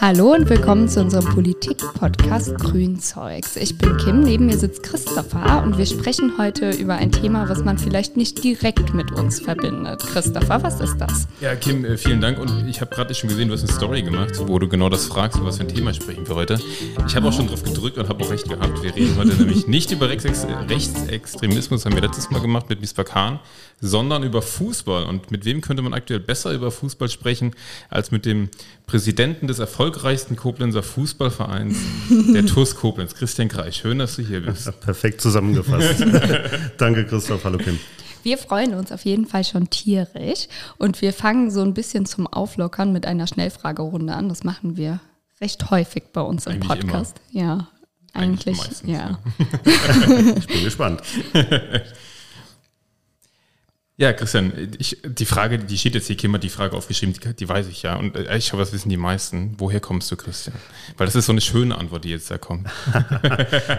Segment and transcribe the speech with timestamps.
[0.00, 3.54] Hallo und willkommen zu unserem Politik-Podcast Grünzeugs.
[3.56, 7.64] Ich bin Kim, neben mir sitzt Christopher und wir sprechen heute über ein Thema, was
[7.64, 10.00] man vielleicht nicht direkt mit uns verbindet.
[10.00, 11.28] Christopher, was ist das?
[11.42, 14.02] Ja, Kim, äh, vielen Dank und ich habe gerade schon gesehen, du hast eine Story
[14.02, 16.58] gemacht, wo du genau das fragst, über was für ein Thema sprechen wir heute.
[17.06, 18.82] Ich habe auch schon drauf gedrückt und habe auch recht gehabt.
[18.82, 23.04] Wir reden heute nämlich nicht über Rechtsex Rechtsextremismus, haben wir letztes Mal gemacht mit Misbah
[23.04, 23.38] Khan,
[23.80, 25.04] sondern über Fußball.
[25.04, 27.54] Und mit wem könnte man aktuell besser über Fußball sprechen,
[27.88, 28.50] als mit dem
[28.86, 31.78] Präsidenten des erfolgreichsten Koblenzer Fußballvereins,
[32.32, 33.76] der TUS Koblenz, Christian Kreis.
[33.76, 34.80] Schön, dass du hier bist.
[34.80, 36.04] Perfekt zusammengefasst.
[36.78, 37.44] Danke, Christoph.
[37.44, 37.78] Hallo, Kim.
[38.22, 42.26] Wir freuen uns auf jeden Fall schon tierisch und wir fangen so ein bisschen zum
[42.26, 44.28] Auflockern mit einer Schnellfragerunde an.
[44.28, 45.00] Das machen wir
[45.40, 47.16] recht häufig bei uns im Eigentlich Podcast.
[47.30, 47.68] Ja,
[48.12, 49.18] eigentlich, Eigentlich meistens, ja.
[50.36, 51.02] Ich bin gespannt.
[54.00, 57.34] Ja, Christian, ich, die Frage, die steht jetzt hier, Kim hat die Frage aufgeschrieben, die,
[57.34, 57.96] die weiß ich ja.
[57.96, 59.56] Und äh, ich glaube, das wissen die meisten.
[59.58, 60.56] Woher kommst du, Christian?
[60.96, 62.66] Weil das ist so eine schöne Antwort, die jetzt da kommt.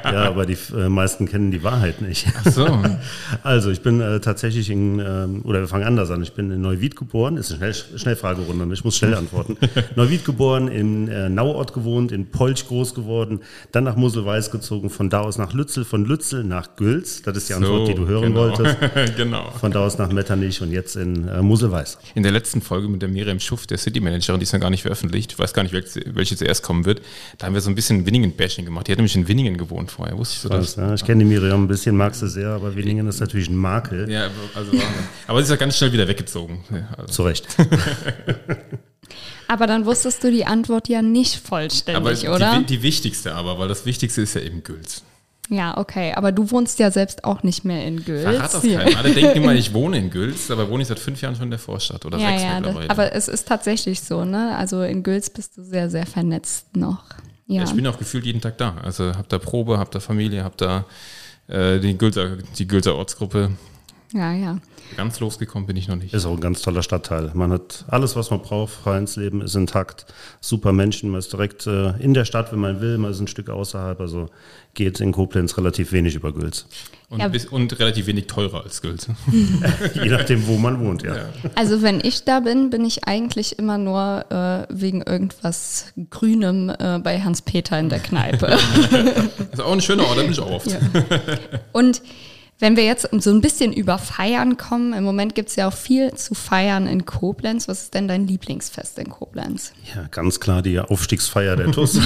[0.03, 2.27] Ja, aber die äh, meisten kennen die Wahrheit nicht.
[2.38, 2.67] Ach so.
[3.44, 6.22] Also, ich bin äh, tatsächlich in, ähm, oder wir fangen anders an.
[6.22, 7.38] Ich bin in Neuwied geboren.
[7.38, 8.72] Ist eine Schnell Schnellfragerunde.
[8.73, 9.58] Ich muss schnell antworten.
[9.95, 13.39] Neuwied geboren, in äh, Nauort gewohnt, in Polch groß geworden,
[13.72, 17.23] dann nach Muselweiß gezogen, von da aus nach Lützel, von Lützel nach Gülz.
[17.23, 18.42] Das ist die Antwort, die du hören genau.
[18.42, 18.77] wolltest.
[19.16, 19.52] genau.
[19.52, 21.98] Von da aus nach Metternich und jetzt in äh, Muselweiß.
[22.16, 24.70] In der letzten Folge mit der Miriam Schuff, der City Managerin, die ist noch gar
[24.70, 27.02] nicht veröffentlicht, ich weiß gar nicht, welche, welche zuerst kommen wird,
[27.38, 28.88] da haben wir so ein bisschen Winningen-Bashing gemacht.
[28.88, 30.76] Die hat nämlich in Winningen gewohnt vorher, wusstest du das?
[30.76, 33.56] Ja, ich kenne die Miriam ein bisschen, mag sie sehr, aber Wenningen ist natürlich ein
[33.56, 34.09] Makel.
[34.09, 34.72] Ja, also,
[35.28, 36.64] aber sie ist ja ganz schnell wieder weggezogen.
[36.72, 37.14] Ja, also.
[37.14, 37.48] Zu Recht.
[39.48, 42.59] Aber dann wusstest du die Antwort ja nicht vollständig, Aber oder?
[42.59, 45.04] die, die wichtigste aber, weil das Wichtigste ist ja eben Gülz.
[45.53, 46.13] Ja, okay.
[46.16, 48.23] Aber du wohnst ja selbst auch nicht mehr in Gülz.
[48.23, 48.80] Verrat das Ja.
[48.83, 48.97] keinem.
[48.97, 51.49] Alle denken immer, ich wohne in Gülz, aber wohne ich seit fünf Jahren schon in
[51.52, 52.89] der Vorstadt oder Ja, sechs ja, das, mittlerweile.
[52.89, 54.55] aber es ist tatsächlich so, ne?
[54.58, 57.03] Also in Gülz bist du sehr, sehr vernetzt noch.
[57.47, 57.63] Ja.
[57.63, 58.76] Ich bin auch gefühlt jeden Tag da.
[58.81, 60.86] Also hab da Probe, hab da Familie, hab da
[61.49, 63.52] äh, die, Gülzer, die Gülzer Ortsgruppe.
[64.14, 64.58] ja, ja.
[64.97, 66.13] Ganz losgekommen bin ich noch nicht.
[66.13, 67.31] Ist auch ein ganz toller Stadtteil.
[67.33, 68.73] Man hat alles, was man braucht.
[68.73, 70.05] Vereinsleben ist intakt.
[70.41, 71.09] Super Menschen.
[71.09, 72.97] Man ist direkt äh, in der Stadt, wenn man will.
[72.97, 73.99] Man ist ein Stück außerhalb.
[73.99, 74.29] Also
[74.73, 76.65] geht in Koblenz relativ wenig über Gülz.
[77.09, 77.27] Und, Ja.
[77.27, 79.07] bis, und relativ wenig teurer als Gülz.
[79.95, 81.15] Je nachdem, wo man wohnt, ja.
[81.55, 86.99] Also wenn ich da bin, bin ich eigentlich immer nur äh, wegen irgendwas Grünem äh,
[87.03, 88.58] bei Hans-Peter in der Kneipe.
[89.52, 90.71] Das ist auch ein schöner Ort, da bin ich auch oft.
[90.71, 90.79] Ja.
[91.73, 92.02] Und
[92.61, 95.73] wenn wir jetzt so ein bisschen über Feiern kommen, im Moment gibt es ja auch
[95.73, 97.67] viel zu feiern in Koblenz.
[97.67, 99.73] Was ist denn dein Lieblingsfest in Koblenz?
[99.95, 101.95] Ja, ganz klar die Aufstiegsfeier der TUS.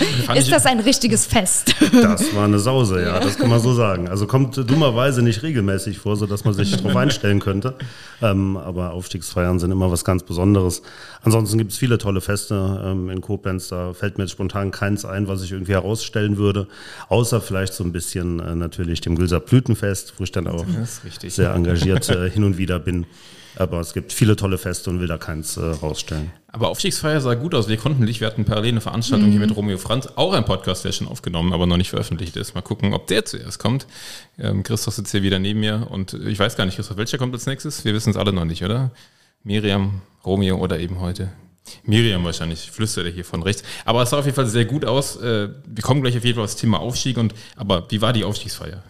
[0.36, 1.74] Ist das ein richtiges Fest?
[1.92, 4.08] Das war eine Sause, ja, das kann man so sagen.
[4.08, 7.74] Also kommt dummerweise nicht regelmäßig vor, sodass man sich darauf einstellen könnte.
[8.22, 10.82] Ähm, aber Aufstiegsfeiern sind immer was ganz Besonderes.
[11.22, 13.68] Ansonsten gibt es viele tolle Feste ähm, in Koblenz.
[13.68, 16.68] Da fällt mir jetzt spontan keins ein, was ich irgendwie herausstellen würde.
[17.08, 20.64] Außer vielleicht so ein bisschen äh, natürlich dem Gülser Blütenfest, wo ich dann auch
[21.28, 23.06] sehr engagiert äh, hin und wieder bin.
[23.58, 26.30] Aber es gibt viele tolle Feste und will da keins äh, rausstellen.
[26.48, 27.68] aber Aufstiegsfeier sah gut aus.
[27.68, 28.20] Wir konnten nicht.
[28.20, 30.08] Wir hatten parallel eine Veranstaltung hier mit Romeo Franz.
[30.16, 32.54] Auch ein Podcast, der schon aufgenommen, aber noch nicht veröffentlicht ist.
[32.54, 33.86] Mal gucken, ob der zuerst kommt.
[34.38, 37.32] Ähm, Christoph sitzt hier wieder neben mir und ich weiß gar nicht, Christoph, welcher kommt
[37.32, 37.82] als nächstes?
[37.86, 38.90] Wir wissen es alle noch nicht, oder?
[39.42, 41.30] Miriam, Romeo oder eben heute?
[41.84, 43.62] Miriam wahrscheinlich, flüstert er hier von rechts.
[43.86, 45.16] Aber es sah auf jeden Fall sehr gut aus.
[45.16, 47.16] Äh, Wir kommen gleich auf jeden Fall aufs Thema Aufstieg.
[47.16, 48.82] Und, aber wie war die Aufstiegsfeier?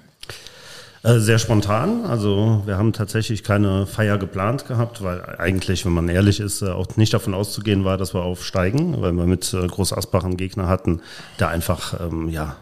[1.07, 2.05] Äh, Sehr spontan.
[2.05, 6.71] Also wir haben tatsächlich keine Feier geplant gehabt, weil eigentlich, wenn man ehrlich ist, äh,
[6.71, 10.37] auch nicht davon auszugehen war, dass wir aufsteigen, weil wir mit äh, Groß Asbach einen
[10.37, 11.01] Gegner hatten,
[11.39, 12.57] der einfach, ähm, ja,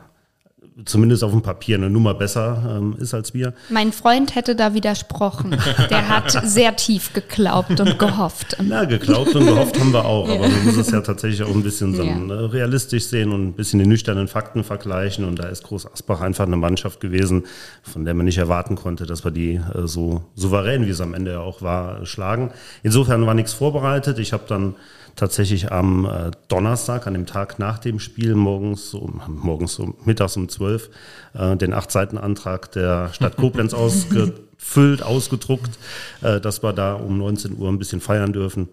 [0.85, 3.55] zumindest auf dem Papier eine Nummer besser ähm, ist als wir.
[3.71, 5.57] Mein Freund hätte da widersprochen.
[5.91, 8.57] Der hat sehr tief geglaubt und gehofft.
[8.63, 11.63] Na, geglaubt und gehofft haben wir auch, aber man muss es ja tatsächlich auch ein
[11.63, 12.17] bisschen so, Ja.
[12.17, 15.25] ne, realistisch sehen und ein bisschen die nüchternen Fakten vergleichen.
[15.25, 17.45] Und da ist Groß Asbach einfach eine Mannschaft gewesen,
[17.83, 21.15] von der man nicht erwarten konnte, dass wir die äh, so souverän, wie es am
[21.15, 22.51] Ende ja auch war, schlagen.
[22.83, 24.19] Insofern war nichts vorbereitet.
[24.19, 24.75] Ich habe dann
[25.17, 30.37] tatsächlich am äh, Donnerstag, an dem Tag nach dem Spiel, morgens, um, morgens um, mittags
[30.37, 30.91] um 12,
[31.35, 35.79] äh, den Acht-Seiten-Antrag der Stadt Koblenz ausgefüllt, ausgedruckt,
[36.23, 38.69] äh, dass wir da um 19 Uhr ein bisschen feiern dürfen.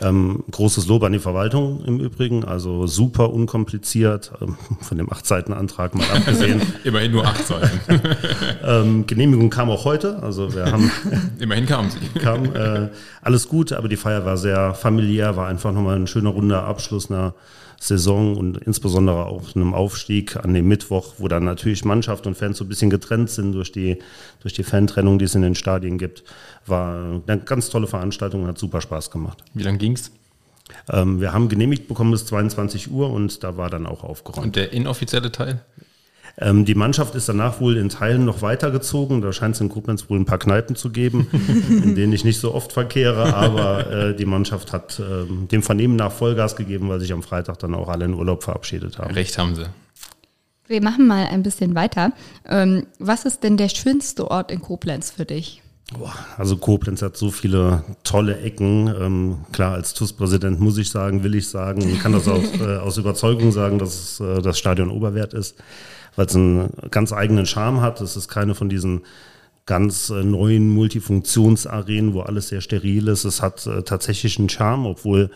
[0.00, 5.94] Ähm, großes Lob an die Verwaltung im Übrigen, also super unkompliziert, ähm, von dem Acht-Seiten-Antrag
[5.94, 6.60] mal abgesehen.
[6.84, 7.80] Immerhin nur acht Seiten.
[8.64, 10.90] ähm, Genehmigung kam auch heute, also wir haben
[11.38, 12.18] Immerhin kamen sie.
[12.18, 12.88] kam äh,
[13.22, 17.10] alles gut, aber die Feier war sehr familiär, war einfach nochmal ein schöner runder Abschluss
[17.10, 17.34] einer
[17.80, 22.58] Saison und insbesondere auch einem Aufstieg an dem Mittwoch, wo dann natürlich Mannschaft und Fans
[22.58, 23.98] so ein bisschen getrennt sind durch die,
[24.40, 26.24] durch die Fantrennung, die es in den Stadien gibt,
[26.66, 29.44] war eine ganz tolle Veranstaltung und hat super Spaß gemacht.
[29.54, 30.10] Wie lange ging's?
[30.90, 34.46] Ähm, wir haben genehmigt bekommen bis 22 Uhr und da war dann auch aufgeräumt.
[34.46, 35.60] Und der inoffizielle Teil?
[36.38, 39.20] Ähm, die Mannschaft ist danach wohl in Teilen noch weitergezogen.
[39.20, 41.28] Da scheint es in Koblenz wohl ein paar Kneipen zu geben,
[41.68, 43.34] in denen ich nicht so oft verkehre.
[43.34, 47.58] Aber äh, die Mannschaft hat äh, dem Vernehmen nach Vollgas gegeben, weil sich am Freitag
[47.60, 49.14] dann auch alle in Urlaub verabschiedet haben.
[49.14, 49.66] Recht haben sie.
[50.66, 52.12] Wir machen mal ein bisschen weiter.
[52.48, 55.60] Ähm, was ist denn der schönste Ort in Koblenz für dich?
[56.38, 58.88] Also Koblenz hat so viele tolle Ecken.
[58.88, 62.78] Ähm, klar, als TUS-Präsident muss ich sagen, will ich sagen, ich kann das auch äh,
[62.78, 65.56] aus Überzeugung sagen, dass es, äh, das Stadion Oberwert ist
[66.16, 68.00] weil es einen ganz eigenen Charme hat.
[68.00, 69.02] Es ist keine von diesen
[69.66, 73.24] ganz äh, neuen Multifunktionsarenen, wo alles sehr steril ist.
[73.24, 75.30] Es hat äh, tatsächlich einen Charme, obwohl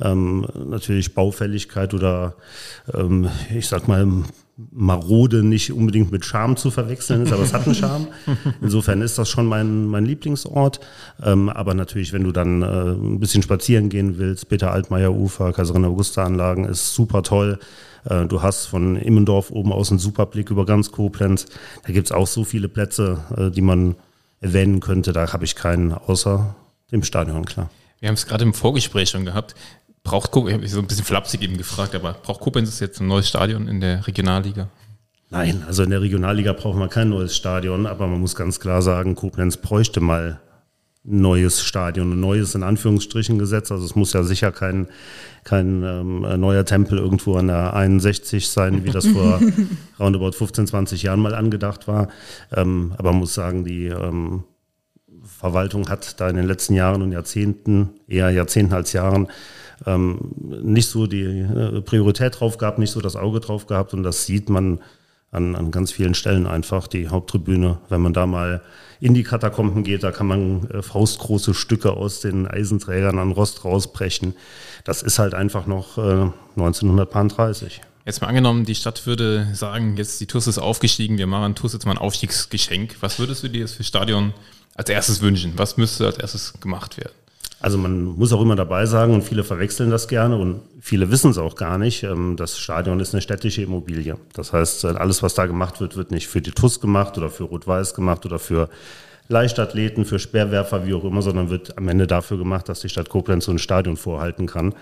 [0.00, 2.34] ähm, natürlich Baufälligkeit oder
[2.92, 4.06] ähm, ich sag mal
[4.70, 8.06] marode nicht unbedingt mit Charme zu verwechseln ist, aber es hat einen Charme.
[8.62, 10.80] Insofern ist das schon mein, mein Lieblingsort.
[11.22, 15.52] Ähm, aber natürlich, wenn du dann äh, ein bisschen spazieren gehen willst, Peter Altmaier Ufer,
[15.52, 17.58] Kaiserin Augusta Anlagen ist super toll.
[18.04, 21.46] Äh, du hast von Immendorf oben aus einen super Blick über ganz Koblenz.
[21.86, 23.96] Da gibt's auch so viele Plätze, äh, die man
[24.40, 25.12] erwähnen könnte.
[25.12, 26.54] Da habe ich keinen außer
[26.92, 27.70] dem Stadion, klar.
[28.00, 29.54] Wir haben es gerade im Vorgespräch schon gehabt.
[30.02, 33.06] Braucht Koblenz, ich habe so ein bisschen flapsig eben gefragt, aber braucht Koblenz jetzt ein
[33.06, 34.68] neues Stadion in der Regionalliga?
[35.30, 38.82] Nein, also in der Regionalliga braucht man kein neues Stadion, aber man muss ganz klar
[38.82, 40.40] sagen, Koblenz bräuchte mal
[41.04, 43.70] neues Stadion, ein neues in Anführungsstrichen gesetzt.
[43.70, 44.88] Also es muss ja sicher kein,
[45.44, 49.40] kein ähm, neuer Tempel irgendwo an der 61 sein, wie das vor
[50.00, 52.08] roundabout 15, 20 Jahren mal angedacht war.
[52.56, 54.44] Ähm, aber man muss sagen, die ähm,
[55.22, 59.28] Verwaltung hat da in den letzten Jahren und Jahrzehnten, eher Jahrzehnten als Jahren,
[59.86, 64.02] ähm, nicht so die äh, Priorität drauf gehabt, nicht so das Auge drauf gehabt und
[64.02, 64.80] das sieht man
[65.34, 66.86] an, an ganz vielen Stellen einfach.
[66.86, 68.62] Die Haupttribüne, wenn man da mal
[69.00, 73.64] in die Katakomben geht, da kann man äh, faustgroße Stücke aus den Eisenträgern an Rost
[73.64, 74.34] rausbrechen.
[74.84, 77.80] Das ist halt einfach noch äh, 1930.
[78.06, 81.72] Jetzt mal angenommen, die Stadt würde sagen, jetzt die TUS ist aufgestiegen, wir machen TUS
[81.72, 82.96] jetzt mal ein Aufstiegsgeschenk.
[83.00, 84.34] Was würdest du dir jetzt für Stadion
[84.74, 85.54] als erstes wünschen?
[85.56, 87.12] Was müsste als erstes gemacht werden?
[87.64, 91.30] Also man muss auch immer dabei sagen, und viele verwechseln das gerne und viele wissen
[91.30, 94.18] es auch gar nicht, ähm, das Stadion ist eine städtische Immobilie.
[94.34, 97.30] Das heißt, äh, alles, was da gemacht wird, wird nicht für die TUS gemacht oder
[97.30, 98.68] für Rot-Weiß gemacht oder für
[99.28, 103.08] Leichtathleten, für Speerwerfer, wie auch immer, sondern wird am Ende dafür gemacht, dass die Stadt
[103.08, 104.74] Koblenz so ein Stadion vorhalten kann.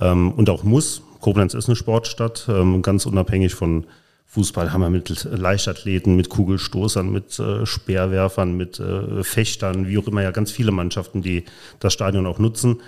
[0.00, 1.02] Ähm, und auch muss.
[1.18, 3.84] Koblenz ist eine Sportstadt, ähm, ganz unabhängig von
[4.32, 10.06] Fußball haben wir mit Leichtathleten, mit Kugelstoßern, mit äh, Speerwerfern, mit äh, Fechtern, wie auch
[10.06, 11.44] immer, ja ganz viele Mannschaften, die
[11.80, 12.80] das Stadion auch nutzen.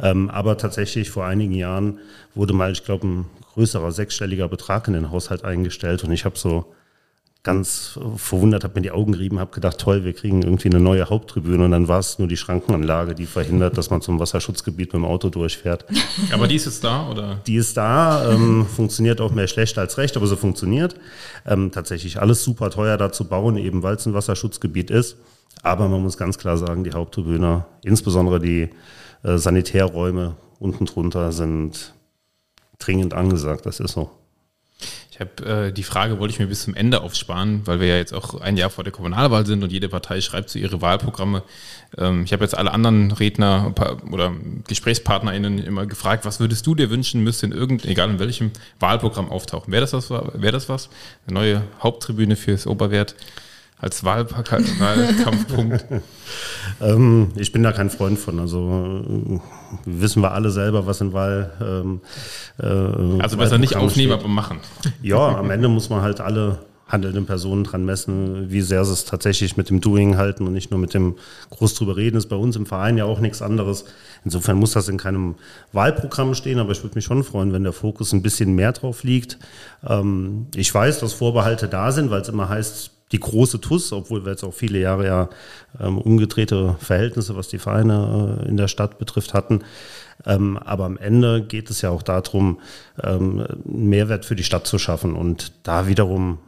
[0.00, 1.98] Ähm, aber tatsächlich vor einigen Jahren
[2.34, 6.38] wurde mal, ich glaube, ein größerer sechsstelliger Betrag in den Haushalt eingestellt und ich habe
[6.38, 6.72] so
[7.46, 11.08] ganz verwundert, habe mir die Augen gerieben, habe gedacht, toll, wir kriegen irgendwie eine neue
[11.08, 15.00] Haupttribüne und dann war es nur die Schrankenanlage, die verhindert, dass man zum Wasserschutzgebiet mit
[15.00, 15.84] dem Auto durchfährt.
[16.32, 17.40] Aber die ist jetzt da, oder?
[17.46, 20.96] Die ist da, ähm, funktioniert auch mehr schlecht als recht, aber so funktioniert.
[21.46, 25.16] Ähm, tatsächlich alles super teuer da zu bauen, eben weil es ein Wasserschutzgebiet ist.
[25.62, 28.70] Aber man muss ganz klar sagen, die Haupttribüne, insbesondere die
[29.22, 31.94] äh, Sanitärräume unten drunter sind
[32.78, 34.10] dringend angesagt, das ist so.
[35.16, 37.96] Ich habe äh, die Frage, wollte ich mir bis zum Ende aufsparen, weil wir ja
[37.96, 41.42] jetzt auch ein Jahr vor der Kommunalwahl sind und jede Partei schreibt so ihre Wahlprogramme.
[41.96, 43.72] Ähm, ich habe jetzt alle anderen Redner
[44.12, 44.34] oder
[44.68, 49.30] GesprächspartnerInnen immer gefragt, was würdest du dir wünschen, müsste in irgendeinem, egal in welchem Wahlprogramm
[49.30, 49.72] auftauchen.
[49.72, 50.10] Wäre das was?
[50.10, 50.90] Wäre das was?
[51.26, 53.14] Eine neue Haupttribüne fürs Oberwert?
[53.78, 55.84] Als Wahlkampfpunkt?
[56.80, 58.40] ähm, ich bin da kein Freund von.
[58.40, 59.40] Also äh,
[59.84, 61.52] wissen wir alle selber, was in Wahl.
[61.60, 62.00] Ähm,
[62.58, 64.24] äh, also besser nicht aufnehmen, steht.
[64.24, 64.60] aber machen.
[65.02, 69.04] Ja, am Ende muss man halt alle handelnden Personen dran messen, wie sehr sie es
[69.04, 71.16] tatsächlich mit dem Doing halten und nicht nur mit dem
[71.50, 72.16] groß drüber reden.
[72.16, 73.84] Ist bei uns im Verein ja auch nichts anderes.
[74.24, 75.34] Insofern muss das in keinem
[75.72, 79.02] Wahlprogramm stehen, aber ich würde mich schon freuen, wenn der Fokus ein bisschen mehr drauf
[79.02, 79.38] liegt.
[79.84, 84.24] Ähm, ich weiß, dass Vorbehalte da sind, weil es immer heißt, die große TUS, obwohl
[84.24, 85.28] wir jetzt auch viele Jahre ja
[85.80, 89.60] ähm, umgedrehte Verhältnisse, was die Vereine äh, in der Stadt betrifft, hatten.
[90.24, 92.58] Ähm, aber am Ende geht es ja auch darum,
[93.02, 95.14] ähm, einen Mehrwert für die Stadt zu schaffen.
[95.14, 96.38] Und da wiederum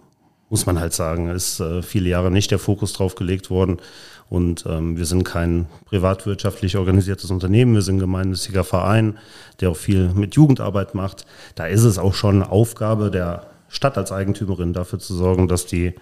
[0.50, 3.78] muss man halt sagen, ist äh, viele Jahre nicht der Fokus drauf gelegt worden.
[4.30, 9.18] Und ähm, wir sind kein privatwirtschaftlich organisiertes Unternehmen, wir sind ein gemeinnütziger Verein,
[9.60, 11.24] der auch viel mit Jugendarbeit macht.
[11.54, 15.94] Da ist es auch schon Aufgabe der Stadt als Eigentümerin dafür zu sorgen, dass die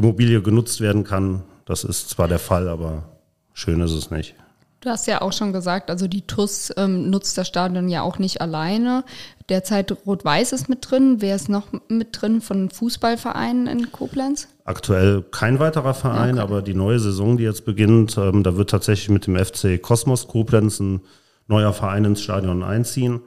[0.00, 1.42] Immobilie genutzt werden kann.
[1.64, 3.04] Das ist zwar der Fall, aber
[3.52, 4.34] schön ist es nicht.
[4.80, 8.18] Du hast ja auch schon gesagt, also die TUS ähm, nutzt das Stadion ja auch
[8.18, 9.04] nicht alleine.
[9.50, 11.16] Derzeit Rot-Weiß ist mit drin.
[11.18, 14.48] Wer ist noch mit drin von Fußballvereinen in Koblenz?
[14.64, 16.42] Aktuell kein weiterer Verein, okay.
[16.42, 20.28] aber die neue Saison, die jetzt beginnt, ähm, da wird tatsächlich mit dem FC Kosmos
[20.28, 21.02] Koblenz ein
[21.46, 23.20] neuer Verein ins Stadion einziehen.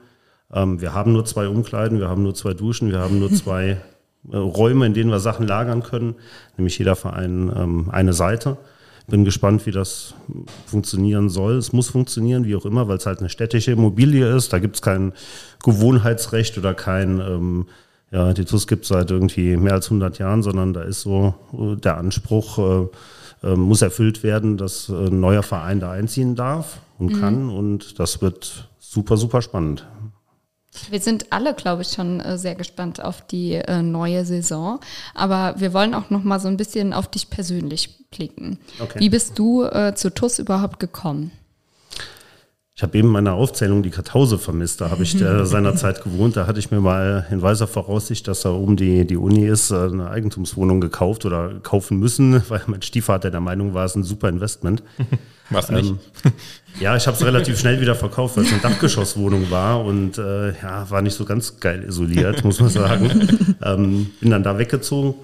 [0.52, 3.80] Ähm, wir haben nur zwei Umkleiden, wir haben nur zwei Duschen, wir haben nur zwei
[4.32, 6.14] Räume, in denen wir Sachen lagern können,
[6.56, 8.56] nämlich jeder Verein ähm, eine Seite.
[9.06, 10.14] Bin gespannt, wie das
[10.64, 11.56] funktionieren soll.
[11.56, 14.52] Es muss funktionieren, wie auch immer, weil es halt eine städtische Immobilie ist.
[14.54, 15.12] Da gibt es kein
[15.62, 17.66] Gewohnheitsrecht oder kein, ähm,
[18.10, 21.34] ja, die TUS gibt es seit irgendwie mehr als 100 Jahren, sondern da ist so
[21.52, 22.86] äh, der Anspruch, äh,
[23.46, 27.20] äh, muss erfüllt werden, dass ein neuer Verein da einziehen darf und mhm.
[27.20, 27.50] kann.
[27.50, 29.86] Und das wird super, super spannend.
[30.90, 34.80] Wir sind alle, glaube ich, schon äh, sehr gespannt auf die äh, neue Saison.
[35.14, 38.58] Aber wir wollen auch noch mal so ein bisschen auf dich persönlich blicken.
[38.80, 38.98] Okay.
[38.98, 41.30] Wie bist du äh, zu TUS überhaupt gekommen?
[42.76, 44.80] Ich habe eben meine Aufzählung die Kartause vermisst.
[44.80, 46.36] Da habe ich äh, seinerzeit gewohnt.
[46.36, 49.70] Da hatte ich mir mal in weiser Voraussicht, dass da oben die, die Uni ist,
[49.70, 53.96] äh, eine Eigentumswohnung gekauft oder kaufen müssen, weil mein Stiefvater der Meinung war, es ist
[53.96, 54.82] ein super Investment.
[55.50, 55.90] Was nicht?
[55.90, 55.98] Ähm,
[56.80, 60.58] ja, ich habe es relativ schnell wieder verkauft, weil es eine Dachgeschosswohnung war und äh,
[60.60, 63.56] ja, war nicht so ganz geil isoliert, muss man sagen.
[63.62, 65.14] ähm, bin dann da weggezogen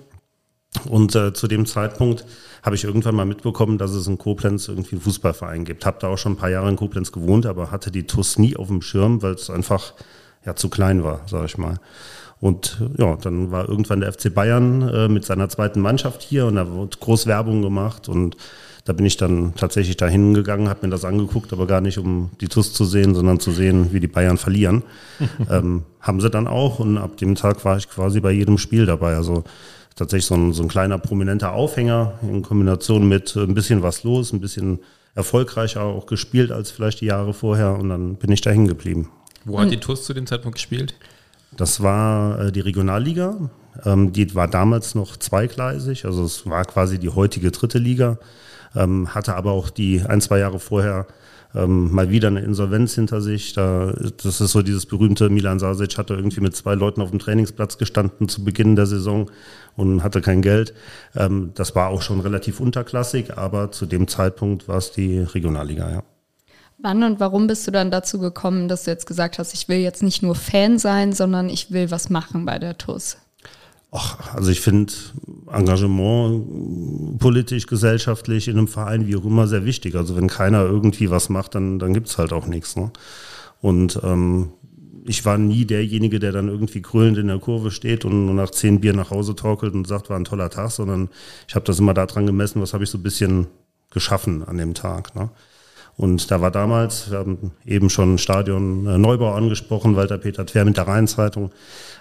[0.89, 2.27] und äh, zu dem Zeitpunkt
[2.63, 5.87] habe ich irgendwann mal mitbekommen, dass es in Koblenz irgendwie einen Fußballverein gibt.
[5.87, 8.57] Habe da auch schon ein paar Jahre in Koblenz gewohnt, aber hatte die TUS nie
[8.57, 9.95] auf dem Schirm, weil es einfach
[10.45, 11.79] ja zu klein war, sage ich mal.
[12.41, 16.57] Und ja, dann war irgendwann der FC Bayern äh, mit seiner zweiten Mannschaft hier und
[16.57, 18.37] da wurde groß Werbung gemacht und
[18.87, 22.31] da bin ich dann tatsächlich dahin gegangen, habe mir das angeguckt, aber gar nicht, um
[22.41, 24.83] die TUS zu sehen, sondern zu sehen, wie die Bayern verlieren.
[25.51, 28.87] ähm, haben sie dann auch und ab dem Tag war ich quasi bei jedem Spiel
[28.87, 29.17] dabei.
[29.17, 29.45] Also
[30.01, 34.33] tatsächlich so ein, so ein kleiner prominenter Aufhänger in Kombination mit ein bisschen was los,
[34.33, 34.81] ein bisschen
[35.15, 39.11] erfolgreicher auch gespielt als vielleicht die Jahre vorher und dann bin ich da hängen geblieben.
[39.45, 40.95] Wo hat die TUS zu dem Zeitpunkt gespielt?
[41.55, 43.51] Das war äh, die Regionalliga.
[43.85, 48.19] Ähm, die war damals noch zweigleisig, also es war quasi die heutige dritte Liga,
[48.75, 51.07] ähm, hatte aber auch die ein, zwei Jahre vorher
[51.55, 53.53] ähm, mal wieder eine Insolvenz hinter sich.
[53.53, 53.93] Da,
[54.23, 57.79] das ist so dieses berühmte Milan Sasic hatte irgendwie mit zwei Leuten auf dem Trainingsplatz
[57.79, 59.31] gestanden zu Beginn der Saison
[59.77, 60.75] und hatte kein Geld.
[61.17, 65.91] Ähm, das war auch schon relativ unterklassig, aber zu dem Zeitpunkt war es die Regionalliga,
[65.91, 66.03] ja.
[66.83, 69.79] Wann und warum bist du dann dazu gekommen, dass du jetzt gesagt hast, ich will
[69.79, 73.19] jetzt nicht nur Fan sein, sondern ich will was machen bei der TUS?
[73.93, 74.93] Ach, also ich finde
[75.51, 79.97] Engagement politisch, gesellschaftlich in einem Verein, wie auch immer, sehr wichtig.
[79.97, 82.77] Also wenn keiner irgendwie was macht, dann, dann gibt's halt auch nichts.
[82.77, 82.93] Ne?
[83.61, 84.53] Und ähm,
[85.07, 88.81] ich war nie derjenige, der dann irgendwie kröllend in der Kurve steht und nach zehn
[88.81, 91.09] Bier nach Hause torkelt und sagt, war ein toller Tag, sondern
[91.49, 93.49] ich habe das immer daran gemessen, was habe ich so ein bisschen
[93.91, 95.17] geschaffen an dem Tag.
[95.17, 95.31] Ne?
[95.97, 100.65] Und da war damals, wir haben eben schon Stadion äh, Neubau angesprochen, Walter Peter Twer
[100.65, 101.51] mit der Rheinzeitung.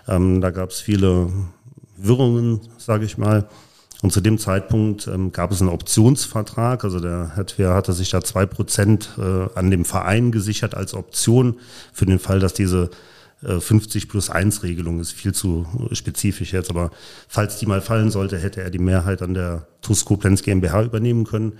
[0.08, 1.30] Ähm, da gab es viele
[2.02, 3.48] Wirrungen, sage ich mal.
[4.02, 6.84] Und zu dem Zeitpunkt ähm, gab es einen Optionsvertrag.
[6.84, 10.94] Also der Herr Twer hatte sich da zwei Prozent äh, an dem Verein gesichert als
[10.94, 11.60] Option
[11.92, 12.90] für den Fall, dass diese
[13.42, 16.92] 50 äh, plus 1 Regelung ist viel zu spezifisch jetzt, aber
[17.28, 21.24] falls die mal fallen sollte, hätte er die Mehrheit an der TUS Koblenz GmbH übernehmen
[21.24, 21.54] können.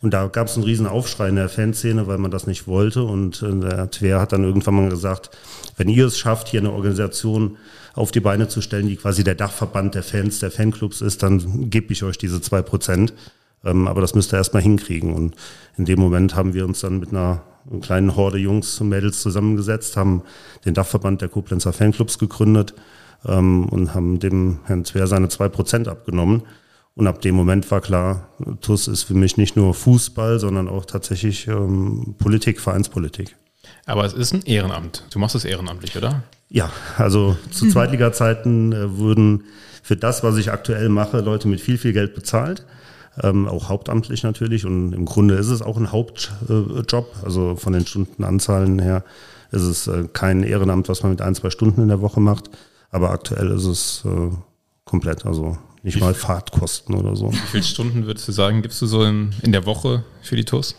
[0.00, 3.02] Und da gab es einen riesen Aufschrei in der Fanszene, weil man das nicht wollte.
[3.02, 5.30] Und äh, der Twer hat dann irgendwann mal gesagt,
[5.76, 7.56] wenn ihr es schafft, hier eine Organisation
[7.94, 11.70] auf die Beine zu stellen, die quasi der Dachverband der Fans, der Fanclubs ist, dann
[11.70, 13.14] gebe ich euch diese zwei Prozent.
[13.64, 15.14] Ähm, aber das müsst ihr erstmal hinkriegen.
[15.14, 15.36] Und
[15.76, 17.42] in dem Moment haben wir uns dann mit einer
[17.80, 20.22] kleinen Horde Jungs und Mädels zusammengesetzt, haben
[20.64, 22.74] den Dachverband der Koblenzer Fanclubs gegründet
[23.26, 26.42] ähm, und haben dem Herrn Zwer seine zwei Prozent abgenommen.
[26.96, 28.28] Und ab dem Moment war klar,
[28.60, 33.34] TUS ist für mich nicht nur Fußball, sondern auch tatsächlich ähm, Politik, Vereinspolitik.
[33.86, 35.04] Aber es ist ein Ehrenamt.
[35.10, 36.22] Du machst es ehrenamtlich, oder?
[36.48, 39.44] Ja, also zu Zweitliga-Zeiten äh, wurden
[39.82, 42.64] für das, was ich aktuell mache, Leute mit viel, viel Geld bezahlt
[43.22, 44.66] ähm, auch hauptamtlich natürlich.
[44.66, 47.14] Und im Grunde ist es auch ein Hauptjob.
[47.22, 49.04] also von den Stundenanzahlen her
[49.50, 52.50] ist es äh, kein Ehrenamt, was man mit ein, zwei Stunden in der Woche macht.
[52.90, 54.30] Aber aktuell ist es äh,
[54.84, 57.32] komplett, also nicht mal Fahrtkosten oder so.
[57.32, 60.44] Wie viele Stunden würdest du sagen, gibst du so in, in der Woche für die
[60.44, 60.76] TUS?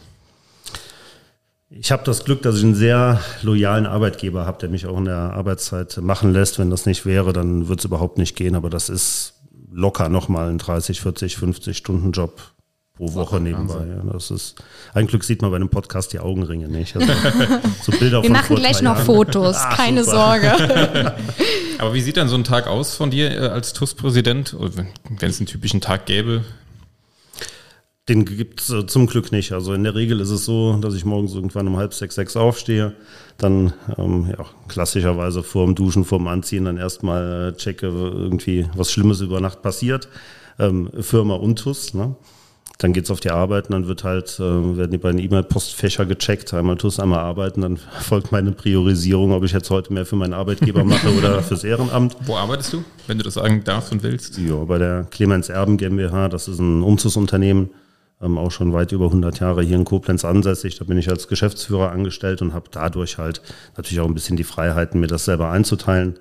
[1.70, 5.06] Ich habe das Glück, dass ich einen sehr loyalen Arbeitgeber habe, der mich auch in
[5.06, 6.60] der Arbeitszeit machen lässt.
[6.60, 8.56] Wenn das nicht wäre, dann würde es überhaupt nicht gehen.
[8.56, 9.34] Aber das ist
[9.72, 12.40] locker nochmal einen 30, 40, 50 Stunden Job
[12.96, 13.86] pro Woche nebenbei.
[13.88, 14.56] Ja, das ist,
[14.94, 16.96] ein Glück sieht man bei einem Podcast die Augenringe nicht.
[16.96, 17.12] Also,
[17.84, 19.06] so Bilder Wir machen gleich noch Jahren.
[19.06, 20.18] Fotos, Ach, keine super.
[20.18, 21.16] Sorge.
[21.80, 25.40] Aber wie sieht dann so ein Tag aus von dir äh, als TUS-Präsident, wenn es
[25.40, 26.44] einen typischen Tag gäbe?
[28.08, 29.52] Den gibt es äh, zum Glück nicht.
[29.52, 32.38] Also in der Regel ist es so, dass ich morgens irgendwann um halb sechs, sechs
[32.38, 32.94] aufstehe,
[33.38, 38.68] dann ähm, ja, klassischerweise vor dem Duschen, vor dem Anziehen dann erstmal äh, checke, irgendwie
[38.76, 40.08] was Schlimmes über Nacht passiert.
[40.60, 42.16] Ähm, Firma Untus, ne?
[42.78, 46.54] Dann geht's auf die Arbeit und dann wird halt, äh, werden die beiden E-Mail-Postfächer gecheckt,
[46.54, 50.34] einmal TUS, einmal arbeiten, dann folgt meine Priorisierung, ob ich jetzt heute mehr für meinen
[50.34, 52.18] Arbeitgeber mache oder fürs Ehrenamt.
[52.26, 54.38] Wo arbeitest du, wenn du das sagen darfst und willst?
[54.38, 57.70] Ja, bei der Clemens Erben GmbH, das ist ein Umzugsunternehmen,
[58.20, 60.78] auch schon weit über 100 Jahre hier in Koblenz ansässig.
[60.78, 63.42] Da bin ich als Geschäftsführer angestellt und habe dadurch halt
[63.78, 66.16] natürlich auch ein bisschen die Freiheiten, mir das selber einzuteilen.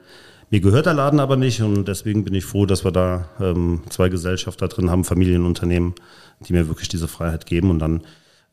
[0.50, 3.82] Mir gehört der Laden aber nicht und deswegen bin ich froh, dass wir da ähm,
[3.88, 5.94] zwei Gesellschafter drin haben, Familienunternehmen,
[6.40, 7.70] die mir wirklich diese Freiheit geben.
[7.70, 8.02] Und dann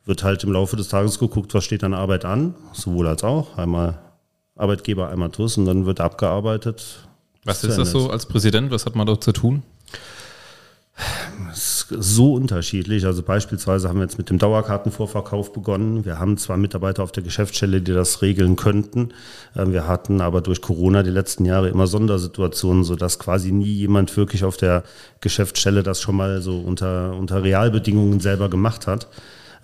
[0.05, 3.57] wird halt im Laufe des Tages geguckt, was steht an Arbeit an, sowohl als auch.
[3.57, 3.99] Einmal
[4.55, 7.07] Arbeitgeber, einmal TUS und dann wird abgearbeitet.
[7.43, 8.71] Was ist das so als Präsident?
[8.71, 9.63] Was hat man dort zu tun?
[11.97, 13.05] So unterschiedlich.
[13.05, 16.05] Also beispielsweise haben wir jetzt mit dem Dauerkartenvorverkauf begonnen.
[16.05, 19.09] Wir haben zwar Mitarbeiter auf der Geschäftsstelle, die das regeln könnten.
[19.55, 24.15] Ähm, wir hatten aber durch Corona die letzten Jahre immer Sondersituationen, sodass quasi nie jemand
[24.17, 24.83] wirklich auf der
[25.19, 29.07] Geschäftsstelle das schon mal so unter, unter Realbedingungen selber gemacht hat.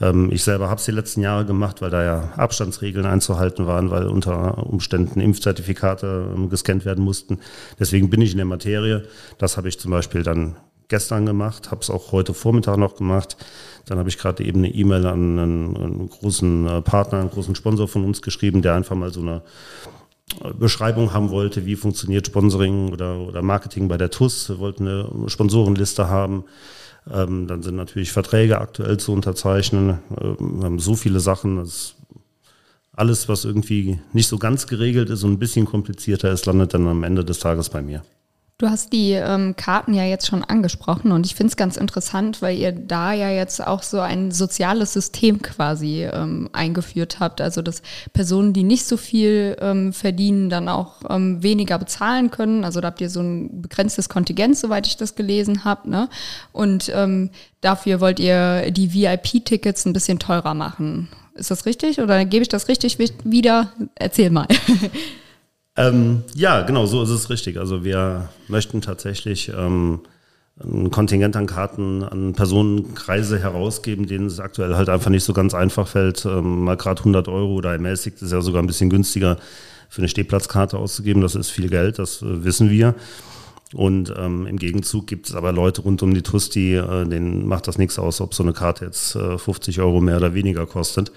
[0.01, 3.89] Ähm, ich selber habe es die letzten Jahre gemacht, weil da ja Abstandsregeln einzuhalten waren,
[3.89, 7.39] weil unter Umständen Impfzertifikate ähm, gescannt werden mussten.
[7.79, 9.03] Deswegen bin ich in der Materie.
[9.37, 10.55] Das habe ich zum Beispiel dann
[10.87, 13.37] gestern gemacht, habe es auch heute Vormittag noch gemacht.
[13.85, 17.55] Dann habe ich gerade eben eine E-Mail an einen, einen, großen äh, Partner, einen großen
[17.55, 19.41] Sponsor von uns geschrieben, der einfach mal so eine
[20.43, 24.49] äh, Beschreibung haben wollte, wie funktioniert Sponsoring oder, oder Marketing bei der TUS.
[24.49, 26.45] Wir wollten eine Sponsorenliste haben.
[27.11, 29.99] Ähm, dann sind natürlich Verträge aktuell zu unterzeichnen.
[30.21, 31.57] Ähm, wir haben so viele Sachen.
[31.57, 31.95] Das
[32.97, 36.87] alles, was irgendwie nicht so ganz geregelt ist und ein bisschen komplizierter ist, landet dann
[36.87, 38.01] am Ende des Tages bei mir.
[38.59, 42.41] Du hast die ähm, Karten ja jetzt schon angesprochen und ich finde es ganz interessant,
[42.41, 47.39] weil ihr da ja jetzt auch so ein soziales System quasi ähm, eingeführt habt.
[47.39, 47.83] Also dass
[48.13, 52.63] Personen, die nicht so viel ähm, verdienen, dann auch ähm, weniger bezahlen können.
[52.63, 55.87] Also da habt ihr so ein begrenztes Kontingent, soweit ich das gelesen habe.
[55.87, 56.09] Ne?
[56.51, 57.29] Und ähm,
[57.61, 61.09] dafür wollt ihr die VIP-Tickets ein bisschen teurer machen.
[61.35, 63.71] Ist das richtig oder gebe ich das richtig wieder?
[63.93, 64.47] Erzähl mal.
[65.77, 67.57] Ähm, ja, genau, so ist es richtig.
[67.57, 70.01] Also wir möchten tatsächlich ähm,
[70.59, 75.53] ein Kontingent an Karten an Personenkreise herausgeben, denen es aktuell halt einfach nicht so ganz
[75.53, 79.37] einfach fällt, ähm, mal gerade 100 Euro oder ermäßigt ist ja sogar ein bisschen günstiger
[79.89, 81.21] für eine Stehplatzkarte auszugeben.
[81.21, 82.95] Das ist viel Geld, das äh, wissen wir.
[83.73, 87.45] Und ähm, im Gegenzug gibt es aber Leute rund um die TUS, die, äh, denen
[87.47, 90.65] macht das nichts aus, ob so eine Karte jetzt äh, 50 Euro mehr oder weniger
[90.65, 91.11] kostet.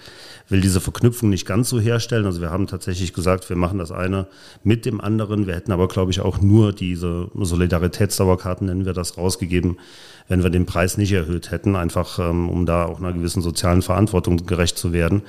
[0.49, 2.25] Will diese Verknüpfung nicht ganz so herstellen.
[2.25, 4.27] Also wir haben tatsächlich gesagt, wir machen das eine
[4.63, 5.47] mit dem anderen.
[5.47, 9.77] Wir hätten aber, glaube ich, auch nur diese Solidaritätsdauerkarten, nennen wir das, rausgegeben,
[10.31, 13.81] wenn wir den Preis nicht erhöht hätten, einfach ähm, um da auch einer gewissen sozialen
[13.81, 15.23] Verantwortung gerecht zu werden.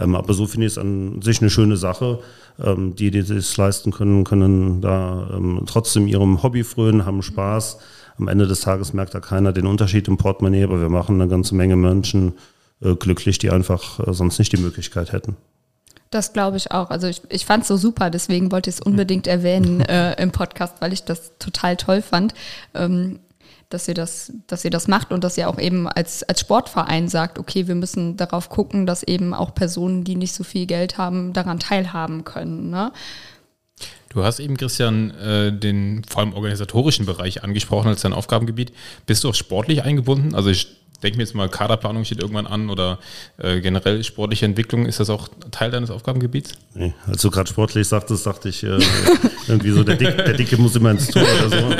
[0.00, 2.18] Ähm, aber so finde ich es an sich eine schöne Sache.
[2.60, 5.30] Ähm, die, die es leisten können, können da
[5.66, 7.78] trotzdem ihrem Hobby frönen, haben Spaß.
[8.18, 11.30] Am Ende des Tages merkt da keiner den Unterschied im Portemonnaie, aber wir machen eine
[11.30, 12.32] ganze Menge Menschen
[12.82, 15.36] äh, glücklich, die einfach äh, sonst nicht die Möglichkeit hätten.
[16.10, 16.90] Das glaube ich auch.
[16.90, 20.32] Also ich, ich fand es so super, deswegen wollte ich es unbedingt erwähnen äh, im
[20.32, 22.34] Podcast, weil ich das total toll fand.
[22.74, 23.20] Ähm,
[23.68, 27.08] dass ihr das, dass ihr das macht und dass ihr auch eben als, als Sportverein
[27.08, 30.96] sagt, okay, wir müssen darauf gucken, dass eben auch Personen, die nicht so viel Geld
[30.96, 32.70] haben, daran teilhaben können.
[32.70, 32.92] Ne?
[34.08, 38.72] Du hast eben, Christian, äh, den vor allem organisatorischen Bereich angesprochen als dein Aufgabengebiet.
[39.06, 40.34] Bist du auch sportlich eingebunden?
[40.34, 42.98] Also ich denke mir jetzt mal, Kaderplanung steht irgendwann an oder
[43.38, 46.52] äh, generell sportliche Entwicklung, ist das auch Teil deines Aufgabengebiets?
[46.74, 48.78] Nee, als du gerade sportlich sagtest, dachte ich, äh,
[49.46, 51.76] irgendwie so, der, Dick, der, Dicke muss immer ins Tor oder so.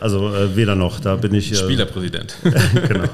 [0.00, 1.52] Also äh, weder noch, da bin ich.
[1.52, 2.36] Äh, Spielerpräsident.
[2.88, 3.04] genau.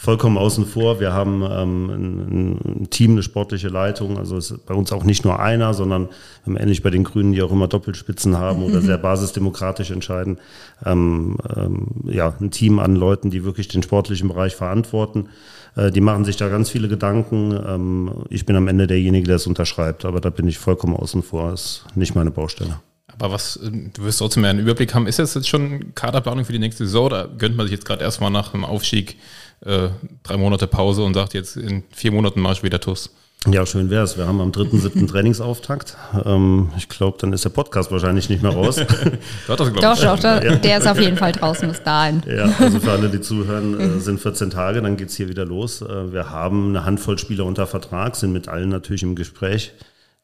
[0.00, 1.00] Vollkommen außen vor.
[1.00, 4.16] Wir haben ähm, ein, ein, Team, eine sportliche Leitung.
[4.16, 6.08] Also es ist bei uns auch nicht nur einer, sondern
[6.46, 10.38] haben ähnlich bei den Grünen, die auch immer Doppelspitzen haben oder sehr basisdemokratisch entscheiden.
[10.86, 15.30] Ähm, ähm, ja, ein Team an Leuten, die wirklich den sportlichen Bereich verantworten.
[15.74, 17.58] Äh, die machen sich da ganz viele Gedanken.
[17.66, 21.24] Ähm, ich bin am Ende derjenige, der es unterschreibt, aber da bin ich vollkommen außen
[21.24, 21.50] vor.
[21.50, 22.78] Das ist nicht meine Baustelle.
[23.18, 25.08] Aber was, äh, du wirst trotzdem mehr einen Überblick haben.
[25.08, 28.04] Ist das jetzt schon Kaderplanung für die nächste Saison oder gönnt man sich jetzt gerade
[28.04, 29.16] erstmal nach dem Aufstieg
[29.64, 29.88] äh,
[30.22, 33.10] drei Monate Pause und sagt jetzt in vier Monaten Marsch wieder TUS?
[33.46, 34.18] Ja, schön wäre es.
[34.18, 35.08] Wir haben am 3.7.
[35.10, 35.96] Trainingsauftakt.
[36.24, 38.76] Ähm, ich glaube, dann ist der Podcast wahrscheinlich nicht mehr raus.
[39.46, 40.56] doch, doch, doch, ja.
[40.56, 42.22] der ist auf jeden Fall draußen bis dahin.
[42.26, 45.44] Ja, also für alle, die zuhören, äh, sind 14 Tage, dann geht es hier wieder
[45.44, 45.82] los.
[45.82, 49.72] Äh, wir haben eine Handvoll Spieler unter Vertrag, sind mit allen natürlich im Gespräch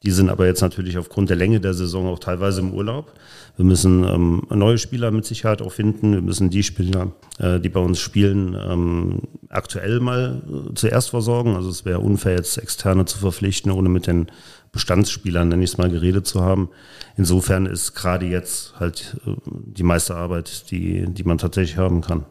[0.02, 3.12] Die sind aber jetzt natürlich aufgrund der Länge der Saison auch teilweise im Urlaub.
[3.56, 6.12] Wir müssen ähm, neue Spieler mit Sicherheit auch finden.
[6.12, 11.54] Wir müssen die Spieler, äh, die bei uns spielen, ähm, aktuell mal äh, zuerst versorgen.
[11.54, 14.26] Also es wäre unfair, jetzt Externe zu verpflichten, ohne mit den
[14.72, 16.68] Bestandsspielern, nenne ich es mal, geredet zu haben.
[17.16, 22.26] Insofern ist gerade jetzt halt äh, die meiste Arbeit, die, die man tatsächlich haben kann.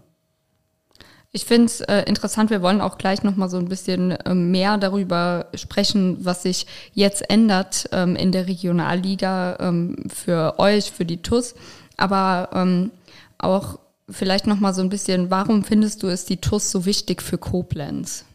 [1.36, 4.78] Ich finde es äh, interessant, wir wollen auch gleich nochmal so ein bisschen äh, mehr
[4.78, 11.24] darüber sprechen, was sich jetzt ändert ähm, in der Regionalliga ähm, für euch, für die
[11.24, 11.56] TUS.
[11.98, 12.92] Aber ähm,
[13.40, 17.40] auch vielleicht nochmal so ein bisschen, warum findest du es die TUS so wichtig für
[17.40, 18.26] Koblenz?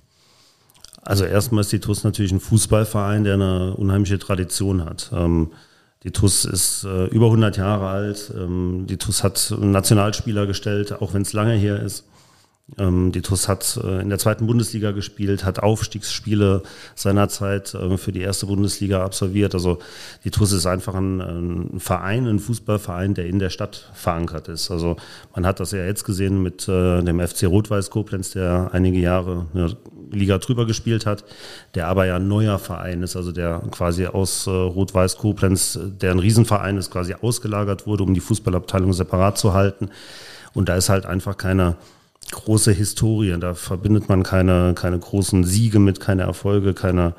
[1.02, 5.10] Also erstmal ist die TUS natürlich ein Fußballverein, der eine unheimliche Tradition hat.
[5.12, 5.52] Ähm,
[6.02, 8.32] die TUS ist äh, über 100 Jahre alt.
[8.36, 12.02] Ähm, die TUS hat Nationalspieler gestellt, auch wenn es lange her ist.
[12.76, 16.62] Ähm, die TUS hat äh, in der zweiten Bundesliga gespielt, hat Aufstiegsspiele
[16.94, 19.54] seinerzeit äh, für die erste Bundesliga absolviert.
[19.54, 19.78] Also
[20.24, 24.70] die TUS ist einfach ein, ein, Verein, ein Fußballverein, der in der Stadt verankert ist.
[24.70, 24.96] Also
[25.34, 29.46] man hat das ja jetzt gesehen mit äh, dem FC Rot-Weiß Koblenz, der einige Jahre
[29.54, 29.76] eine
[30.10, 31.24] Liga drüber gespielt hat,
[31.74, 36.18] der aber ja ein neuer Verein ist, also der quasi aus Rot-Weiß Koblenz, der ein
[36.18, 39.90] Riesenverein ist, quasi ausgelagert wurde, um die Fußballabteilung separat zu halten.
[40.54, 41.76] Und da ist halt einfach keiner
[42.32, 43.36] große Historie.
[43.38, 47.14] Da verbindet man keine, keine großen Siege mit, keine Erfolge, keine,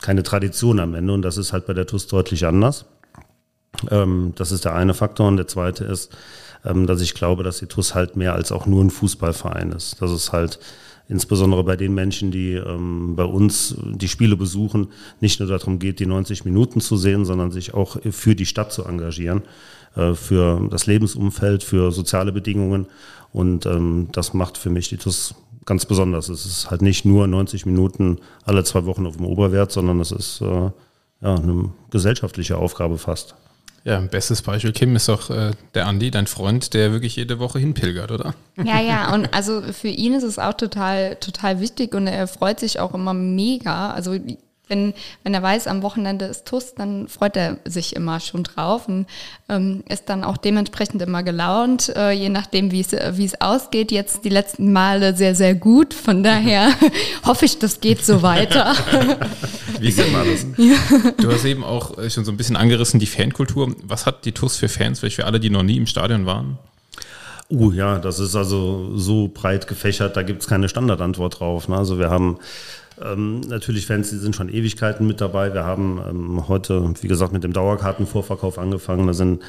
[0.00, 1.12] keine Tradition am Ende.
[1.12, 2.86] Und das ist halt bei der TUS deutlich anders.
[3.90, 5.28] Ähm, das ist der eine Faktor.
[5.28, 6.10] Und der zweite ist,
[6.64, 10.00] ähm, dass ich glaube, dass die TUS halt mehr als auch nur ein Fußballverein ist.
[10.00, 10.58] Das ist halt
[11.08, 14.88] insbesondere bei den Menschen, die ähm, bei uns die Spiele besuchen,
[15.20, 18.72] nicht nur darum geht, die 90 Minuten zu sehen, sondern sich auch für die Stadt
[18.72, 19.42] zu engagieren,
[20.14, 22.86] für das Lebensumfeld, für soziale Bedingungen.
[23.32, 25.34] Und ähm, das macht für mich die TUS
[25.66, 26.28] ganz besonders.
[26.28, 30.10] Es ist halt nicht nur 90 Minuten alle zwei Wochen auf dem Oberwert, sondern es
[30.10, 30.70] ist äh,
[31.20, 33.34] ja, eine gesellschaftliche Aufgabe fast.
[33.84, 37.58] Ja, bestes Beispiel, Kim, ist doch äh, der Andi, dein Freund, der wirklich jede Woche
[37.58, 38.34] hinpilgert, oder?
[38.62, 42.60] Ja, ja, und also für ihn ist es auch total, total wichtig und er freut
[42.60, 43.90] sich auch immer mega.
[43.92, 44.16] Also
[44.70, 48.88] wenn, wenn er weiß, am Wochenende ist TUS, dann freut er sich immer schon drauf
[48.88, 49.06] und
[49.48, 53.92] ähm, ist dann auch dementsprechend immer gelaunt, äh, je nachdem, wie es wie es ausgeht.
[53.92, 55.92] Jetzt die letzten Male sehr, sehr gut.
[55.92, 56.70] Von daher
[57.26, 58.74] hoffe ich, das geht so weiter.
[59.78, 60.46] wie sieht man das?
[60.56, 61.12] Ja.
[61.18, 63.74] Du hast eben auch schon so ein bisschen angerissen, die Fankultur.
[63.82, 66.58] Was hat die TUS für Fans, vielleicht für alle, die noch nie im Stadion waren?
[67.50, 71.66] Uh, ja, das ist also so breit gefächert, da gibt es keine Standardantwort drauf.
[71.66, 71.76] Ne?
[71.76, 72.38] Also wir haben
[73.02, 75.54] ähm, natürlich Fans, die sind schon Ewigkeiten mit dabei.
[75.54, 79.06] Wir haben ähm, heute, wie gesagt, mit dem Dauerkartenvorverkauf angefangen.
[79.06, 79.42] Da sind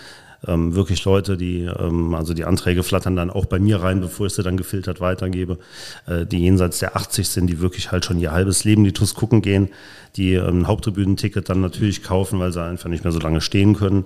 [0.48, 4.26] ähm, wirklich Leute, die, ähm, also die Anträge flattern dann auch bei mir rein, bevor
[4.26, 5.60] ich sie dann gefiltert weitergebe,
[6.08, 9.14] äh, die jenseits der 80 sind, die wirklich halt schon ihr halbes Leben die TUS
[9.14, 9.70] gucken gehen,
[10.16, 14.06] die ähm, Haupttribünenticket dann natürlich kaufen, weil sie einfach nicht mehr so lange stehen können.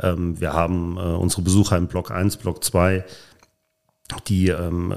[0.00, 3.04] Ähm, wir haben äh, unsere Besucher im Block 1, Block 2,
[4.28, 4.94] die ähm,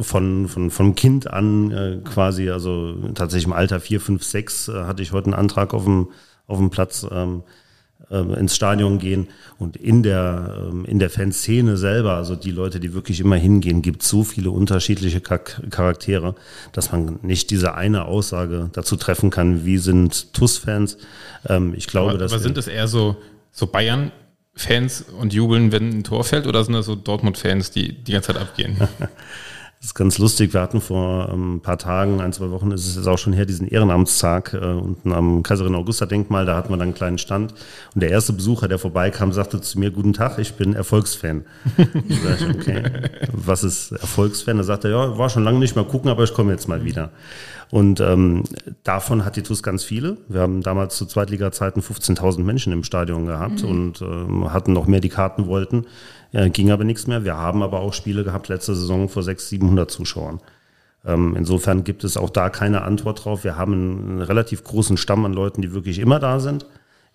[0.00, 4.72] von, von, vom Kind an äh, quasi, also tatsächlich im Alter 4, 5, 6 äh,
[4.84, 6.08] hatte ich heute einen Antrag auf dem,
[6.46, 7.42] auf dem Platz ähm,
[8.10, 9.28] äh, ins Stadion gehen.
[9.58, 13.82] Und in der, ähm, in der Fanszene selber, also die Leute, die wirklich immer hingehen,
[13.82, 16.34] gibt so viele unterschiedliche Charaktere,
[16.72, 20.96] dass man nicht diese eine Aussage dazu treffen kann, wie sind TUS-Fans.
[21.48, 22.32] Ähm, ich glaube, aber, dass.
[22.32, 23.16] Aber sind es eher so,
[23.50, 24.12] so Bayern
[24.58, 28.32] Fans und jubeln, wenn ein Tor fällt, oder sind das so Dortmund-Fans, die die ganze
[28.32, 28.76] Zeit abgehen?
[29.80, 30.54] Das ist ganz lustig.
[30.54, 33.32] Wir hatten vor ähm, ein paar Tagen, ein, zwei Wochen ist es jetzt auch schon
[33.32, 36.46] her, diesen Ehrenamtstag äh, unten am Kaiserin Augusta Denkmal.
[36.46, 37.54] Da hatten wir dann einen kleinen Stand.
[37.94, 41.44] Und der erste Besucher, der vorbeikam, sagte zu mir, guten Tag, ich bin Erfolgsfan.
[42.08, 42.82] ich, okay,
[43.32, 44.56] was ist Erfolgsfan?
[44.56, 46.84] Da sagte er, ja, war schon lange nicht mal gucken, aber ich komme jetzt mal
[46.84, 47.10] wieder.
[47.70, 48.44] Und ähm,
[48.82, 50.16] davon hat die TUS ganz viele.
[50.26, 53.68] Wir haben damals zu Zweitliga-Zeiten 15.000 Menschen im Stadion gehabt mhm.
[53.68, 55.86] und ähm, hatten noch mehr, die Karten wollten.
[56.32, 57.24] Ja, ging aber nichts mehr.
[57.24, 60.40] Wir haben aber auch Spiele gehabt letzte Saison vor 600, 700 Zuschauern.
[61.04, 63.44] Ähm, insofern gibt es auch da keine Antwort drauf.
[63.44, 66.66] Wir haben einen relativ großen Stamm an Leuten, die wirklich immer da sind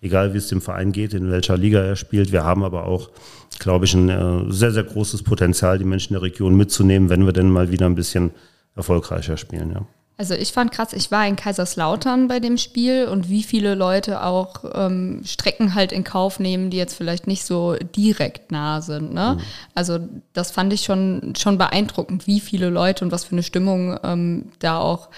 [0.04, 2.30] egal wie es dem Verein geht, in welcher Liga er spielt.
[2.30, 3.10] Wir haben aber auch,
[3.58, 7.32] glaube ich, ein äh, sehr, sehr großes Potenzial, die Menschen der Region mitzunehmen, wenn wir
[7.32, 8.30] denn mal wieder ein bisschen
[8.76, 9.72] erfolgreicher spielen.
[9.72, 9.86] Ja.
[10.16, 14.22] Also ich fand krass, ich war in Kaiserslautern bei dem Spiel und wie viele Leute
[14.22, 19.12] auch ähm, Strecken halt in Kauf nehmen, die jetzt vielleicht nicht so direkt nah sind.
[19.12, 19.36] Ne?
[19.36, 19.44] Mhm.
[19.74, 19.98] Also
[20.32, 24.52] das fand ich schon, schon beeindruckend, wie viele Leute und was für eine Stimmung ähm,
[24.60, 25.08] da auch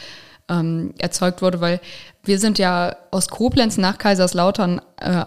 [0.49, 1.81] ähm, erzeugt wurde, weil
[2.25, 5.25] wir sind ja aus Koblenz nach Kaiserslautern äh,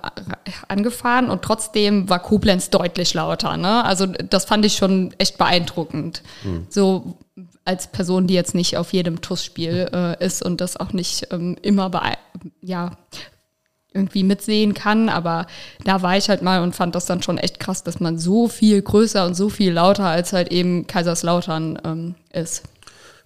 [0.67, 3.55] angefahren und trotzdem war Koblenz deutlich lauter.
[3.57, 3.83] Ne?
[3.85, 6.23] Also das fand ich schon echt beeindruckend.
[6.43, 6.67] Mhm.
[6.69, 7.17] So
[7.69, 11.55] als Person, die jetzt nicht auf jedem TUS-Spiel äh, ist und das auch nicht ähm,
[11.61, 12.17] immer bei,
[12.61, 12.97] ja,
[13.93, 15.45] irgendwie mitsehen kann, aber
[15.83, 18.47] da war ich halt mal und fand das dann schon echt krass, dass man so
[18.47, 22.63] viel größer und so viel lauter als halt eben Kaiserslautern ähm, ist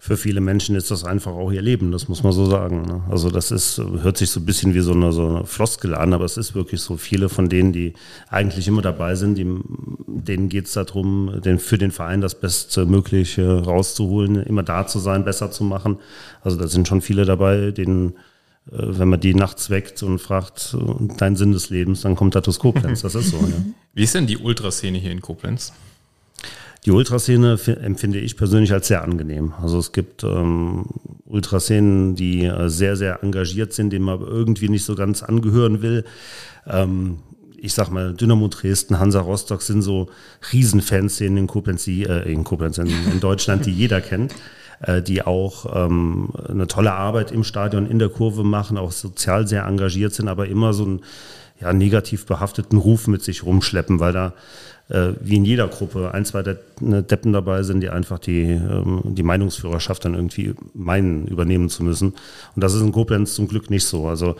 [0.03, 2.81] für viele Menschen ist das einfach auch ihr Leben, das muss man so sagen.
[2.81, 3.03] Ne?
[3.09, 6.11] Also das ist, hört sich so ein bisschen wie so eine, so eine Floskel an,
[6.11, 6.97] aber es ist wirklich so.
[6.97, 7.93] Viele von denen, die
[8.27, 9.45] eigentlich immer dabei sind, die,
[10.05, 15.23] denen geht es darum, den, für den Verein das Bestmögliche rauszuholen, immer da zu sein,
[15.23, 15.99] besser zu machen.
[16.41, 18.09] Also da sind schon viele dabei, denen
[18.73, 20.75] äh, wenn man die nachts weckt und fragt,
[21.15, 23.03] dein Sinn des Lebens, dann kommt Tatus Koblenz.
[23.03, 23.63] Das ist so, ja.
[23.93, 25.71] Wie ist denn die Ultraszene hier in Koblenz?
[26.85, 29.53] Die Ultraszene empfinde ich persönlich als sehr angenehm.
[29.61, 30.85] Also es gibt ähm,
[31.25, 36.03] Ultraszenen, die äh, sehr, sehr engagiert sind, denen man irgendwie nicht so ganz angehören will.
[36.67, 37.19] Ähm,
[37.55, 40.09] ich sag mal, Dynamo Dresden, Hansa Rostock sind so
[40.51, 44.33] Riesenfanszenen in Koblenz, äh, in Koblenz, in, in Deutschland, die jeder kennt
[45.07, 49.65] die auch ähm, eine tolle Arbeit im Stadion, in der Kurve machen, auch sozial sehr
[49.65, 51.01] engagiert sind, aber immer so einen
[51.59, 54.33] ja, negativ behafteten Ruf mit sich rumschleppen, weil da
[54.89, 56.43] äh, wie in jeder Gruppe ein, zwei
[56.81, 61.83] ne, Deppen dabei sind, die einfach die, ähm, die Meinungsführerschaft dann irgendwie meinen, übernehmen zu
[61.83, 62.13] müssen.
[62.55, 64.07] Und das ist in Koblenz zum Glück nicht so.
[64.07, 64.35] Also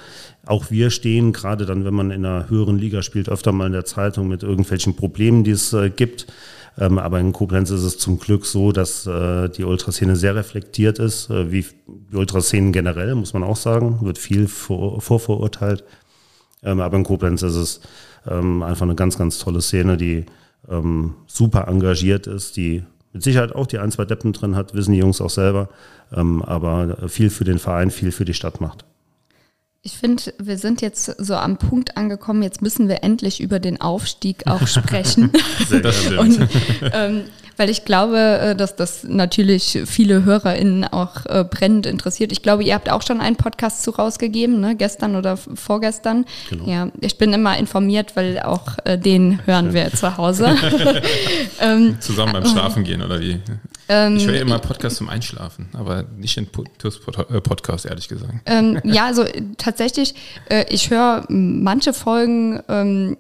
[0.46, 3.74] auch wir stehen, gerade dann, wenn man in einer höheren Liga spielt, öfter mal in
[3.74, 6.28] der Zeitung mit irgendwelchen Problemen, die es äh, gibt.
[6.78, 11.00] Ähm, aber in Koblenz ist es zum Glück so, dass äh, die Ultraszene sehr reflektiert
[11.00, 15.84] ist, äh, wie die Ultraszenen generell, muss man auch sagen, wird viel vor, vorverurteilt.
[16.64, 17.82] Ähm, aber in Koblenz ist es
[18.28, 20.26] ähm, einfach eine ganz, ganz tolle Szene, die
[20.70, 24.94] ähm, super engagiert ist, die mit Sicherheit auch die ein, zwei Deppen drin hat, wissen
[24.94, 25.70] die Jungs auch selber,
[26.12, 28.86] ähm, aber viel für den Verein, viel für die Stadt macht.
[29.86, 33.82] Ich finde, wir sind jetzt so am Punkt angekommen, jetzt müssen wir endlich über den
[33.82, 35.30] Aufstieg auch sprechen.
[35.68, 36.20] Sehr.
[36.20, 36.48] Und,
[36.94, 37.24] ähm,
[37.58, 42.32] weil ich glaube, äh, dass das natürlich viele HörerInnen auch äh, brennend interessiert.
[42.32, 44.76] Ich glaube, ihr habt auch schon einen Podcast zu rausgegeben, ne?
[44.76, 46.26] gestern oder vorgestern.
[46.50, 46.66] Genau.
[46.66, 50.56] Ja, ich bin immer informiert, weil auch äh, den hören wir zu Hause.
[51.60, 53.40] ähm, Zusammen beim Schlafen gehen oder wie?
[53.90, 58.34] Ähm, ich höre immer Podcast zum Einschlafen, aber nicht in äh, Podcast, ehrlich gesagt.
[58.46, 59.26] Ähm, ja, also
[59.58, 60.16] tatsächlich,
[60.70, 63.18] ich höre manche Folgen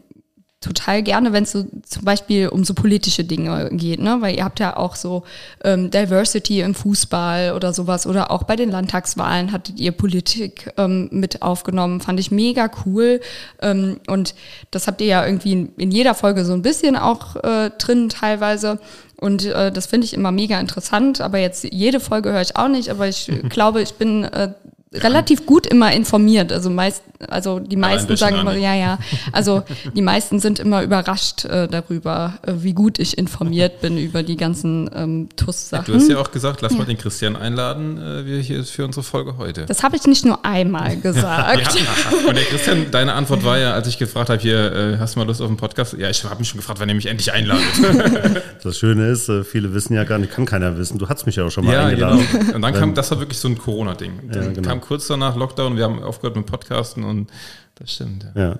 [0.63, 4.17] total gerne, wenn es so zum Beispiel um so politische Dinge geht, ne?
[4.21, 5.23] Weil ihr habt ja auch so
[5.63, 11.09] ähm, Diversity im Fußball oder sowas oder auch bei den Landtagswahlen hattet ihr Politik ähm,
[11.11, 13.19] mit aufgenommen, fand ich mega cool.
[13.61, 14.35] Ähm, und
[14.71, 18.09] das habt ihr ja irgendwie in, in jeder Folge so ein bisschen auch äh, drin
[18.09, 18.79] teilweise.
[19.17, 22.67] Und äh, das finde ich immer mega interessant, aber jetzt jede Folge höre ich auch
[22.67, 24.53] nicht, aber ich glaube, ich bin äh,
[24.93, 26.51] relativ gut immer informiert.
[26.51, 28.99] Also meist, also die meisten sagen immer, ja, ja.
[29.31, 29.63] Also
[29.95, 34.37] die meisten sind immer überrascht äh, darüber, äh, wie gut ich informiert bin über die
[34.37, 35.85] ganzen ähm, TUS-Sachen.
[35.85, 36.77] du hast ja auch gesagt, lass ja.
[36.77, 39.65] mal den Christian einladen, äh, wir hier für unsere Folge heute.
[39.65, 41.75] Das habe ich nicht nur einmal gesagt.
[41.75, 42.27] ja.
[42.27, 45.19] Und der Christian, deine Antwort war ja, als ich gefragt habe, hier, äh, hast du
[45.19, 45.93] mal Lust auf einen Podcast?
[45.97, 47.63] Ja, ich habe mich schon gefragt, wann ihr mich endlich einladet.
[48.63, 50.99] das Schöne ist, äh, viele wissen ja gar nicht, kann keiner wissen.
[50.99, 52.25] Du hast mich ja auch schon mal ja, eingeladen.
[52.31, 52.55] Genau.
[52.55, 54.29] Und dann kam, das war wirklich so ein Corona-Ding.
[54.31, 54.69] Dann ja, genau.
[54.69, 57.31] kam kurz danach Lockdown, wir haben aufgehört mit Podcasten und
[57.75, 58.25] das stimmt.
[58.35, 58.41] Ja.
[58.41, 58.59] ja.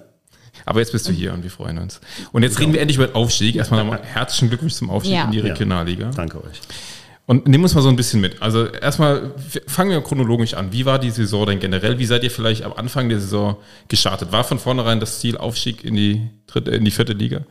[0.66, 2.00] Aber jetzt bist du hier und wir freuen uns.
[2.32, 3.56] Und jetzt reden wir endlich über den Aufstieg.
[3.56, 5.26] Erstmal nochmal herzlichen Glückwunsch zum Aufstieg ja.
[5.26, 6.12] in die Regionalliga.
[6.12, 6.62] danke euch.
[7.26, 8.42] Und nimm uns mal so ein bisschen mit.
[8.42, 9.32] Also erstmal
[9.68, 10.74] fangen wir chronologisch an.
[10.74, 11.98] Wie war die Saison denn generell?
[11.98, 13.58] Wie seid ihr vielleicht am Anfang der Saison
[13.88, 14.32] gestartet?
[14.32, 17.42] War von vornherein das Ziel Aufstieg in die dritte, in die vierte Liga?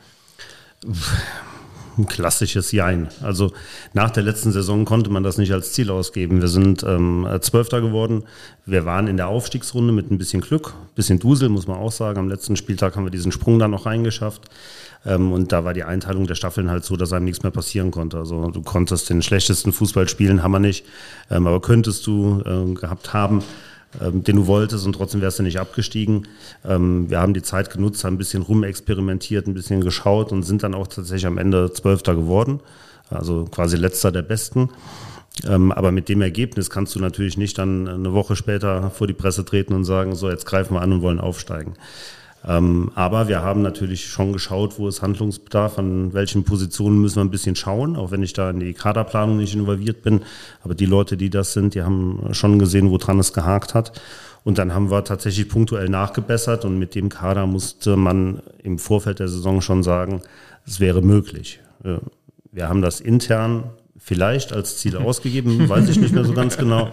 [1.99, 3.09] ein klassisches Jein.
[3.23, 3.53] Also
[3.93, 6.41] nach der letzten Saison konnte man das nicht als Ziel ausgeben.
[6.41, 8.25] Wir sind ähm, Zwölfter geworden.
[8.67, 12.19] Wir waren in der Aufstiegsrunde mit ein bisschen Glück, bisschen Dusel, muss man auch sagen.
[12.19, 14.43] Am letzten Spieltag haben wir diesen Sprung dann noch reingeschafft.
[15.05, 17.91] Ähm, und da war die Einteilung der Staffeln halt so, dass einem nichts mehr passieren
[17.91, 18.19] konnte.
[18.19, 20.85] Also du konntest den schlechtesten Fußball spielen, haben wir nicht.
[21.31, 23.43] Ähm, aber könntest du äh, gehabt haben
[24.01, 26.29] ähm, den du wolltest und trotzdem wärst du nicht abgestiegen.
[26.65, 30.63] Ähm, wir haben die Zeit genutzt, haben ein bisschen rumexperimentiert, ein bisschen geschaut und sind
[30.63, 32.61] dann auch tatsächlich am Ende Zwölfter geworden.
[33.11, 34.71] Also quasi letzter der Besten.
[35.45, 39.15] Ähm, aber mit dem Ergebnis kannst du natürlich nicht dann eine Woche später vor die
[39.15, 41.75] Presse treten und sagen, so jetzt greifen wir an und wollen aufsteigen.
[42.47, 47.25] Ähm, aber wir haben natürlich schon geschaut, wo ist Handlungsbedarf, an welchen Positionen müssen wir
[47.25, 50.23] ein bisschen schauen, auch wenn ich da in die Kaderplanung nicht involviert bin.
[50.65, 54.01] Aber die Leute, die das sind, die haben schon gesehen, woran es gehakt hat.
[54.45, 59.21] Und dann haben wir tatsächlich punktuell nachgebessert und mit dem Kader musste man im Vorfeld
[59.21, 60.23] der Saison schon sagen,
[60.67, 61.61] es wäre möglich.
[62.51, 66.91] Wir haben das intern vielleicht als Ziel ausgegeben, weiß ich nicht mehr so ganz genau.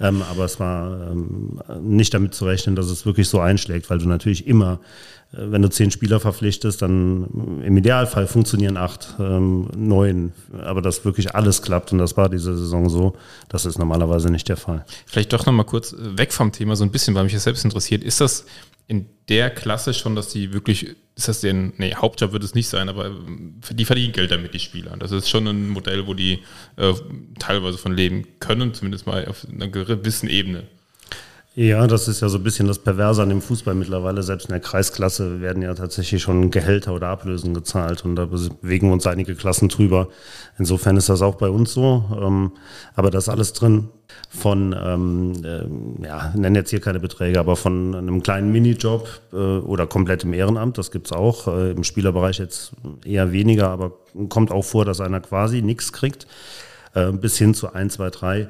[0.00, 3.98] Ähm, aber es war ähm, nicht damit zu rechnen, dass es wirklich so einschlägt, weil
[3.98, 4.80] du natürlich immer,
[5.32, 10.32] äh, wenn du zehn Spieler verpflichtest, dann im Idealfall funktionieren acht, ähm, neun.
[10.62, 13.14] Aber dass wirklich alles klappt und das war diese Saison so,
[13.50, 14.86] das ist normalerweise nicht der Fall.
[15.04, 17.64] Vielleicht doch nochmal kurz äh, weg vom Thema, so ein bisschen, weil mich das selbst
[17.64, 18.02] interessiert.
[18.02, 18.46] Ist das
[18.90, 22.66] in der Klasse schon, dass die wirklich, ist das denn, nee, Hauptjob wird es nicht
[22.68, 23.12] sein, aber
[23.70, 24.96] die verdienen Geld damit, die Spieler.
[24.98, 26.40] Das ist schon ein Modell, wo die
[26.76, 26.92] äh,
[27.38, 30.64] teilweise von leben können, zumindest mal auf einer gewissen Ebene.
[31.54, 34.24] Ja, das ist ja so ein bisschen das Perverse an dem Fußball mittlerweile.
[34.24, 38.88] Selbst in der Kreisklasse werden ja tatsächlich schon Gehälter oder Ablösen gezahlt und da bewegen
[38.88, 40.08] wir uns einige Klassen drüber.
[40.58, 42.04] Insofern ist das auch bei uns so.
[42.20, 42.52] Ähm,
[42.94, 43.88] aber das alles drin
[44.32, 49.36] von, ähm, äh, ja, nennen jetzt hier keine Beträge, aber von einem kleinen Minijob äh,
[49.36, 51.48] oder komplett im Ehrenamt, das gibt's auch.
[51.48, 52.72] Äh, Im Spielerbereich jetzt
[53.04, 53.92] eher weniger, aber
[54.28, 56.28] kommt auch vor, dass einer quasi nichts kriegt
[56.94, 58.48] äh, bis hin zu 1, 2, 3,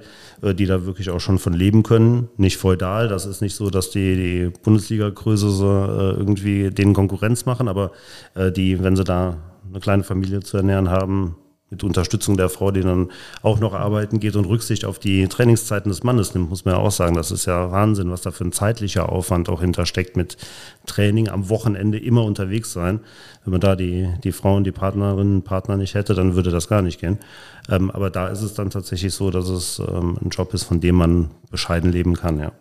[0.52, 2.28] die da wirklich auch schon von leben können.
[2.36, 7.46] Nicht feudal, das ist nicht so, dass die, die Bundesliga-Größe so äh, irgendwie denen Konkurrenz
[7.46, 7.92] machen, aber
[8.34, 9.38] äh, die, wenn sie da
[9.68, 11.36] eine kleine Familie zu ernähren haben,
[11.70, 13.10] mit Unterstützung der Frau, die dann
[13.42, 16.80] auch noch arbeiten geht und Rücksicht auf die Trainingszeiten des Mannes nimmt, muss man ja
[16.80, 17.14] auch sagen.
[17.14, 20.36] Das ist ja Wahnsinn, was da für ein zeitlicher Aufwand auch hintersteckt mit
[20.86, 23.00] Training am Wochenende immer unterwegs sein.
[23.44, 26.68] Wenn man da die, die Frauen, die Partnerinnen, und Partner nicht hätte, dann würde das
[26.68, 27.18] gar nicht gehen.
[27.68, 30.80] Ähm, aber da ist es dann tatsächlich so, dass es ähm, ein Job ist, von
[30.80, 32.52] dem man bescheiden leben kann, ja.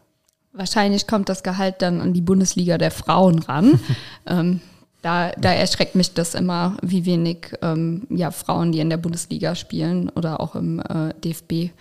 [0.51, 3.79] Wahrscheinlich kommt das Gehalt dann an die Bundesliga der Frauen ran.
[4.27, 4.61] ähm,
[5.01, 9.55] da, da erschreckt mich das immer, wie wenig ähm, ja, Frauen, die in der Bundesliga
[9.55, 11.71] spielen oder auch im äh, DFB,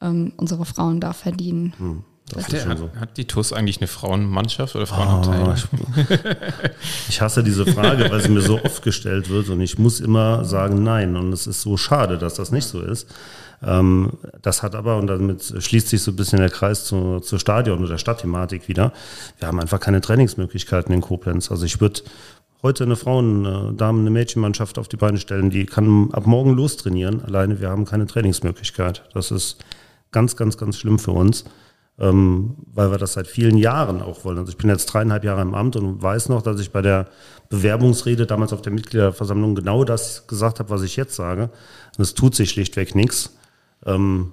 [0.00, 1.74] ähm, unsere Frauen da verdienen.
[1.78, 2.04] Hm.
[2.36, 2.90] Hat, der, so.
[3.00, 5.54] hat, die TUS eigentlich eine Frauenmannschaft oder Frauenabteilung?
[5.54, 5.84] Oh,
[7.08, 10.44] ich hasse diese Frage, weil sie mir so oft gestellt wird und ich muss immer
[10.44, 11.16] sagen nein.
[11.16, 13.08] Und es ist so schade, dass das nicht so ist.
[13.62, 17.38] Ähm, das hat aber, und damit schließt sich so ein bisschen der Kreis zu, zur
[17.38, 18.92] Stadion- oder Stadtthematik wieder,
[19.38, 21.50] wir haben einfach keine Trainingsmöglichkeiten in Koblenz.
[21.50, 22.02] Also ich würde
[22.62, 26.54] heute eine Frauen-, eine Damen-, eine Mädchenmannschaft auf die Beine stellen, die kann ab morgen
[26.54, 27.22] lostrainieren.
[27.24, 29.04] Alleine wir haben keine Trainingsmöglichkeit.
[29.14, 29.64] Das ist
[30.10, 31.44] ganz, ganz, ganz schlimm für uns,
[31.98, 34.38] ähm, weil wir das seit vielen Jahren auch wollen.
[34.38, 37.08] Also ich bin jetzt dreieinhalb Jahre im Amt und weiß noch, dass ich bei der
[37.50, 41.50] Bewerbungsrede damals auf der Mitgliederversammlung genau das gesagt habe, was ich jetzt sage.
[41.96, 43.36] Und es tut sich schlichtweg nichts.
[43.86, 44.32] Ähm,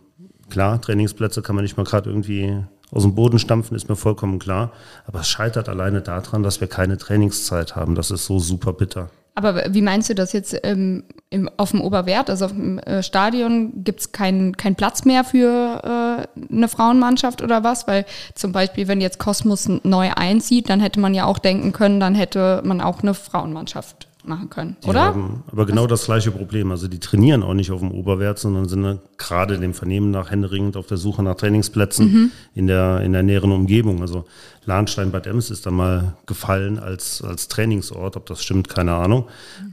[0.50, 4.40] klar, Trainingsplätze kann man nicht mal gerade irgendwie aus dem Boden stampfen, ist mir vollkommen
[4.40, 4.72] klar.
[5.06, 7.96] Aber es scheitert alleine daran, dass wir keine Trainingszeit haben.
[7.96, 9.10] Das ist so super bitter.
[9.38, 12.30] Aber wie meinst du das jetzt ähm, im, auf dem Oberwert?
[12.30, 17.42] Also auf dem äh, Stadion gibt es keinen kein Platz mehr für äh, eine Frauenmannschaft
[17.42, 17.86] oder was?
[17.86, 22.00] Weil zum Beispiel, wenn jetzt Kosmos neu einzieht, dann hätte man ja auch denken können,
[22.00, 25.06] dann hätte man auch eine Frauenmannschaft machen können, die oder?
[25.06, 26.72] Haben aber genau das gleiche Problem.
[26.72, 30.78] Also die trainieren auch nicht auf dem Oberwert, sondern sind gerade dem Vernehmen nach händeringend
[30.78, 32.32] auf der Suche nach Trainingsplätzen mhm.
[32.54, 34.02] in, der, in der näheren Umgebung.
[34.02, 34.26] Also
[34.66, 38.18] Lahnstein Bad Ems ist da mal gefallen als, als Trainingsort.
[38.18, 39.28] Ob das stimmt, keine Ahnung.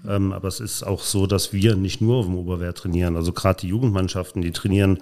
[0.04, 0.10] Mhm.
[0.10, 3.16] Ähm, aber es ist auch so, dass wir nicht nur auf dem Oberwert trainieren.
[3.16, 4.98] Also gerade die Jugendmannschaften, die trainieren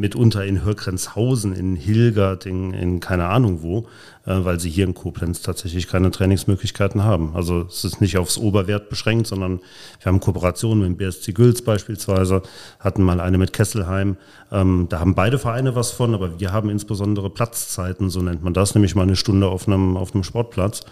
[0.00, 3.86] mitunter in Hörgrenzhausen, in Hilgert, in, in keine Ahnung wo,
[4.24, 7.36] äh, weil sie hier in Koblenz tatsächlich keine Trainingsmöglichkeiten haben.
[7.36, 9.60] Also es ist nicht aufs Oberwert beschränkt, sondern
[10.00, 12.42] wir haben Kooperationen mit dem BSC Gülz beispielsweise,
[12.80, 14.16] hatten mal eine mit Kesselheim.
[14.50, 18.54] Ähm, da haben beide Vereine was von, aber wir haben insbesondere Platzzeiten, so nennt man
[18.54, 20.82] das, nämlich mal eine Stunde auf einem, auf einem Sportplatz.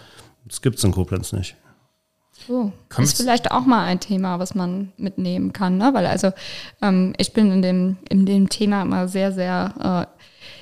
[0.45, 1.55] Das gibt es in Koblenz nicht.
[2.47, 5.93] So, ist vielleicht auch mal ein Thema, was man mitnehmen kann, ne?
[5.93, 6.31] Weil also
[6.81, 10.19] ähm, ich bin in dem, in dem Thema immer sehr, sehr äh,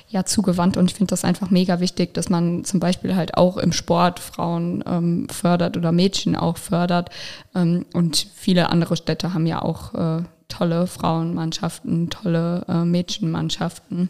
[0.08, 3.58] ja, zugewandt und ich finde das einfach mega wichtig, dass man zum Beispiel halt auch
[3.58, 7.10] im Sport Frauen ähm, fördert oder Mädchen auch fördert.
[7.54, 14.08] Ähm, und viele andere Städte haben ja auch äh, tolle Frauenmannschaften, tolle äh, Mädchenmannschaften.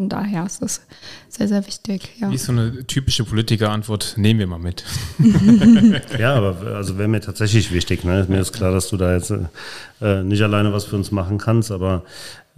[0.00, 0.80] Von daher ist das
[1.28, 2.08] sehr, sehr wichtig.
[2.18, 2.30] Ja.
[2.30, 4.14] Wie ist so eine typische Politikerantwort?
[4.16, 4.82] Nehmen wir mal mit.
[6.18, 8.02] ja, aber also wäre mir tatsächlich wichtig.
[8.02, 8.24] Ne?
[8.26, 9.30] Mir ist klar, dass du da jetzt
[10.00, 12.02] äh, nicht alleine was für uns machen kannst, aber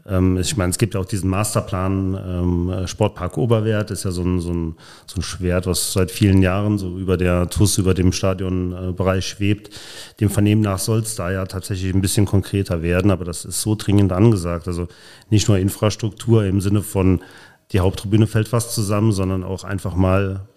[0.04, 4.40] ich meine, es gibt ja auch diesen Masterplan ähm, Sportpark Oberwert, ist ja so ein,
[4.40, 4.74] so, ein,
[5.06, 9.70] so ein Schwert, was seit vielen Jahren so über der TUS, über dem Stadionbereich schwebt.
[10.18, 13.60] Dem Vernehmen nach soll es da ja tatsächlich ein bisschen konkreter werden, aber das ist
[13.60, 14.66] so dringend angesagt.
[14.66, 14.88] Also
[15.30, 17.22] nicht nur Infrastruktur im Sinne von
[17.70, 20.48] die Haupttribüne fällt fast zusammen, sondern auch einfach mal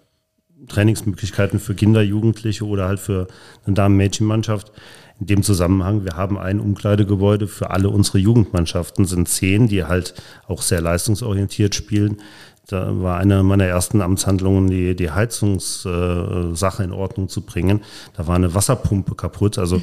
[0.68, 3.28] Trainingsmöglichkeiten für Kinder, Jugendliche oder halt für
[3.66, 4.72] eine Damen-Mädchen-Mannschaft
[5.20, 10.14] in dem Zusammenhang, wir haben ein Umkleidegebäude für alle unsere Jugendmannschaften, sind zehn, die halt
[10.48, 12.18] auch sehr leistungsorientiert spielen.
[12.68, 17.82] Da war eine meiner ersten Amtshandlungen, die, die Heizungssache in Ordnung zu bringen.
[18.18, 19.82] Da war eine Wasserpumpe kaputt, also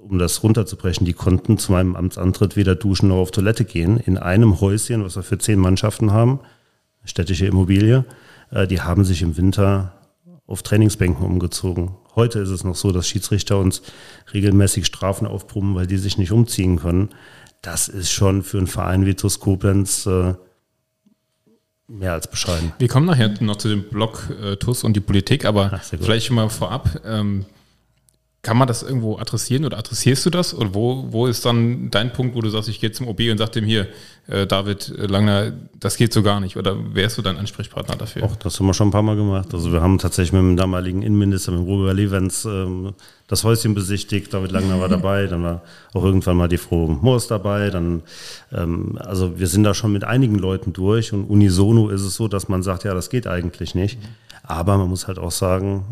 [0.00, 3.98] um das runterzubrechen, die konnten zu meinem Amtsantritt weder duschen noch auf Toilette gehen.
[3.98, 6.40] In einem Häuschen, was wir für zehn Mannschaften haben,
[7.04, 8.04] städtische Immobilie,
[8.50, 9.92] äh, die haben sich im Winter
[10.46, 11.92] auf Trainingsbänken umgezogen.
[12.14, 13.82] Heute ist es noch so, dass Schiedsrichter uns
[14.32, 17.10] regelmäßig Strafen aufbrummen, weil die sich nicht umziehen können.
[17.62, 20.34] Das ist schon für einen Verein wie TuS Koblenz äh,
[21.88, 22.72] mehr als bescheiden.
[22.78, 26.30] Wir kommen nachher noch zu dem Block äh, TUS und die Politik, aber Ach, vielleicht
[26.30, 27.00] mal vorab.
[27.04, 27.46] Ähm,
[28.44, 30.52] kann man das irgendwo adressieren oder adressierst du das?
[30.52, 33.38] Und wo, wo ist dann dein Punkt, wo du sagst, ich gehe zum OB und
[33.38, 33.88] sag dem hier,
[34.28, 36.56] äh, David Langner, das geht so gar nicht?
[36.56, 38.22] Oder wärst du dein Ansprechpartner dafür?
[38.22, 39.52] Auch das haben wir schon ein paar Mal gemacht.
[39.54, 42.92] Also wir haben tatsächlich mit dem damaligen Innenminister, mit Roger Levens, ähm,
[43.26, 44.32] das Häuschen besichtigt.
[44.34, 45.26] David Langner war dabei.
[45.26, 45.62] Dann war
[45.94, 47.70] auch irgendwann mal die Frau Moors dabei.
[47.70, 48.02] Dann,
[48.52, 51.14] ähm, also wir sind da schon mit einigen Leuten durch.
[51.14, 53.98] Und unisono ist es so, dass man sagt, ja, das geht eigentlich nicht.
[54.42, 55.84] Aber man muss halt auch sagen,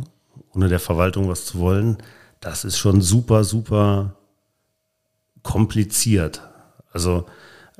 [0.54, 1.96] ohne der Verwaltung was zu wollen,
[2.42, 4.16] das ist schon super, super
[5.42, 6.42] kompliziert.
[6.92, 7.24] Also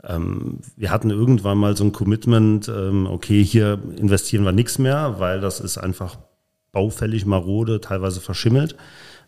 [0.05, 5.17] ähm, wir hatten irgendwann mal so ein Commitment, ähm, okay, hier investieren wir nichts mehr,
[5.19, 6.17] weil das ist einfach
[6.71, 8.77] baufällig, marode, teilweise verschimmelt.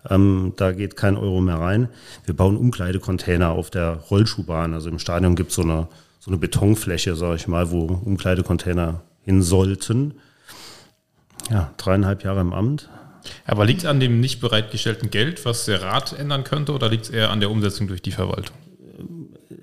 [0.08, 1.88] Ähm, da geht kein Euro mehr rein.
[2.24, 4.72] Wir bauen Umkleidecontainer auf der Rollschuhbahn.
[4.72, 5.88] Also im Stadion gibt es so eine,
[6.20, 10.14] so eine Betonfläche, sage ich mal, wo Umkleidecontainer hin sollten.
[11.50, 12.88] Ja, dreieinhalb Jahre im Amt.
[13.46, 17.04] Aber liegt es an dem nicht bereitgestellten Geld, was der Rat ändern könnte, oder liegt
[17.04, 18.56] es eher an der Umsetzung durch die Verwaltung?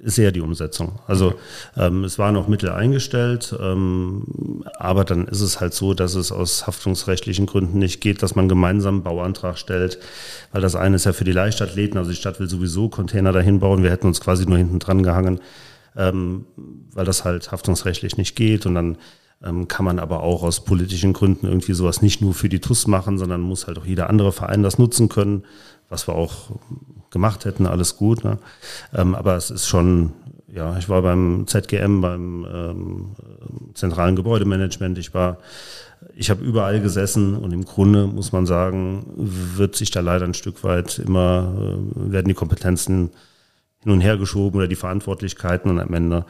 [0.04, 1.00] Ist eher die Umsetzung.
[1.06, 1.36] Also
[1.78, 6.32] ähm, es waren auch Mittel eingestellt, ähm, aber dann ist es halt so, dass es
[6.32, 10.00] aus haftungsrechtlichen Gründen nicht geht, dass man gemeinsam einen Bauantrag stellt,
[10.52, 13.60] weil das eine ist ja für die Leichtathleten, also die Stadt will sowieso Container dahin
[13.60, 15.40] bauen, wir hätten uns quasi nur hinten dran gehangen,
[15.96, 16.46] ähm,
[16.94, 18.98] weil das halt haftungsrechtlich nicht geht und dann
[19.68, 23.18] kann man aber auch aus politischen Gründen irgendwie sowas nicht nur für die TUS machen,
[23.18, 25.44] sondern muss halt auch jeder andere Verein das nutzen können,
[25.90, 26.52] was wir auch
[27.10, 28.24] gemacht hätten, alles gut.
[28.24, 28.38] Ne?
[28.94, 30.14] Ähm, aber es ist schon,
[30.48, 33.16] ja, ich war beim ZGM, beim ähm,
[33.74, 35.38] zentralen Gebäudemanagement, ich war,
[36.16, 40.34] ich habe überall gesessen und im Grunde muss man sagen, wird sich da leider ein
[40.34, 43.12] Stück weit immer, äh, werden die Kompetenzen
[43.84, 46.26] hin und her geschoben oder die Verantwortlichkeiten und am Ende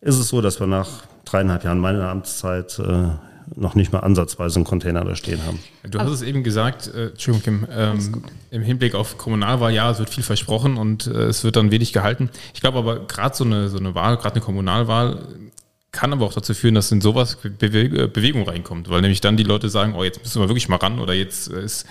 [0.00, 0.88] ist es so, dass wir nach
[1.24, 3.08] dreieinhalb Jahren meiner Amtszeit äh,
[3.56, 5.58] noch nicht mal ansatzweise einen Container da stehen haben.
[5.88, 9.98] Du hast es eben gesagt, äh, Entschuldigung, Kim, ähm, im Hinblick auf Kommunalwahl, ja, es
[9.98, 12.30] wird viel versprochen und äh, es wird dann wenig gehalten.
[12.54, 15.26] Ich glaube aber gerade so eine, so eine Wahl, gerade eine Kommunalwahl,
[15.90, 19.70] kann aber auch dazu führen, dass in sowas Bewegung reinkommt, weil nämlich dann die Leute
[19.70, 21.86] sagen, oh, jetzt müssen wir wirklich mal ran oder jetzt ist,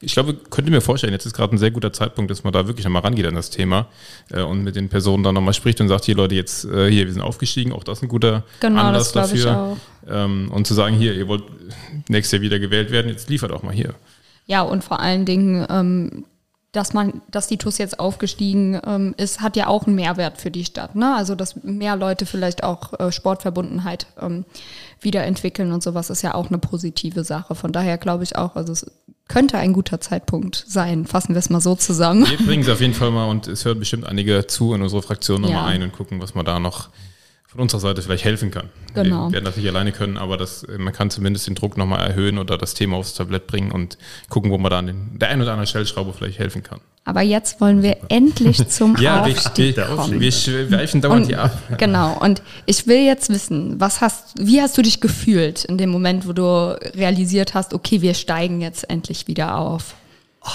[0.00, 2.66] ich glaube, könnte mir vorstellen, jetzt ist gerade ein sehr guter Zeitpunkt, dass man da
[2.66, 3.88] wirklich nochmal rangeht an das Thema
[4.30, 7.04] äh, und mit den Personen dann nochmal spricht und sagt, hier Leute, jetzt äh, hier,
[7.04, 9.76] wir sind aufgestiegen, auch das ist ein guter genau, Anlass dafür.
[10.08, 11.44] Ähm, und zu sagen, hier, ihr wollt
[12.08, 13.94] nächstes Jahr wieder gewählt werden, jetzt liefert auch mal hier.
[14.46, 16.24] Ja, und vor allen Dingen ähm,
[16.72, 20.50] dass man, dass die TUS jetzt aufgestiegen ähm, ist, hat ja auch einen Mehrwert für
[20.50, 20.96] die Stadt.
[20.96, 21.14] Ne?
[21.14, 24.46] Also dass mehr Leute vielleicht auch äh, Sportverbundenheit ähm,
[25.00, 27.54] wiederentwickeln und sowas ist ja auch eine positive Sache.
[27.54, 28.86] Von daher glaube ich auch, also es
[29.28, 31.06] könnte ein guter Zeitpunkt sein.
[31.06, 32.26] Fassen wir es mal so zusammen.
[32.28, 35.02] Wir bringen es auf jeden Fall mal und es hören bestimmt einige zu in unsere
[35.02, 35.66] Fraktion nochmal ja.
[35.66, 36.88] ein und gucken, was man da noch
[37.52, 38.70] von unserer Seite vielleicht helfen kann.
[38.94, 39.26] Genau.
[39.26, 42.38] Wir werden das nicht alleine können, aber das, man kann zumindest den Druck nochmal erhöhen
[42.38, 43.98] oder das Thema aufs Tablett bringen und
[44.30, 46.80] gucken, wo man da an den, der einen oder anderen Stellschraube vielleicht helfen kann.
[47.04, 50.18] Aber jetzt wollen wir endlich zum ja, Aufstieg wir, kommen.
[50.18, 51.58] Wir schweifen dauernd hier ab.
[51.76, 52.16] Genau.
[52.18, 56.26] Und ich will jetzt wissen, was hast, wie hast du dich gefühlt in dem Moment,
[56.26, 59.94] wo du realisiert hast, okay, wir steigen jetzt endlich wieder auf?
[60.42, 60.48] Oh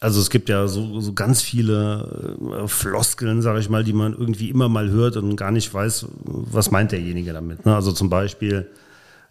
[0.00, 4.14] also es gibt ja so, so ganz viele äh, Floskeln, sage ich mal, die man
[4.14, 7.66] irgendwie immer mal hört und gar nicht weiß, was meint derjenige damit.
[7.66, 7.74] Ne?
[7.74, 8.70] Also zum Beispiel,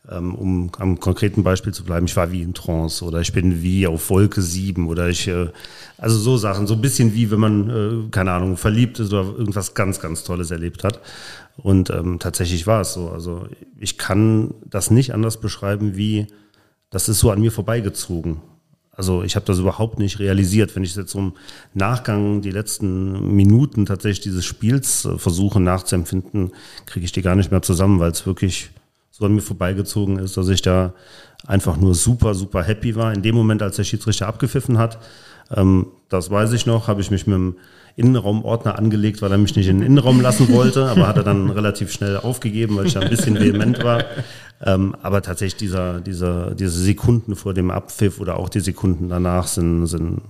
[0.08, 3.64] ähm, um am konkreten Beispiel zu bleiben, ich war wie in Trance oder ich bin
[3.64, 5.50] wie auf Wolke 7 oder ich, äh,
[5.98, 9.24] also so Sachen, so ein bisschen wie wenn man, äh, keine Ahnung, verliebt ist oder
[9.24, 11.02] irgendwas ganz, ganz Tolles erlebt hat.
[11.58, 13.10] Und ähm, tatsächlich war es so.
[13.10, 13.48] Also
[13.80, 16.28] ich kann das nicht anders beschreiben wie,
[16.92, 18.38] das ist so an mir vorbeigezogen.
[19.00, 20.76] Also ich habe das überhaupt nicht realisiert.
[20.76, 21.34] Wenn ich jetzt so im
[21.74, 26.52] Nachgang die letzten Minuten tatsächlich dieses Spiels äh, versuche nachzuempfinden,
[26.86, 28.72] kriege ich die gar nicht mehr zusammen, weil es wirklich
[29.10, 30.94] so an mir vorbeigezogen ist, dass ich da
[31.48, 33.14] einfach nur super, super happy war.
[33.14, 35.00] In dem Moment, als der Schiedsrichter abgepfiffen hat,
[35.50, 37.56] ähm, das weiß ich noch, habe ich mich mit dem
[38.00, 41.50] Innenraumordner angelegt, weil er mich nicht in den Innenraum lassen wollte, aber hat er dann
[41.50, 44.04] relativ schnell aufgegeben, weil ich da ein bisschen vehement war.
[44.66, 49.48] Ähm, aber tatsächlich dieser, dieser, diese Sekunden vor dem Abpfiff oder auch die Sekunden danach
[49.48, 50.22] sind, sind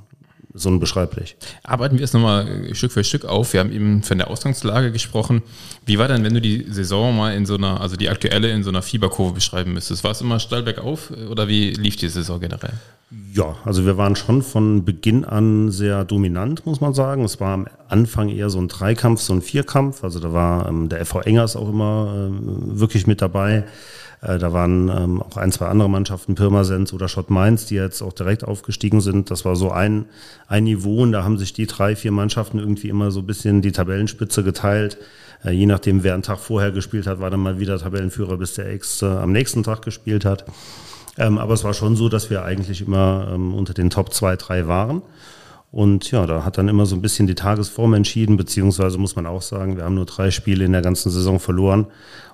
[0.54, 1.36] so unbeschreiblich.
[1.64, 3.54] Arbeiten wir es nochmal Stück für Stück auf.
[3.54, 5.42] Wir haben eben von der Ausgangslage gesprochen.
[5.86, 8.64] Wie war denn, wenn du die Saison mal in so einer, also die aktuelle in
[8.64, 10.04] so einer Fieberkurve beschreiben müsstest?
[10.04, 12.74] War es immer steil bergauf oder wie lief die Saison generell?
[13.12, 17.24] Ja, also wir waren schon von Beginn an sehr dominant, muss man sagen.
[17.24, 20.04] Es war am Anfang eher so ein Dreikampf, so ein Vierkampf.
[20.04, 23.66] Also da war ähm, der FV Engers auch immer äh, wirklich mit dabei.
[24.22, 28.04] Äh, da waren ähm, auch ein, zwei andere Mannschaften, Pirmasens oder Schott Mainz, die jetzt
[28.04, 29.32] auch direkt aufgestiegen sind.
[29.32, 30.06] Das war so ein,
[30.48, 33.64] ein Niveau und da haben sich die drei, vier Mannschaften irgendwie immer so ein bisschen
[33.64, 34.98] die Tabellenspitze geteilt.
[35.44, 38.54] Äh, je nachdem, wer einen Tag vorher gespielt hat, war dann mal wieder Tabellenführer, bis
[38.54, 40.46] der Ex äh, am nächsten Tag gespielt hat.
[41.20, 44.38] Ähm, aber es war schon so, dass wir eigentlich immer ähm, unter den Top 2,
[44.38, 45.02] 3 waren.
[45.72, 49.28] Und ja, da hat dann immer so ein bisschen die Tagesform entschieden, beziehungsweise muss man
[49.28, 51.88] auch sagen, wir haben nur drei Spiele in der ganzen Saison verloren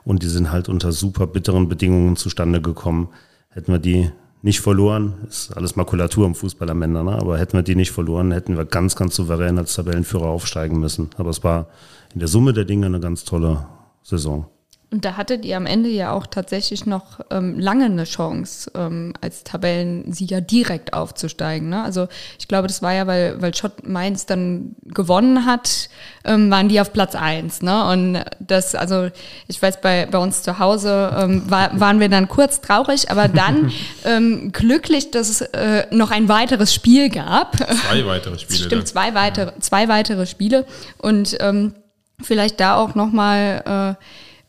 [0.05, 3.09] und die sind halt unter super bitteren Bedingungen zustande gekommen.
[3.49, 4.11] Hätten wir die
[4.41, 7.13] nicht verloren, ist alles Makulatur im Fußball am Ende, ne?
[7.13, 11.09] aber hätten wir die nicht verloren, hätten wir ganz, ganz souverän als Tabellenführer aufsteigen müssen.
[11.17, 11.67] Aber es war
[12.13, 13.65] in der Summe der Dinge eine ganz tolle
[14.03, 14.45] Saison.
[14.91, 19.13] Und da hattet ihr am Ende ja auch tatsächlich noch ähm, lange eine Chance, ähm,
[19.19, 21.69] als Tabellensieger direkt aufzusteigen.
[21.69, 21.83] Ne?
[21.83, 22.07] Also
[22.39, 25.89] ich glaube, das war ja, weil, weil Schott Mainz dann gewonnen hat,
[26.23, 27.61] ähm, waren die auf Platz eins.
[27.61, 27.83] Ne?
[27.89, 29.09] Und das, also
[29.47, 33.27] ich weiß, bei, bei uns zu Hause ähm, war, waren wir dann kurz traurig, aber
[33.27, 33.71] dann
[34.05, 37.57] ähm, glücklich, dass es äh, noch ein weiteres Spiel gab.
[37.57, 38.59] Zwei weitere Spiele.
[38.59, 38.86] Stimmt, ne?
[38.86, 40.65] zwei weitere, zwei weitere Spiele.
[40.99, 41.73] Und ähm,
[42.21, 43.97] vielleicht da auch nochmal...
[43.99, 44.03] Äh,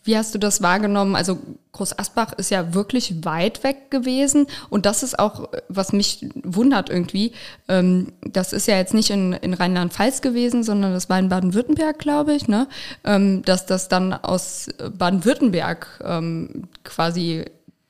[0.07, 1.17] wie hast du das wahrgenommen?
[1.17, 1.39] Also
[1.73, 6.89] Groß Asbach ist ja wirklich weit weg gewesen und das ist auch, was mich wundert
[6.89, 7.33] irgendwie.
[7.69, 11.99] Ähm, das ist ja jetzt nicht in, in Rheinland-Pfalz gewesen, sondern das war in Baden-Württemberg,
[11.99, 12.67] glaube ich, ne?
[13.05, 17.45] Ähm, dass das dann aus Baden-Württemberg ähm, quasi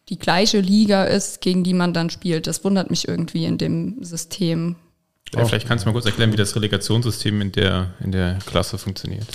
[0.09, 2.47] die gleiche Liga ist, gegen die man dann spielt.
[2.47, 4.77] Das wundert mich irgendwie in dem System.
[5.35, 8.79] Ja, vielleicht kannst du mal kurz erklären, wie das Relegationssystem in der, in der Klasse
[8.79, 9.27] funktioniert.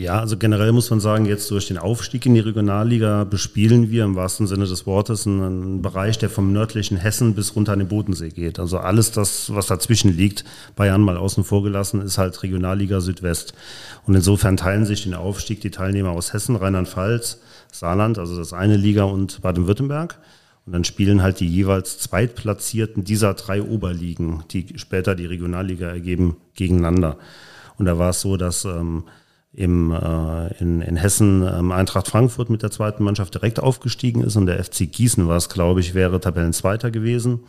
[0.00, 4.04] Ja, also generell muss man sagen, jetzt durch den Aufstieg in die Regionalliga bespielen wir
[4.04, 7.88] im wahrsten Sinne des Wortes einen Bereich, der vom nördlichen Hessen bis runter an den
[7.88, 8.58] Bodensee geht.
[8.58, 13.52] Also alles das, was dazwischen liegt, Bayern mal außen vor gelassen, ist halt Regionalliga Südwest.
[14.06, 18.78] Und insofern teilen sich den Aufstieg die Teilnehmer aus Hessen, Rheinland-Pfalz, Saarland, also das eine
[18.78, 20.18] Liga und Baden-Württemberg.
[20.64, 26.38] Und dann spielen halt die jeweils Zweitplatzierten dieser drei Oberligen, die später die Regionalliga ergeben,
[26.54, 27.18] gegeneinander.
[27.76, 29.04] Und da war es so, dass ähm,
[29.52, 34.36] im, äh, in, in Hessen ähm, Eintracht Frankfurt mit der zweiten Mannschaft direkt aufgestiegen ist
[34.36, 37.40] und der FC Gießen war es, glaube ich, wäre Tabellenzweiter gewesen.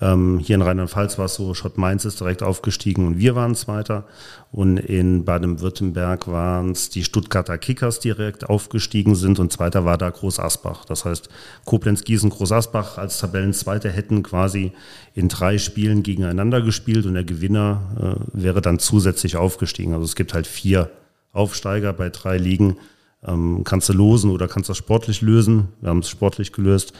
[0.00, 3.54] Ähm, hier in Rheinland-Pfalz war es so, Schott Mainz ist direkt aufgestiegen und wir waren
[3.54, 4.06] Zweiter.
[4.50, 9.98] Und in Baden-Württemberg waren es die Stuttgarter Kickers, die direkt aufgestiegen sind und Zweiter war
[9.98, 10.86] da Groß Asbach.
[10.86, 11.28] Das heißt,
[11.66, 14.72] Koblenz, Gießen, Groß Asbach als Tabellenzweiter hätten quasi
[15.14, 19.92] in drei Spielen gegeneinander gespielt und der Gewinner äh, wäre dann zusätzlich aufgestiegen.
[19.92, 20.90] Also es gibt halt vier
[21.32, 22.76] Aufsteiger bei drei Ligen.
[23.24, 25.68] Ähm, kannst du losen oder kannst das sportlich lösen.
[25.80, 26.92] Wir haben es sportlich gelöst.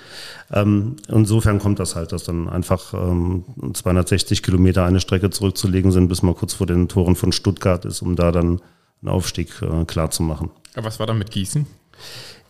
[0.53, 6.09] Ähm, insofern kommt das halt, dass dann einfach ähm, 260 Kilometer eine Strecke zurückzulegen sind,
[6.09, 8.61] bis man kurz vor den Toren von Stuttgart ist, um da dann
[9.03, 10.51] einen Aufstieg äh, klar zu machen.
[10.75, 11.67] Aber was war da mit Gießen?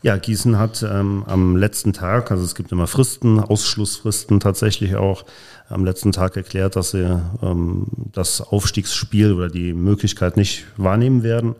[0.02, 5.24] Ja, Gießen hat ähm, am letzten Tag, also es gibt immer Fristen, Ausschlussfristen tatsächlich auch,
[5.68, 11.54] am letzten Tag erklärt, dass sie ähm, das Aufstiegsspiel oder die Möglichkeit nicht wahrnehmen werden.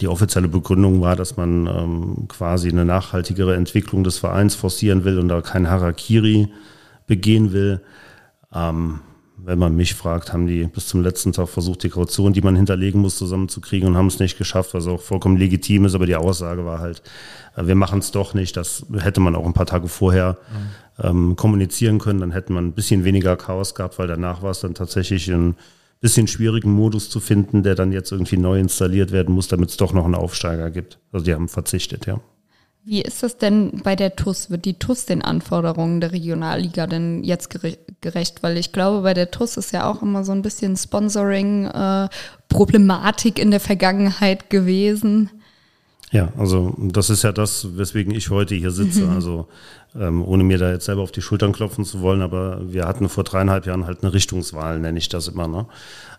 [0.00, 5.18] Die offizielle Begründung war, dass man ähm, quasi eine nachhaltigere Entwicklung des Vereins forcieren will
[5.18, 6.48] und da kein Harakiri
[7.06, 7.80] begehen will.
[8.52, 9.00] Ähm,
[9.48, 12.54] wenn man mich fragt, haben die bis zum letzten Tag versucht, die Kaution, die man
[12.54, 15.94] hinterlegen muss, zusammenzukriegen und haben es nicht geschafft, was auch vollkommen legitim ist.
[15.94, 17.02] Aber die Aussage war halt,
[17.56, 18.58] äh, wir machen es doch nicht.
[18.58, 20.36] Das hätte man auch ein paar Tage vorher
[20.98, 21.04] mhm.
[21.04, 22.20] ähm, kommunizieren können.
[22.20, 25.56] Dann hätte man ein bisschen weniger Chaos gehabt, weil danach war es dann tatsächlich ein
[26.00, 29.78] bisschen schwierigen Modus zu finden, der dann jetzt irgendwie neu installiert werden muss, damit es
[29.78, 30.98] doch noch einen Aufsteiger gibt.
[31.10, 32.20] Also die haben verzichtet, ja.
[32.88, 34.48] Wie ist das denn bei der TUS?
[34.48, 38.42] Wird die TUS den Anforderungen der Regionalliga denn jetzt gerecht?
[38.42, 43.42] Weil ich glaube, bei der TUS ist ja auch immer so ein bisschen Sponsoring-Problematik äh,
[43.42, 45.28] in der Vergangenheit gewesen.
[46.12, 49.02] Ja, also das ist ja das, weswegen ich heute hier sitze.
[49.02, 49.12] Mhm.
[49.16, 49.48] Also
[49.94, 53.10] ähm, ohne mir da jetzt selber auf die Schultern klopfen zu wollen, aber wir hatten
[53.10, 55.46] vor dreieinhalb Jahren halt eine Richtungswahl, nenne ich das immer.
[55.46, 55.66] Ne?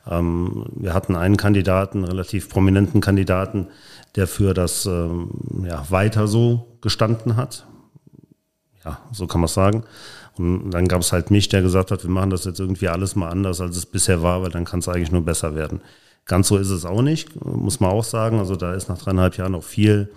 [0.08, 3.68] Ähm, wir hatten einen Kandidaten, relativ prominenten Kandidaten,
[4.16, 5.30] der für das ähm,
[5.64, 7.66] ja, weiter so gestanden hat.
[8.84, 9.84] Ja, so kann man es sagen.
[10.38, 13.16] Und dann gab es halt mich, der gesagt hat, wir machen das jetzt irgendwie alles
[13.16, 15.82] mal anders, als es bisher war, weil dann kann es eigentlich nur besser werden.
[16.26, 18.40] Ganz so ist es auch nicht, muss man auch sagen.
[18.40, 20.10] Also da ist nach dreieinhalb Jahren noch viel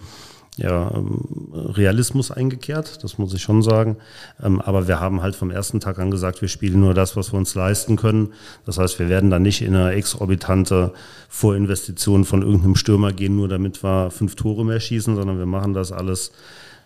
[0.57, 3.96] ja, ähm, Realismus eingekehrt, das muss ich schon sagen.
[4.42, 7.32] Ähm, aber wir haben halt vom ersten Tag an gesagt, wir spielen nur das, was
[7.32, 8.34] wir uns leisten können.
[8.66, 10.92] Das heißt, wir werden da nicht in eine exorbitante
[11.28, 15.72] Vorinvestition von irgendeinem Stürmer gehen, nur damit wir fünf Tore mehr schießen, sondern wir machen
[15.72, 16.32] das alles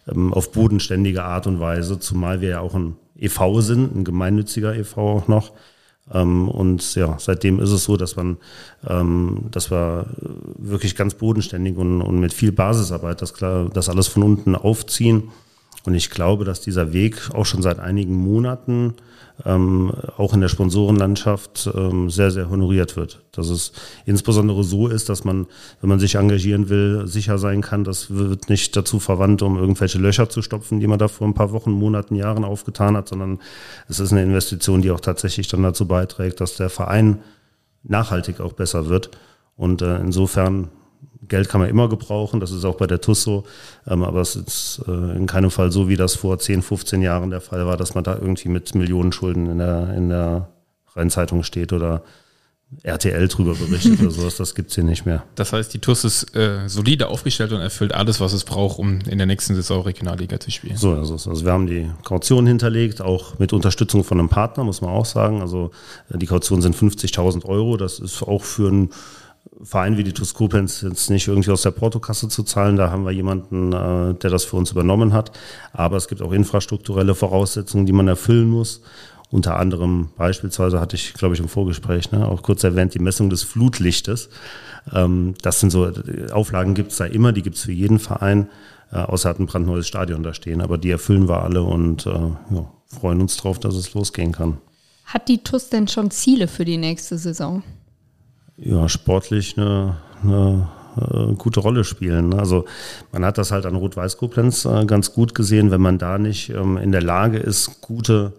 [0.07, 4.77] ähm, auf bodenständige Art und Weise, zumal wir ja auch ein EV sind, ein gemeinnütziger
[4.77, 5.53] EV auch noch.
[6.13, 8.37] Ähm, und ja, seitdem ist es so, dass man,
[8.87, 10.07] ähm, dass wir
[10.59, 15.31] wirklich ganz bodenständig und, und mit viel Basisarbeit das, klar, das alles von unten aufziehen
[15.87, 18.95] Und ich glaube, dass dieser Weg auch schon seit einigen Monaten
[19.45, 23.23] ähm, auch in der Sponsorenlandschaft ähm, sehr, sehr honoriert wird.
[23.33, 23.73] Dass es
[24.05, 25.47] insbesondere so ist, dass man,
[25.81, 29.99] wenn man sich engagieren will, sicher sein kann, das wird nicht dazu verwandt, um irgendwelche
[29.99, 33.39] Löcher zu stopfen, die man da vor ein paar Wochen, Monaten, Jahren aufgetan hat, sondern
[33.89, 37.19] es ist eine Investition, die auch tatsächlich dann dazu beiträgt, dass der Verein
[37.85, 39.11] nachhaltig auch besser wird.
[39.57, 40.69] Und äh, insofern
[41.29, 43.45] Geld kann man immer gebrauchen, das ist auch bei der TUS so,
[43.87, 47.31] ähm, aber es ist äh, in keinem Fall so, wie das vor 10, 15 Jahren
[47.31, 50.49] der Fall war, dass man da irgendwie mit Millionen Schulden in der, in der
[50.95, 52.03] Rheinzeitung steht oder
[52.83, 55.23] RTL drüber berichtet oder sowas, das gibt's hier nicht mehr.
[55.37, 58.99] Das heißt, die TUS ist äh, solide aufgestellt und erfüllt alles, was es braucht, um
[59.09, 60.77] in der nächsten Saison Regionalliga zu spielen.
[60.77, 64.81] So, also, also wir haben die Kaution hinterlegt, auch mit Unterstützung von einem Partner, muss
[64.81, 65.41] man auch sagen.
[65.41, 65.71] Also
[66.13, 68.91] äh, die Kaution sind 50.000 Euro, das ist auch für ein
[69.63, 72.77] Verein wie die TuS Koblenz jetzt nicht irgendwie aus der Portokasse zu zahlen.
[72.77, 75.33] Da haben wir jemanden, äh, der das für uns übernommen hat.
[75.73, 78.83] Aber es gibt auch infrastrukturelle Voraussetzungen, die man erfüllen muss.
[79.31, 83.29] Unter anderem beispielsweise hatte ich, glaube ich, im Vorgespräch ne, auch kurz erwähnt, die Messung
[83.29, 84.29] des Flutlichtes.
[84.93, 85.91] Ähm, das sind so,
[86.33, 88.49] Auflagen gibt es da immer, die gibt es für jeden Verein,
[88.93, 90.61] äh, außer hat ein brandneues Stadion da stehen.
[90.61, 94.59] Aber die erfüllen wir alle und äh, ja, freuen uns drauf, dass es losgehen kann.
[95.07, 97.63] Hat die TUS denn schon Ziele für die nächste Saison?
[98.57, 102.35] Ja, sportlich eine, eine äh, gute Rolle spielen.
[102.35, 102.65] Also
[103.13, 106.77] man hat das halt an Rot-Weiß-Koblenz äh, ganz gut gesehen, wenn man da nicht ähm,
[106.77, 108.33] in der Lage ist, gute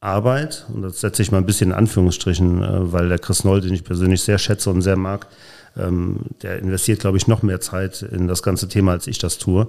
[0.00, 3.60] Arbeit, und das setze ich mal ein bisschen in Anführungsstrichen, äh, weil der Chris Noll,
[3.60, 5.26] den ich persönlich sehr schätze und sehr mag,
[5.76, 9.38] ähm, der investiert, glaube ich, noch mehr Zeit in das ganze Thema, als ich das
[9.38, 9.66] tue.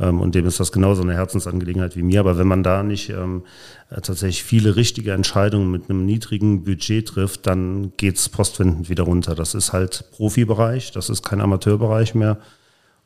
[0.00, 2.20] Ähm, und dem ist das genauso eine Herzensangelegenheit wie mir.
[2.20, 3.44] Aber wenn man da nicht ähm,
[3.90, 9.34] äh, tatsächlich viele richtige Entscheidungen mit einem niedrigen Budget trifft, dann geht's postwendend wieder runter.
[9.34, 12.38] Das ist halt Profibereich, das ist kein Amateurbereich mehr.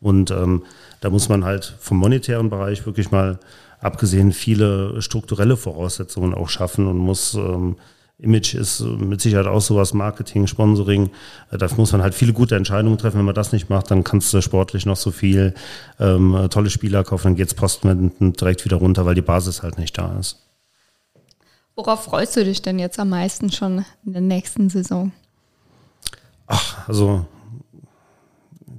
[0.01, 0.63] Und ähm,
[1.01, 3.41] da muss man halt vom monetären Bereich wirklich mal
[3.81, 7.77] abgesehen viele strukturelle Voraussetzungen auch schaffen und muss ähm,
[8.19, 11.11] Image ist mit Sicherheit auch sowas, Marketing, Sponsoring.
[11.51, 13.19] Äh, da muss man halt viele gute Entscheidungen treffen.
[13.19, 15.55] Wenn man das nicht macht, dann kannst du sportlich noch so viel
[15.99, 19.99] ähm, tolle Spieler kaufen, dann geht's postwendend direkt wieder runter, weil die Basis halt nicht
[19.99, 20.41] da ist.
[21.77, 25.11] Worauf freust du dich denn jetzt am meisten schon in der nächsten Saison?
[26.47, 27.27] Ach, also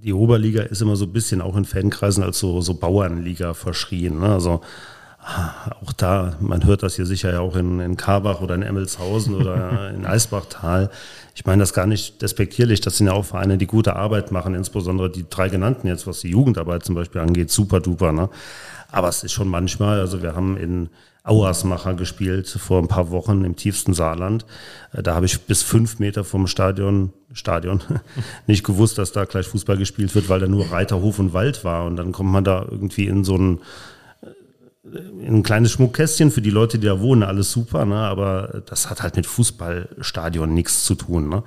[0.05, 4.19] die Oberliga ist immer so ein bisschen auch in Fankreisen als so, so Bauernliga verschrien.
[4.19, 4.31] Ne?
[4.31, 4.61] Also
[5.83, 9.35] auch da, man hört das hier sicher ja auch in, in Karbach oder in Emmelshausen
[9.35, 10.91] oder in Eisbachtal.
[11.33, 14.53] Ich meine das gar nicht despektierlich, das sind ja auch Vereine, die gute Arbeit machen,
[14.53, 18.11] insbesondere die drei genannten jetzt, was die Jugendarbeit zum Beispiel angeht, super duper.
[18.11, 18.29] Ne?
[18.91, 20.89] Aber es ist schon manchmal, also wir haben in
[21.23, 24.45] Auersmacher gespielt vor ein paar Wochen im tiefsten Saarland.
[24.93, 27.81] Äh, da habe ich bis fünf Meter vom Stadion, Stadion,
[28.47, 31.85] nicht gewusst, dass da gleich Fußball gespielt wird, weil da nur Reiterhof und Wald war.
[31.85, 33.59] Und dann kommt man da irgendwie in so ein
[34.93, 37.95] ein kleines Schmuckkästchen für die Leute, die da wohnen, alles super, ne?
[37.95, 41.29] aber das hat halt mit Fußballstadion nichts zu tun.
[41.29, 41.43] Ne?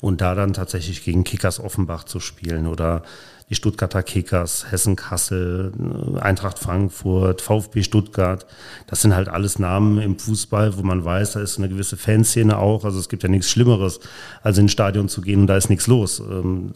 [0.00, 3.02] Und da dann tatsächlich gegen Kickers Offenbach zu spielen oder
[3.50, 5.72] die Stuttgarter Kickers, Hessen Kassel,
[6.18, 8.46] Eintracht Frankfurt, VfB Stuttgart,
[8.86, 12.58] das sind halt alles Namen im Fußball, wo man weiß, da ist eine gewisse Fanszene
[12.58, 12.84] auch.
[12.84, 14.00] Also es gibt ja nichts Schlimmeres,
[14.42, 16.20] als in ein Stadion zu gehen und da ist nichts los.
[16.20, 16.72] Ähm,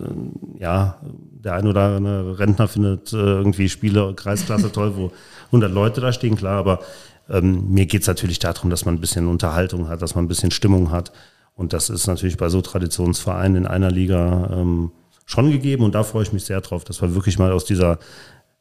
[0.59, 5.13] ja, der ein oder andere Rentner findet äh, irgendwie Spiele, Kreisklasse toll, wo
[5.47, 6.81] 100 Leute da stehen, klar, aber
[7.31, 10.29] ähm, mir geht es natürlich darum, dass man ein bisschen Unterhaltung hat, dass man ein
[10.29, 11.13] bisschen Stimmung hat.
[11.55, 14.93] Und das ist natürlich bei so Traditionsvereinen in einer Liga ähm,
[15.29, 15.85] schon gegeben.
[15.85, 17.99] Und da freue ich mich sehr drauf, dass wir wirklich mal aus dieser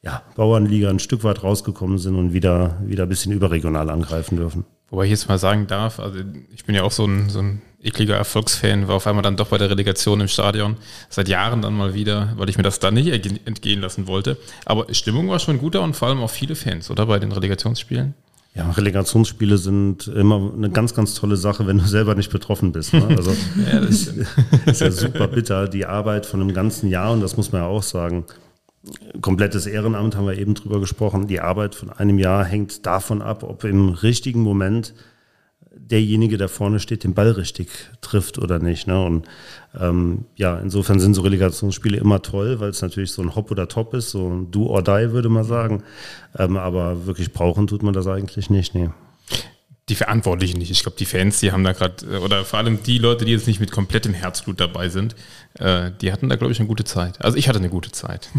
[0.04, 4.66] ja, Bauernliga ein Stück weit rausgekommen sind und wieder, wieder ein bisschen überregional angreifen dürfen.
[4.90, 6.20] Wobei ich jetzt mal sagen darf, also
[6.54, 9.48] ich bin ja auch so ein, so ein ekliger Erfolgsfan, war auf einmal dann doch
[9.48, 10.78] bei der Relegation im Stadion,
[11.10, 13.08] seit Jahren dann mal wieder, weil ich mir das dann nicht
[13.46, 14.38] entgehen lassen wollte.
[14.66, 18.14] Aber Stimmung war schon guter und vor allem auch viele Fans, oder bei den Relegationsspielen?
[18.58, 22.94] Ja, Relegationsspiele sind immer eine ganz, ganz tolle Sache, wenn du selber nicht betroffen bist.
[22.94, 23.06] Ne?
[23.16, 23.32] Also
[23.72, 24.08] ja, das
[24.66, 27.68] ist ja super bitter, die Arbeit von einem ganzen Jahr, und das muss man ja
[27.68, 28.26] auch sagen,
[29.22, 31.28] komplettes Ehrenamt haben wir eben drüber gesprochen.
[31.28, 34.94] Die Arbeit von einem Jahr hängt davon ab, ob im richtigen Moment
[35.92, 37.70] derjenige, der vorne steht, den Ball richtig
[38.02, 38.88] trifft oder nicht.
[38.88, 39.04] Ne?
[39.04, 39.28] Und
[39.80, 43.68] ähm, ja, insofern sind so Relegationsspiele immer toll, weil es natürlich so ein Hop oder
[43.68, 45.84] Top ist, so ein Do or Die, würde man sagen.
[46.38, 48.76] Ähm, aber wirklich brauchen tut man das eigentlich nicht.
[48.76, 48.90] Nee
[49.90, 50.70] die Verantwortlichen nicht.
[50.70, 53.32] Ich glaube, die Fans, die haben da gerade, äh, oder vor allem die Leute, die
[53.32, 55.16] jetzt nicht mit komplettem Herzblut dabei sind,
[55.60, 57.24] äh, die hatten da, glaube ich, eine gute Zeit.
[57.24, 58.30] Also ich hatte eine gute Zeit.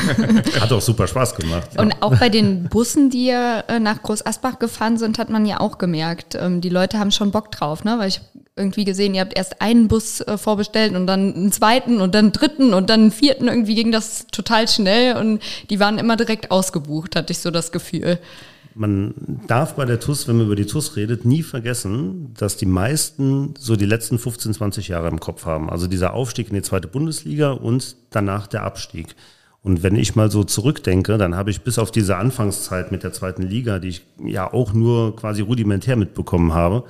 [0.60, 1.78] Hat auch super Spaß gemacht.
[1.78, 5.60] Und auch bei den Bussen, die äh, nach Groß Asbach gefahren sind, hat man ja
[5.60, 7.98] auch gemerkt, ähm, die Leute haben schon Bock drauf, ne?
[7.98, 8.20] Weil ich
[8.56, 12.26] irgendwie gesehen, ihr habt erst einen Bus äh, vorbestellt und dann einen zweiten und dann
[12.26, 13.48] einen dritten und dann einen vierten.
[13.48, 17.72] Irgendwie ging das total schnell und die waren immer direkt ausgebucht, hatte ich so das
[17.72, 18.18] Gefühl.
[18.74, 19.14] Man
[19.46, 23.54] darf bei der TUS, wenn man über die TUS redet, nie vergessen, dass die meisten
[23.56, 25.70] so die letzten 15, 20 Jahre im Kopf haben.
[25.70, 29.14] Also dieser Aufstieg in die zweite Bundesliga und danach der Abstieg.
[29.62, 33.12] Und wenn ich mal so zurückdenke, dann habe ich bis auf diese Anfangszeit mit der
[33.12, 36.84] zweiten Liga, die ich ja auch nur quasi rudimentär mitbekommen habe,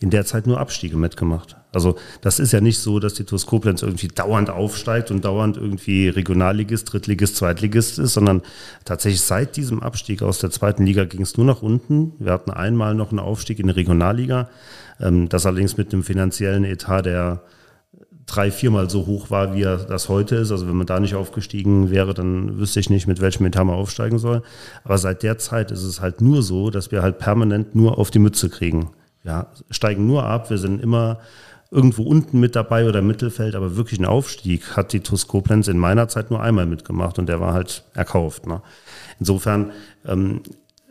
[0.00, 1.56] in der Zeit nur Abstiege mitgemacht.
[1.72, 5.56] Also das ist ja nicht so, dass die TuS Koblenz irgendwie dauernd aufsteigt und dauernd
[5.56, 8.42] irgendwie Regionalligist, Drittligist, Zweitligist ist, sondern
[8.84, 12.12] tatsächlich seit diesem Abstieg aus der zweiten Liga ging es nur nach unten.
[12.18, 14.50] Wir hatten einmal noch einen Aufstieg in die Regionalliga,
[15.00, 17.42] ähm, das allerdings mit einem finanziellen Etat, der
[18.26, 20.50] drei, viermal so hoch war, wie er das heute ist.
[20.50, 23.76] Also wenn man da nicht aufgestiegen wäre, dann wüsste ich nicht, mit welchem Etat man
[23.76, 24.42] aufsteigen soll.
[24.84, 28.10] Aber seit der Zeit ist es halt nur so, dass wir halt permanent nur auf
[28.10, 28.90] die Mütze kriegen
[29.26, 30.50] ja, steigen nur ab.
[30.50, 31.18] Wir sind immer
[31.70, 35.66] irgendwo unten mit dabei oder im Mittelfeld, aber wirklich ein Aufstieg hat die TuS Koblenz
[35.68, 38.46] in meiner Zeit nur einmal mitgemacht und der war halt erkauft.
[38.46, 38.62] Ne?
[39.18, 39.72] Insofern
[40.06, 40.42] ähm,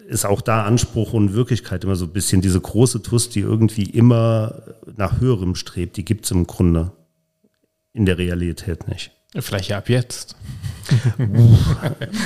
[0.08, 3.90] ist auch da Anspruch und Wirklichkeit immer so ein bisschen diese große TuS, die irgendwie
[3.90, 4.64] immer
[4.98, 6.92] nach höherem strebt, die gibt es im Grunde
[7.94, 9.12] in der Realität nicht.
[9.40, 10.36] Vielleicht ja ab jetzt.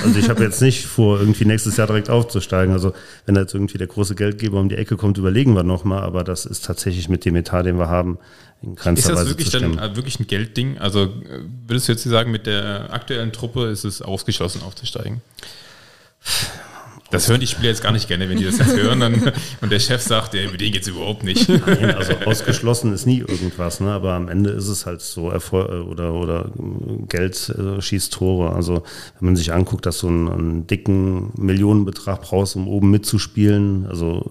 [0.04, 2.72] also ich habe jetzt nicht vor, irgendwie nächstes Jahr direkt aufzusteigen.
[2.72, 2.92] Also
[3.26, 6.02] wenn da jetzt irgendwie der große Geldgeber um die Ecke kommt, überlegen wir nochmal.
[6.02, 8.18] Aber das ist tatsächlich mit dem Etat, den wir haben,
[8.62, 10.78] in Ist das wirklich dann äh, wirklich ein Geldding?
[10.78, 15.22] Also äh, würdest du jetzt sagen, mit der aktuellen Truppe ist es ausgeschlossen aufzusteigen?
[17.10, 19.72] Das hören die Spieler jetzt gar nicht gerne, wenn die das jetzt hören dann, und
[19.72, 21.48] der Chef sagt, ja, über den geht es überhaupt nicht.
[21.48, 23.90] Nein, also ausgeschlossen ist nie irgendwas, ne?
[23.90, 26.50] aber am Ende ist es halt so, Erfolg oder, oder
[27.08, 28.52] Geld äh, schießt Tore.
[28.52, 28.84] Also
[29.18, 34.30] wenn man sich anguckt, dass du einen, einen dicken Millionenbetrag brauchst, um oben mitzuspielen, also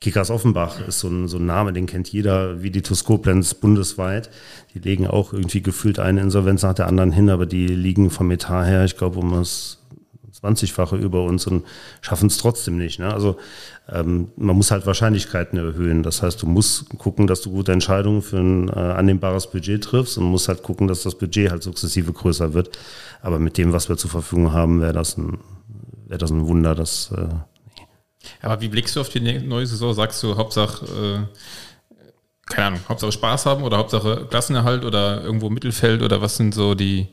[0.00, 4.30] Kickers Offenbach ist so ein, so ein Name, den kennt jeder, wie die Tuskoblenz bundesweit.
[4.72, 8.30] Die legen auch irgendwie gefühlt eine Insolvenz nach der anderen hin, aber die liegen vom
[8.30, 9.78] Etat her, ich glaube, um es
[10.42, 11.64] 20-fache über uns und
[12.00, 12.98] schaffen es trotzdem nicht.
[12.98, 13.12] Ne?
[13.12, 13.36] Also
[13.88, 16.02] ähm, man muss halt Wahrscheinlichkeiten erhöhen.
[16.02, 20.18] Das heißt, du musst gucken, dass du gute Entscheidungen für ein äh, annehmbares Budget triffst
[20.18, 22.78] und musst halt gucken, dass das Budget halt sukzessive größer wird.
[23.22, 25.38] Aber mit dem, was wir zur Verfügung haben, wäre das ein,
[26.06, 27.28] wäre das ein Wunder, dass äh,
[28.42, 29.94] aber wie blickst du auf die neue Saison?
[29.94, 32.00] Sagst du Hauptsache, äh,
[32.46, 36.74] keine Ahnung, Hauptsache Spaß haben oder Hauptsache Klassenerhalt oder irgendwo Mittelfeld oder was sind so
[36.74, 37.08] die,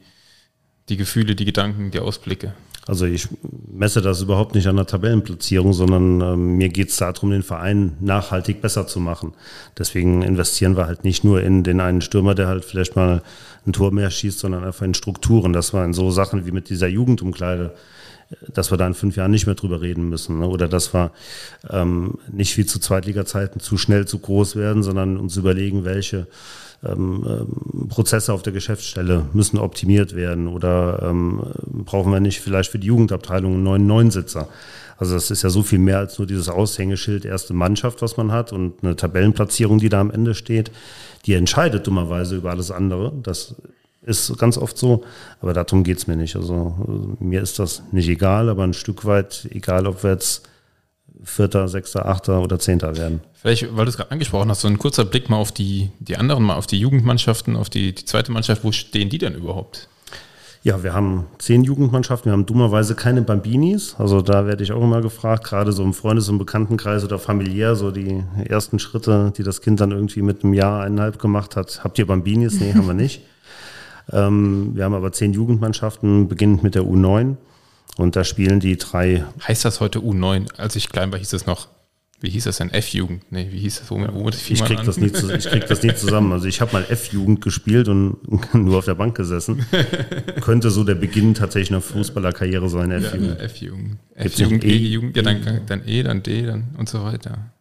[0.90, 2.54] die Gefühle, die Gedanken, die Ausblicke?
[2.88, 3.28] Also ich
[3.70, 7.98] messe das überhaupt nicht an der Tabellenplatzierung, sondern äh, mir geht es darum, den Verein
[8.00, 9.34] nachhaltig besser zu machen.
[9.78, 13.24] Deswegen investieren wir halt nicht nur in den einen Stürmer, der halt vielleicht mal
[13.66, 15.52] ein Tor mehr schießt, sondern einfach in Strukturen.
[15.52, 17.76] Das war in so Sachen wie mit dieser Jugendumkleide,
[18.54, 20.40] dass wir da in fünf Jahren nicht mehr drüber reden müssen.
[20.40, 20.48] Ne?
[20.48, 21.12] Oder dass wir
[21.70, 26.28] ähm, nicht wie zu Zweitliga-Zeiten zu schnell zu groß werden, sondern uns überlegen, welche
[26.84, 31.42] ähm, ähm, Prozesse auf der Geschäftsstelle müssen optimiert werden oder ähm,
[31.86, 34.48] brauchen wir nicht vielleicht für die Jugendabteilung einen neuen Neunsitzer.
[34.98, 38.32] Also das ist ja so viel mehr als nur dieses Aushängeschild erste Mannschaft, was man
[38.32, 40.72] hat und eine Tabellenplatzierung, die da am Ende steht.
[41.26, 43.14] Die entscheidet dummerweise über alles andere.
[43.22, 43.56] Das
[44.02, 45.04] ist ganz oft so,
[45.42, 46.36] aber darum geht's mir nicht.
[46.36, 50.48] Also mir ist das nicht egal, aber ein Stück weit egal, ob wir jetzt
[51.24, 53.22] Vierter, Sechster, Achter oder Zehnter werden.
[53.34, 56.18] Vielleicht, weil du es gerade angesprochen hast, so ein kurzer Blick mal auf die, die
[56.18, 58.64] anderen, mal auf die Jugendmannschaften, auf die, die zweite Mannschaft.
[58.64, 59.88] Wo stehen die denn überhaupt?
[60.64, 63.96] Ja, wir haben zehn Jugendmannschaften, wir haben dummerweise keine Bambinis.
[63.98, 67.76] Also da werde ich auch immer gefragt, gerade so im Freundes- und Bekanntenkreis oder familiär,
[67.76, 71.84] so die ersten Schritte, die das Kind dann irgendwie mit einem Jahr, eineinhalb gemacht hat.
[71.84, 72.60] Habt ihr Bambinis?
[72.60, 73.22] Nee, haben wir nicht.
[74.10, 77.36] Ähm, wir haben aber zehn Jugendmannschaften, beginnend mit der U9.
[77.98, 79.26] Und da spielen die drei.
[79.48, 80.58] Heißt das heute U9?
[80.58, 81.68] Als ich klein war, hieß es noch.
[82.20, 82.72] Wie hieß das denn?
[82.72, 83.32] F-Jugend?
[83.32, 83.92] Nee, wie hieß das?
[83.92, 86.32] Womit, womit ich krieg, das nie, ich krieg das nie zusammen.
[86.32, 88.18] Also ich habe mal F-Jugend gespielt und
[88.56, 89.64] nur auf der Bank gesessen.
[90.42, 93.28] Könnte so der Beginn tatsächlich einer Fußballerkarriere sein, F-Jugend.
[93.28, 93.98] Ja, F-Jugend.
[94.16, 97.52] F-Jugend, E-Jugend, ja, dann, dann E, dann D, dann und so weiter.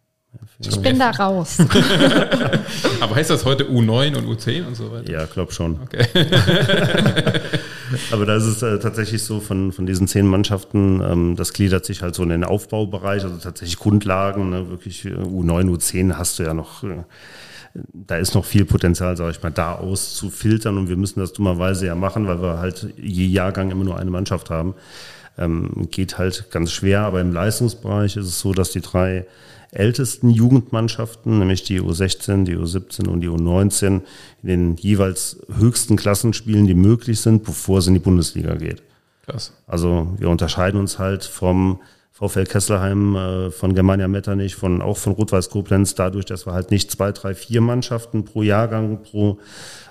[0.58, 1.58] Ich bin da raus.
[3.00, 5.10] Aber heißt das heute U9 und U10 und so weiter?
[5.10, 5.78] Ja, glaub schon.
[5.82, 6.06] Okay.
[8.10, 11.84] Aber da ist es äh, tatsächlich so, von, von diesen zehn Mannschaften, ähm, das gliedert
[11.84, 16.42] sich halt so in den Aufbaubereich, also tatsächlich Grundlagen, ne, wirklich U9, U10 hast du
[16.44, 16.82] ja noch.
[16.84, 17.04] Äh,
[17.92, 21.86] da ist noch viel Potenzial, sage ich mal, da auszufiltern und wir müssen das dummerweise
[21.86, 24.74] ja machen, weil wir halt je Jahrgang immer nur eine Mannschaft haben.
[25.38, 29.26] Ähm, geht halt ganz schwer, aber im Leistungsbereich ist es so, dass die drei
[29.70, 34.02] ältesten Jugendmannschaften, nämlich die U16, die U17 und die U19,
[34.42, 38.82] in den jeweils höchsten Klassen spielen, die möglich sind, bevor es in die Bundesliga geht.
[39.26, 39.52] Krass.
[39.66, 41.80] Also wir unterscheiden uns halt vom
[42.12, 46.70] VfL Kesselheim, äh, von Germania Metternich, von, auch von Rot-Weiß Koblenz, dadurch, dass wir halt
[46.70, 49.38] nicht zwei, drei, vier Mannschaften pro Jahrgang, pro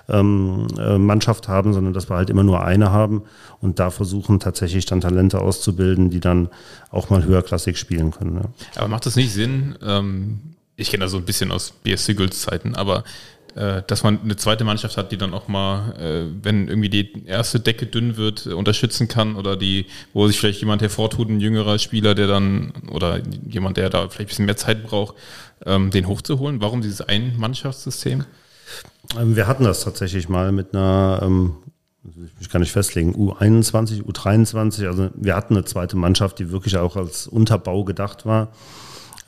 [0.08, 3.22] ähm, äh, Mannschaft haben, sondern dass wir halt immer nur eine haben
[3.60, 6.48] und da versuchen tatsächlich dann Talente auszubilden, die dann
[6.90, 8.36] auch mal höherklassig spielen können.
[8.36, 8.50] Ja.
[8.76, 9.76] Aber macht das nicht Sinn?
[9.82, 10.40] Ähm,
[10.76, 13.04] ich kenne das so ein bisschen aus BS Sigulds Zeiten, aber
[13.56, 17.24] äh, dass man eine zweite Mannschaft hat, die dann auch mal, äh, wenn irgendwie die
[17.24, 21.78] erste Decke dünn wird, unterstützen kann oder die, wo sich vielleicht jemand hervortut, ein jüngerer
[21.78, 25.14] Spieler, der dann oder jemand, der da vielleicht ein bisschen mehr Zeit braucht,
[25.64, 26.60] ähm, den hochzuholen.
[26.60, 28.26] Warum dieses Ein-Mannschaftssystem?
[29.18, 31.56] Ähm, wir hatten das tatsächlich mal mit einer, ähm,
[32.40, 34.86] ich kann nicht festlegen, U21, U23.
[34.86, 38.48] Also wir hatten eine zweite Mannschaft, die wirklich auch als Unterbau gedacht war.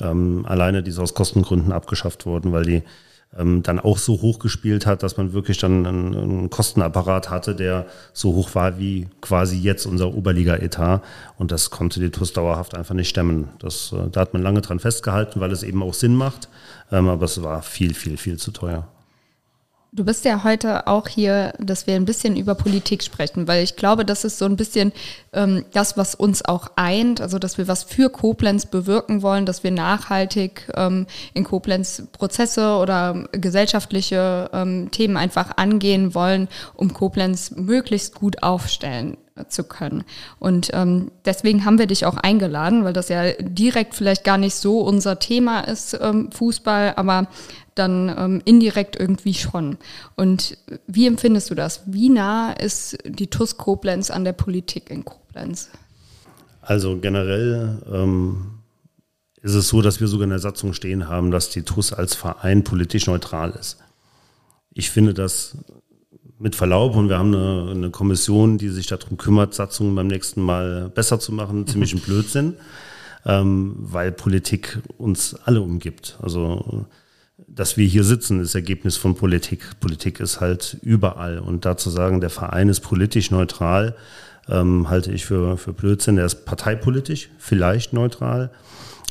[0.00, 2.82] Ähm, alleine die ist aus Kostengründen abgeschafft worden, weil die
[3.30, 7.84] dann auch so hoch gespielt hat, dass man wirklich dann einen, Kostenapparat hatte, der
[8.14, 11.02] so hoch war wie quasi jetzt unser Oberliga-Etat.
[11.36, 13.50] Und das konnte die TUS dauerhaft einfach nicht stemmen.
[13.58, 16.48] Das, äh, da hat man lange dran festgehalten, weil es eben auch Sinn macht.
[16.88, 18.88] Aber es war viel, viel, viel zu teuer.
[19.90, 23.74] Du bist ja heute auch hier, dass wir ein bisschen über Politik sprechen, weil ich
[23.74, 24.92] glaube, das ist so ein bisschen
[25.32, 29.64] ähm, das, was uns auch eint, also dass wir was für Koblenz bewirken wollen, dass
[29.64, 37.52] wir nachhaltig ähm, in Koblenz Prozesse oder gesellschaftliche ähm, Themen einfach angehen wollen, um Koblenz
[37.52, 39.16] möglichst gut aufstellen
[39.48, 40.04] zu können.
[40.38, 44.54] Und ähm, deswegen haben wir dich auch eingeladen, weil das ja direkt vielleicht gar nicht
[44.54, 47.28] so unser Thema ist, ähm, Fußball, aber
[47.74, 49.78] dann ähm, indirekt irgendwie schon.
[50.16, 51.82] Und wie empfindest du das?
[51.86, 55.70] Wie nah ist die TUS Koblenz an der Politik in Koblenz?
[56.60, 58.58] Also generell ähm,
[59.42, 62.14] ist es so, dass wir sogar in der Satzung stehen haben, dass die TUS als
[62.14, 63.78] Verein politisch neutral ist.
[64.72, 65.56] Ich finde das
[66.38, 70.42] mit Verlaub, und wir haben eine, eine Kommission, die sich darum kümmert, Satzungen beim nächsten
[70.42, 72.54] Mal besser zu machen, ziemlich ein Blödsinn,
[73.26, 76.16] ähm, weil Politik uns alle umgibt.
[76.22, 76.86] Also
[77.46, 79.80] dass wir hier sitzen, ist Ergebnis von Politik.
[79.80, 81.38] Politik ist halt überall.
[81.38, 83.96] Und da zu sagen, der Verein ist politisch neutral,
[84.48, 86.18] ähm, halte ich für, für Blödsinn.
[86.18, 88.50] Er ist parteipolitisch, vielleicht neutral.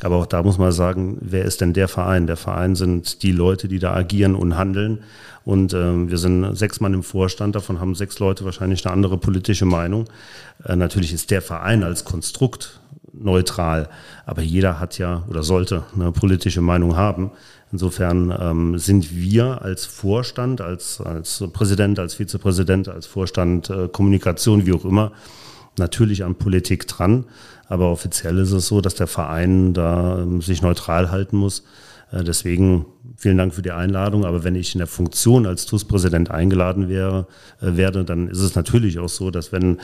[0.02, 2.26] Aber auch da muss man sagen, wer ist denn der Verein?
[2.26, 5.00] Der Verein sind die Leute, die da agieren und handeln.
[5.44, 9.18] Und ähm, wir sind sechs Mann im Vorstand, davon haben sechs Leute wahrscheinlich eine andere
[9.18, 10.04] politische Meinung.
[10.64, 12.80] Äh, natürlich ist der Verein als Konstrukt
[13.12, 13.88] neutral,
[14.26, 17.30] aber jeder hat ja oder sollte eine politische Meinung haben.
[17.72, 24.66] Insofern ähm, sind wir als Vorstand, als, als Präsident, als Vizepräsident, als Vorstand äh, Kommunikation,
[24.66, 25.12] wie auch immer,
[25.78, 27.24] natürlich an Politik dran.
[27.68, 31.64] Aber offiziell ist es so, dass der Verein da ähm, sich neutral halten muss.
[32.10, 34.24] Äh, deswegen vielen Dank für die Einladung.
[34.24, 37.26] Aber wenn ich in der Funktion als TUS-Präsident eingeladen wäre,
[37.60, 39.78] äh, werde, dann ist es natürlich auch so, dass wenn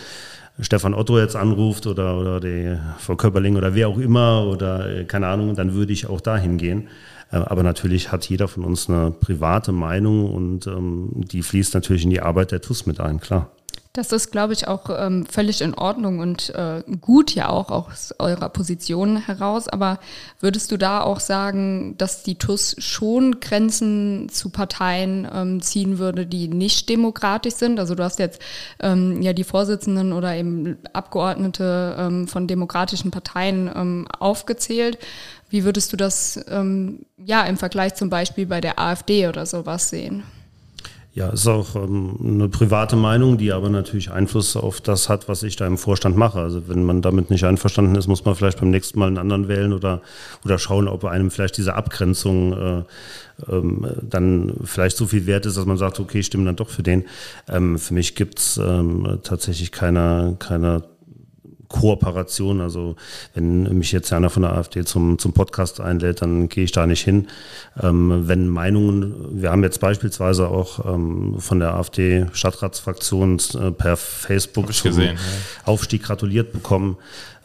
[0.61, 5.05] Stefan Otto jetzt anruft oder, oder die Frau Köpperling oder wer auch immer oder äh,
[5.05, 6.89] keine Ahnung, dann würde ich auch dahin gehen.
[7.31, 12.11] Aber natürlich hat jeder von uns eine private Meinung und ähm, die fließt natürlich in
[12.11, 13.51] die Arbeit der TUS mit ein, klar.
[13.95, 18.13] Das ist, glaube ich, auch ähm, völlig in Ordnung und äh, gut ja auch aus
[18.19, 19.69] eurer Position heraus.
[19.69, 20.01] Aber
[20.41, 26.27] würdest du da auch sagen, dass die TUS schon Grenzen zu Parteien ähm, ziehen würde,
[26.27, 27.79] die nicht demokratisch sind?
[27.79, 28.43] Also du hast jetzt
[28.81, 34.99] ähm, ja die Vorsitzenden oder eben Abgeordnete ähm, von demokratischen Parteien ähm, aufgezählt.
[35.51, 39.89] Wie würdest du das ähm, ja im Vergleich zum Beispiel bei der AfD oder sowas
[39.89, 40.25] sehen?
[41.15, 45.45] Ja, ist auch ähm, eine private Meinung, die aber natürlich Einfluss auf das hat, was
[45.45, 46.41] ich da im Vorstand mache.
[46.41, 49.47] Also wenn man damit nicht einverstanden ist, muss man vielleicht beim nächsten Mal einen anderen
[49.47, 50.03] wählen oder,
[50.45, 52.83] oder schauen, ob einem vielleicht diese Abgrenzung äh,
[53.49, 56.69] ähm, dann vielleicht so viel wert ist, dass man sagt, okay, ich stimme dann doch
[56.69, 57.05] für den.
[57.49, 60.83] Ähm, für mich gibt's ähm, tatsächlich keine, keine
[61.75, 62.61] Kooperation.
[62.61, 62.95] Also
[63.35, 66.87] wenn mich jetzt einer von der AfD zum, zum Podcast einlädt, dann gehe ich da
[66.87, 67.27] nicht hin.
[67.83, 73.97] Ähm, wenn Meinungen, wir haben jetzt beispielsweise auch ähm, von der AfD Stadtratsfraktion äh, per
[73.97, 75.69] Facebook zum gesehen, ja.
[75.69, 76.97] Aufstieg gratuliert bekommen.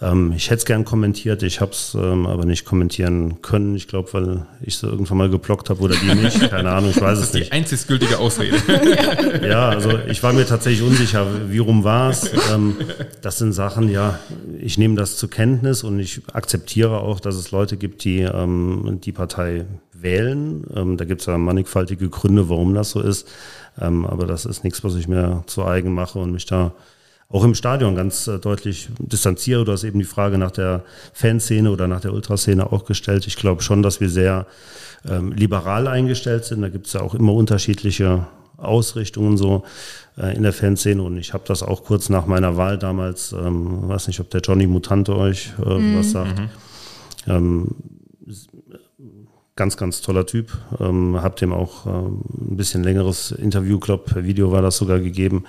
[0.02, 3.76] Ähm, ich hätte es gern kommentiert, ich habe es ähm, aber nicht kommentieren können.
[3.76, 6.40] Ich glaube, weil ich sie irgendwann mal geblockt habe oder die nicht.
[6.50, 7.48] Keine Ahnung, ich weiß es nicht.
[7.48, 8.56] Das ist die einzig gültige Ausrede.
[9.48, 12.32] ja, also ich war mir tatsächlich unsicher, wie rum war es.
[12.54, 12.78] Ähm,
[13.22, 14.20] das sind Sachen, ja,
[14.60, 19.00] ich nehme das zur Kenntnis und ich akzeptiere auch, dass es Leute gibt, die ähm,
[19.04, 20.64] die Partei wählen.
[20.76, 23.28] Ähm, da gibt es ja mannigfaltige Gründe, warum das so ist.
[23.80, 26.74] Ähm, aber das ist nichts, was ich mir zu eigen mache und mich da
[27.30, 29.64] auch im Stadion ganz äh, deutlich distanziere.
[29.64, 33.28] Du hast eben die Frage nach der Fanszene oder nach der Ultraszene auch gestellt.
[33.28, 34.48] Ich glaube schon, dass wir sehr
[35.08, 36.62] ähm, liberal eingestellt sind.
[36.62, 38.28] Da gibt es ja auch immer unterschiedliche
[38.58, 39.64] Ausrichtungen so
[40.18, 43.88] äh, in der Fanszene und ich habe das auch kurz nach meiner Wahl damals, ähm,
[43.88, 46.00] weiß nicht, ob der Johnny Mutante euch äh, mhm.
[46.00, 46.40] was sagt.
[46.40, 46.50] Mhm.
[47.28, 47.68] Ähm,
[49.56, 50.58] ganz, ganz toller Typ.
[50.80, 52.22] Ähm, hab dem auch ähm,
[52.52, 55.46] ein bisschen längeres Interview, glaube per Video war das sogar gegeben.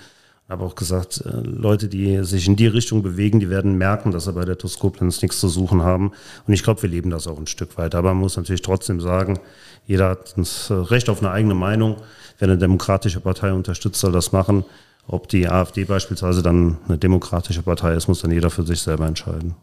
[0.50, 4.24] Habe auch gesagt, äh, Leute, die sich in die Richtung bewegen, die werden merken, dass
[4.24, 6.10] sie bei der TUS nichts zu suchen haben.
[6.46, 7.94] Und ich glaube, wir leben das auch ein Stück weit.
[7.94, 9.38] Aber man muss natürlich trotzdem sagen,
[9.86, 11.96] jeder hat das Recht auf eine eigene Meinung.
[12.38, 14.64] Wer eine demokratische Partei unterstützt, soll das machen.
[15.06, 19.06] Ob die AfD beispielsweise dann eine demokratische Partei ist, muss dann jeder für sich selber
[19.06, 19.54] entscheiden.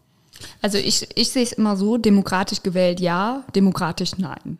[0.62, 4.58] Also ich, ich sehe es immer so, demokratisch gewählt ja, demokratisch nein.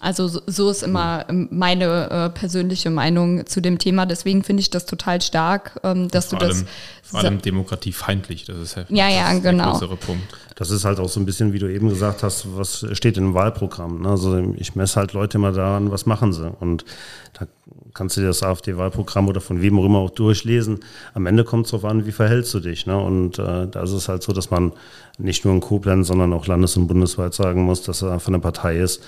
[0.00, 4.06] Also so, so ist immer meine äh, persönliche Meinung zu dem Thema.
[4.06, 6.64] Deswegen finde ich das total stark, ähm, dass vor du allem, das.
[7.02, 9.64] Vor allem demokratiefeindlich, das ist ja, ja, das genau.
[9.64, 10.34] der größere Punkt.
[10.56, 13.24] Das ist halt auch so ein bisschen, wie du eben gesagt hast, was steht in
[13.24, 14.02] einem Wahlprogramm.
[14.02, 14.08] Ne?
[14.08, 16.50] Also ich messe halt Leute immer daran, was machen sie.
[16.50, 16.84] Und
[17.38, 17.46] da
[17.92, 20.80] kannst du dir das AfD-Wahlprogramm oder von wem auch immer auch durchlesen.
[21.12, 22.86] Am Ende kommt es darauf an, wie verhältst du dich.
[22.86, 22.98] Ne?
[22.98, 24.72] Und äh, da ist es halt so, dass man
[25.18, 28.40] nicht nur in Koblenz, sondern auch landes- und bundesweit sagen muss, dass er einfach eine
[28.40, 29.02] Partei ist,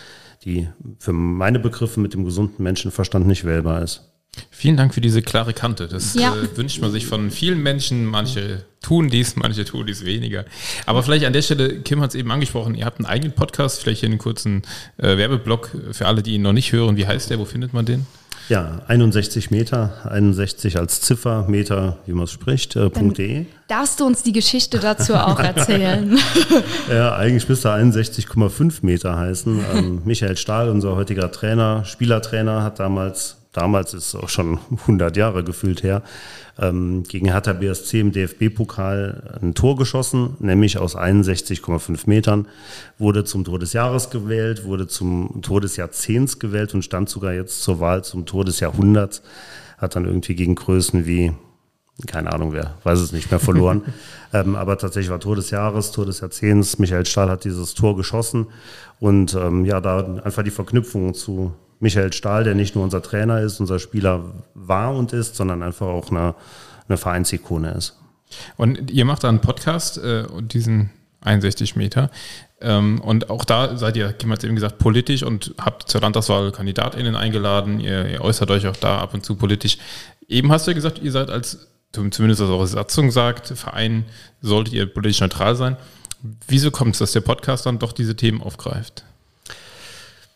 [0.45, 0.68] die
[0.99, 4.09] für meine Begriffe mit dem gesunden Menschenverstand nicht wählbar ist.
[4.51, 5.88] Vielen Dank für diese klare Kante.
[5.88, 6.34] Das Ja.
[6.34, 8.07] äh, wünscht man sich von vielen Menschen.
[8.07, 10.47] Manche tun dies, manche tun dies weniger.
[10.86, 13.82] Aber vielleicht an der Stelle, Kim hat es eben angesprochen, ihr habt einen eigenen Podcast,
[13.82, 14.62] vielleicht hier einen kurzen
[14.97, 16.97] äh, Werbeblock für alle, die ihn noch nicht hören.
[16.97, 17.38] Wie heißt der?
[17.38, 18.07] Wo findet man den?
[18.53, 23.46] Ja, 61 Meter, 61 als Ziffer, Meter, wie man es spricht, äh, .de.
[23.66, 26.18] Darfst du uns die Geschichte dazu auch erzählen?
[26.92, 29.64] Ja, eigentlich müsste er 61,5 Meter heißen.
[29.74, 35.44] Ähm, Michael Stahl, unser heutiger Trainer, Spielertrainer, hat damals, damals ist auch schon 100 Jahre
[35.44, 36.03] gefühlt her,
[36.59, 42.48] ähm, gegen Hertha BSC im DFB-Pokal ein Tor geschossen, nämlich aus 61,5 Metern,
[42.98, 47.32] wurde zum Tor des Jahres gewählt, wurde zum Tor des Jahrzehnts gewählt und stand sogar
[47.32, 49.22] jetzt zur Wahl zum Tor des Jahrhunderts,
[49.78, 51.32] hat dann irgendwie gegen Größen wie
[52.07, 53.82] keine Ahnung wer, weiß es nicht mehr verloren.
[54.32, 56.78] ähm, aber tatsächlich war Tor des Jahres, Tor des Jahrzehnts.
[56.78, 58.46] Michael Stahl hat dieses Tor geschossen.
[58.98, 63.40] Und ähm, ja, da einfach die Verknüpfung zu Michael Stahl, der nicht nur unser Trainer
[63.40, 64.22] ist, unser Spieler
[64.54, 66.36] war und ist, sondern einfach auch eine,
[66.88, 67.98] eine Vereinsikone ist.
[68.56, 70.90] Und ihr macht da einen Podcast äh, diesen
[71.22, 72.10] 61 Meter.
[72.60, 76.00] Ähm, und auch da seid ihr, Kim hat es eben gesagt, politisch und habt zur
[76.00, 77.80] Landtagswahl KandidatInnen eingeladen.
[77.80, 79.76] Ihr, ihr äußert euch auch da ab und zu politisch.
[80.28, 84.04] Eben hast du ja gesagt, ihr seid als, zumindest was eure Satzung sagt, Verein,
[84.40, 85.76] solltet ihr politisch neutral sein.
[86.46, 89.04] Wieso kommt es, dass der Podcast dann doch diese Themen aufgreift?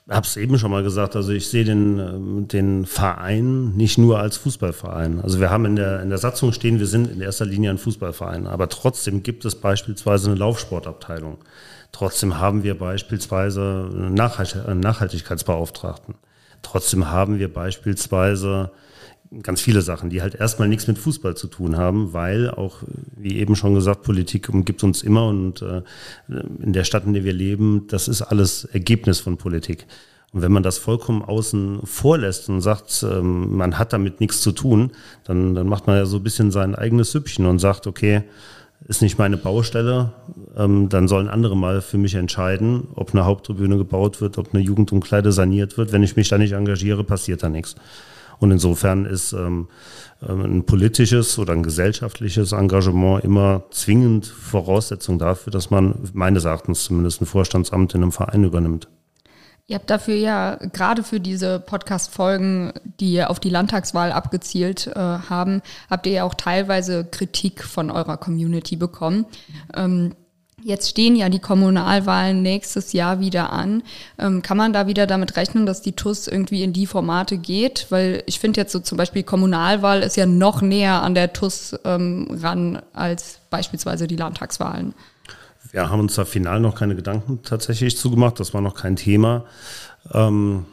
[0.08, 4.20] Habe es eben schon mal gesagt, also ich sehe den, ähm, den Verein nicht nur
[4.20, 5.20] als Fußballverein.
[5.20, 7.78] Also wir haben in der, in der Satzung stehen, wir sind in erster Linie ein
[7.78, 11.38] Fußballverein, aber trotzdem gibt es beispielsweise eine Laufsportabteilung.
[11.90, 16.14] Trotzdem haben wir beispielsweise einen Nachhalt- einen Nachhaltigkeitsbeauftragten.
[16.62, 18.70] Trotzdem haben wir beispielsweise
[19.42, 22.78] ganz viele Sachen, die halt erstmal nichts mit Fußball zu tun haben, weil auch,
[23.16, 25.82] wie eben schon gesagt, Politik umgibt uns immer und äh,
[26.28, 29.86] in der Stadt, in der wir leben, das ist alles Ergebnis von Politik.
[30.32, 34.52] Und wenn man das vollkommen außen vorlässt und sagt, ähm, man hat damit nichts zu
[34.52, 34.90] tun,
[35.24, 38.22] dann, dann macht man ja so ein bisschen sein eigenes Süppchen und sagt, okay,
[38.88, 40.12] ist nicht meine Baustelle,
[40.56, 44.62] ähm, dann sollen andere mal für mich entscheiden, ob eine Haupttribüne gebaut wird, ob eine
[44.62, 45.92] Jugendumkleide saniert wird.
[45.92, 47.74] Wenn ich mich da nicht engagiere, passiert da nichts.
[48.38, 49.68] Und insofern ist ähm,
[50.20, 57.20] ein politisches oder ein gesellschaftliches Engagement immer zwingend Voraussetzung dafür, dass man meines Erachtens zumindest
[57.20, 58.88] ein Vorstandsamt in einem Verein übernimmt.
[59.68, 65.60] Ihr habt dafür ja gerade für diese Podcast-Folgen, die auf die Landtagswahl abgezielt äh, haben,
[65.90, 69.26] habt ihr ja auch teilweise Kritik von eurer Community bekommen.
[69.74, 70.14] Ähm,
[70.66, 73.84] Jetzt stehen ja die Kommunalwahlen nächstes Jahr wieder an.
[74.18, 77.86] Ähm, kann man da wieder damit rechnen, dass die TUS irgendwie in die Formate geht?
[77.90, 81.76] Weil ich finde jetzt so zum Beispiel Kommunalwahl ist ja noch näher an der TUS
[81.84, 84.92] ähm, ran als beispielsweise die Landtagswahlen.
[85.70, 88.40] Wir haben uns da final noch keine Gedanken tatsächlich zugemacht.
[88.40, 89.44] Das war noch kein Thema.
[90.12, 90.66] Ähm,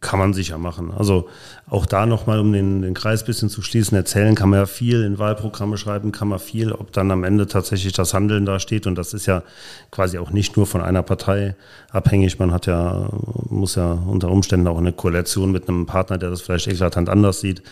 [0.00, 0.92] kann man sicher machen.
[0.96, 1.28] Also
[1.68, 5.02] auch da nochmal, um den, den Kreis bisschen zu schließen, erzählen kann man ja viel,
[5.02, 8.86] in Wahlprogramme schreiben kann man viel, ob dann am Ende tatsächlich das Handeln da steht.
[8.86, 9.42] Und das ist ja
[9.90, 11.56] quasi auch nicht nur von einer Partei
[11.90, 12.38] abhängig.
[12.38, 13.10] Man hat ja,
[13.48, 17.40] muss ja unter Umständen auch eine Koalition mit einem Partner, der das vielleicht eklatant anders
[17.40, 17.62] sieht.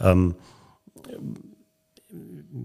[0.00, 0.36] Ähm,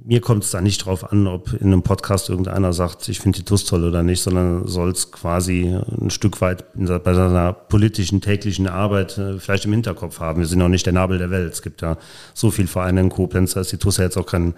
[0.05, 3.39] mir kommt es da nicht drauf an, ob in einem Podcast irgendeiner sagt, ich finde
[3.39, 8.21] die TUS toll oder nicht, sondern soll es quasi ein Stück weit bei seiner politischen
[8.21, 10.41] täglichen Arbeit äh, vielleicht im Hinterkopf haben.
[10.41, 11.51] Wir sind auch nicht der Nabel der Welt.
[11.51, 11.97] Es gibt ja
[12.35, 14.53] so viele Vereine in Koblenz, da ist die TUS ja jetzt auch kein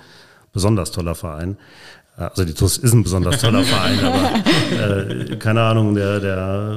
[0.52, 1.56] besonders toller Verein.
[2.30, 6.76] Also die TUS ist ein besonders toller Verein, aber äh, keine Ahnung, der, der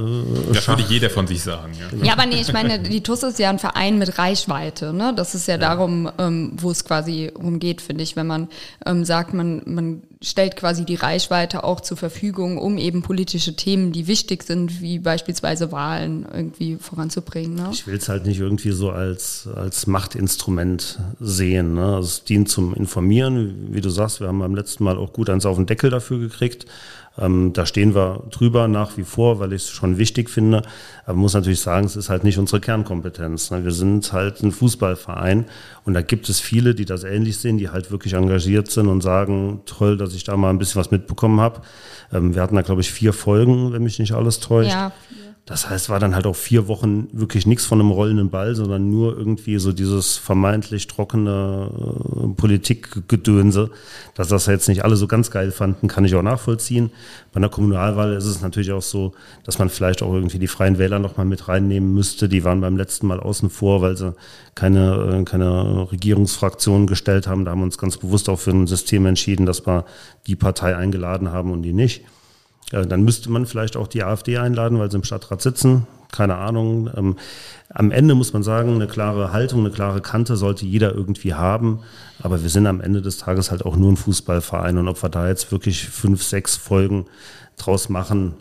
[0.53, 2.05] Das würde jeder von sich sagen, ja.
[2.05, 5.13] Ja, aber nee, ich meine, die TUS ist ja ein Verein mit Reichweite, ne?
[5.15, 5.59] Das ist ja, ja.
[5.59, 8.49] darum, ähm, wo es quasi umgeht, finde ich, wenn man
[8.87, 13.93] ähm, sagt, man, man stellt quasi die Reichweite auch zur Verfügung, um eben politische Themen,
[13.93, 17.55] die wichtig sind, wie beispielsweise Wahlen, irgendwie voranzubringen.
[17.55, 17.69] Ne?
[17.73, 21.75] Ich will es halt nicht irgendwie so als, als Machtinstrument sehen.
[21.75, 21.97] Ne?
[21.97, 25.29] Also es dient zum Informieren, wie du sagst, wir haben beim letzten Mal auch gut
[25.29, 26.67] eins auf den Deckel dafür gekriegt.
[27.17, 30.63] Ähm, da stehen wir drüber nach wie vor, weil ich es schon wichtig finde.
[31.07, 33.51] Aber muss natürlich sagen, es ist halt nicht unsere Kernkompetenz.
[33.51, 33.65] Ne?
[33.65, 35.47] Wir sind halt ein Fußballverein
[35.85, 39.01] und da gibt es viele, die das ähnlich sehen, die halt wirklich engagiert sind und
[39.01, 41.63] sagen, toll, dass ich da mal ein bisschen was mitbekommen habe.
[42.13, 44.73] Ähm, wir hatten da, glaube ich, vier Folgen, wenn mich nicht alles täuscht.
[44.73, 44.93] Ja.
[45.47, 48.91] Das heißt, war dann halt auch vier Wochen wirklich nichts von einem rollenden Ball, sondern
[48.91, 53.71] nur irgendwie so dieses vermeintlich trockene äh, Politikgedönse.
[54.15, 56.91] Dass das jetzt nicht alle so ganz geil fanden, kann ich auch nachvollziehen.
[57.31, 59.13] Bei einer Kommunalwahl ist es natürlich auch so,
[59.45, 62.27] dass man vielleicht auch irgendwie die Freien Wähler nochmal mit reinnehmen müsste.
[62.27, 64.15] Die waren beim letzten Mal außen vor, weil sie
[64.55, 67.45] keine, äh, keine Regierungsfraktion gestellt haben.
[67.45, 69.85] Da haben wir uns ganz bewusst auch für ein System entschieden, dass wir
[70.27, 72.03] die Partei eingeladen haben und die nicht.
[72.73, 75.87] Ja, dann müsste man vielleicht auch die AfD einladen, weil sie im Stadtrat sitzen.
[76.11, 76.91] Keine Ahnung.
[76.97, 77.17] Ähm,
[77.71, 81.81] am Ende muss man sagen, eine klare Haltung, eine klare Kante sollte jeder irgendwie haben.
[82.21, 84.79] Aber wir sind am Ende des Tages halt auch nur ein Fußballverein.
[84.79, 87.07] Und ob wir da jetzt wirklich fünf, sechs Folgen
[87.57, 88.35] draus machen,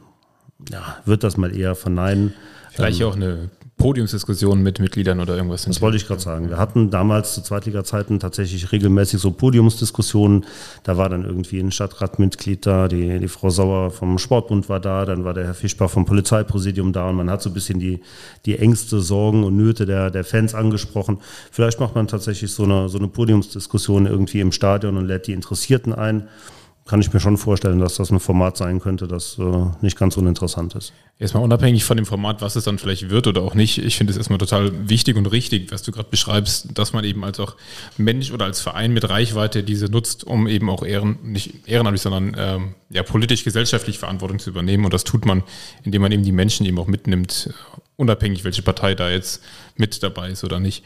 [0.69, 2.33] ja, wird das mal eher verneinen.
[2.71, 3.49] Vielleicht ähm, auch eine
[3.83, 5.65] Podiumsdiskussionen mit Mitgliedern oder irgendwas?
[5.65, 6.49] Das wollte ich gerade sagen.
[6.49, 10.45] Wir hatten damals zu Zweitliga-Zeiten tatsächlich regelmäßig so Podiumsdiskussionen.
[10.83, 15.03] Da war dann irgendwie ein Stadtratmitglied da, die, die Frau Sauer vom Sportbund war da,
[15.03, 17.99] dann war der Herr Fischbach vom Polizeipräsidium da und man hat so ein bisschen die,
[18.45, 21.17] die Ängste, Sorgen und Nöte der, der Fans angesprochen.
[21.51, 25.33] Vielleicht macht man tatsächlich so eine, so eine Podiumsdiskussion irgendwie im Stadion und lädt die
[25.33, 26.29] Interessierten ein
[26.85, 30.17] kann ich mir schon vorstellen, dass das ein Format sein könnte, das äh, nicht ganz
[30.17, 30.91] uninteressant ist.
[31.17, 34.11] Erstmal unabhängig von dem Format, was es dann vielleicht wird oder auch nicht, ich finde
[34.11, 37.55] es erstmal total wichtig und richtig, was du gerade beschreibst, dass man eben als auch
[37.97, 42.35] Mensch oder als Verein mit Reichweite diese nutzt, um eben auch ehren, nicht ehrenamtlich, sondern
[42.37, 44.83] ähm, ja, politisch-gesellschaftlich Verantwortung zu übernehmen.
[44.83, 45.43] Und das tut man,
[45.83, 47.53] indem man eben die Menschen eben auch mitnimmt,
[47.95, 49.41] unabhängig, welche Partei da jetzt
[49.77, 50.83] mit dabei ist oder nicht.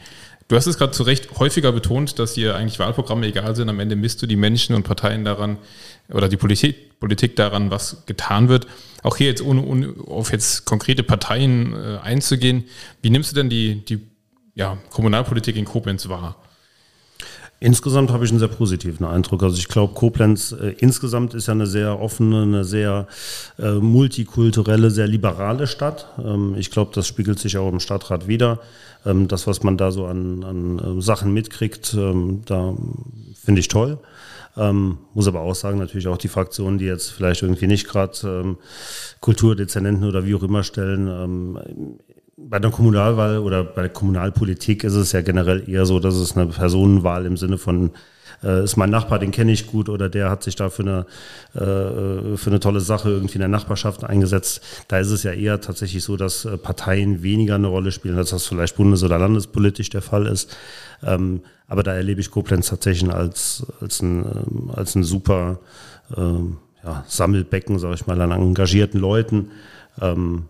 [0.48, 3.68] Du hast es gerade zu Recht häufiger betont, dass dir eigentlich Wahlprogramme egal sind.
[3.68, 5.58] Am Ende misst du die Menschen und Parteien daran
[6.10, 8.66] oder die Politik, Politik daran, was getan wird.
[9.02, 12.64] Auch hier jetzt ohne, ohne auf jetzt konkrete Parteien äh, einzugehen.
[13.02, 14.00] Wie nimmst du denn die, die
[14.54, 16.36] ja, Kommunalpolitik in Koblenz wahr?
[17.60, 19.42] Insgesamt habe ich einen sehr positiven Eindruck.
[19.42, 23.06] Also ich glaube, Koblenz äh, insgesamt ist ja eine sehr offene, eine sehr
[23.58, 26.06] äh, multikulturelle, sehr liberale Stadt.
[26.24, 28.60] Ähm, ich glaube, das spiegelt sich auch im Stadtrat wieder.
[29.08, 32.74] Ähm, das, was man da so an, an äh, Sachen mitkriegt, ähm, da
[33.34, 33.98] finde ich toll.
[34.56, 38.18] Ähm, muss aber auch sagen, natürlich auch die Fraktionen, die jetzt vielleicht irgendwie nicht gerade
[38.24, 38.58] ähm,
[39.20, 41.08] Kulturdezernenten oder wie auch immer stellen.
[41.08, 41.58] Ähm,
[42.36, 46.36] bei der Kommunalwahl oder bei der Kommunalpolitik ist es ja generell eher so, dass es
[46.36, 47.90] eine Personenwahl im Sinne von
[48.42, 51.06] äh, ist mein Nachbar, den kenne ich gut oder der hat sich da für eine,
[51.54, 54.62] äh, für eine tolle Sache irgendwie in der Nachbarschaft eingesetzt.
[54.88, 58.30] Da ist es ja eher tatsächlich so, dass äh, Parteien weniger eine Rolle spielen, als
[58.30, 60.56] das vielleicht bundes- oder landespolitisch der Fall ist.
[61.02, 65.58] Ähm, aber da erlebe ich Koblenz tatsächlich als, als, ein, ähm, als ein super
[66.16, 69.50] ähm, ja, Sammelbecken, sage ich mal, an engagierten Leuten.
[70.00, 70.46] Ähm,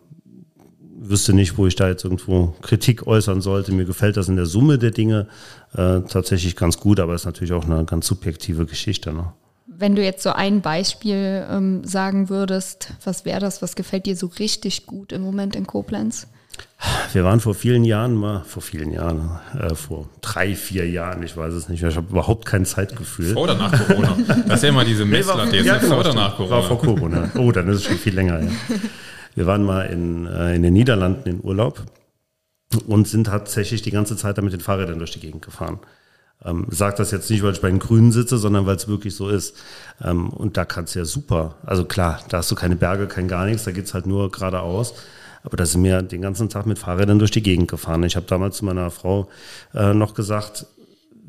[1.01, 3.73] wüsste nicht, wo ich da jetzt irgendwo Kritik äußern sollte.
[3.73, 5.29] Mir gefällt das in der Summe der Dinge
[5.75, 9.13] äh, tatsächlich ganz gut, aber es ist natürlich auch eine ganz subjektive Geschichte.
[9.13, 9.33] Ne?
[9.67, 14.17] Wenn du jetzt so ein Beispiel ähm, sagen würdest, was wäre das, was gefällt dir
[14.17, 16.27] so richtig gut im Moment in Koblenz?
[17.13, 21.37] Wir waren vor vielen Jahren mal, vor vielen Jahren, äh, vor drei, vier Jahren, ich
[21.37, 23.35] weiß es nicht mehr, ich habe überhaupt kein Zeitgefühl.
[23.35, 24.17] Vor oder nach Corona?
[24.47, 26.57] Das ist ja immer diese Messlatte, jetzt ja, genau, vor oder nach Corona?
[26.57, 27.31] War vor Corona.
[27.37, 28.41] Oh, dann ist es schon viel länger.
[28.41, 28.51] Ja.
[29.39, 31.85] Wir waren mal in, äh, in den Niederlanden in Urlaub
[32.89, 35.79] und sind tatsächlich die ganze Zeit da mit den Fahrrädern durch die Gegend gefahren.
[36.45, 39.15] Ähm, sag das jetzt nicht, weil ich bei den Grünen sitze, sondern weil es wirklich
[39.15, 39.57] so ist.
[40.03, 41.55] Ähm, und da kannst du ja super.
[41.65, 44.95] Also klar, da hast du keine Berge, kein gar nichts, da geht's halt nur geradeaus.
[45.45, 48.03] Aber da sind wir den ganzen Tag mit Fahrrädern durch die Gegend gefahren.
[48.03, 49.29] Ich habe damals zu meiner Frau
[49.73, 50.67] äh, noch gesagt,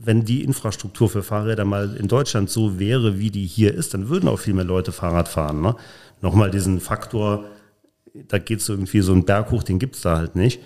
[0.01, 4.09] wenn die Infrastruktur für Fahrräder mal in Deutschland so wäre, wie die hier ist, dann
[4.09, 5.61] würden auch viel mehr Leute Fahrrad fahren.
[5.61, 5.75] Ne?
[6.21, 7.45] Nochmal diesen Faktor,
[8.13, 10.61] da geht es irgendwie so einen Berg hoch, den gibt es da halt nicht.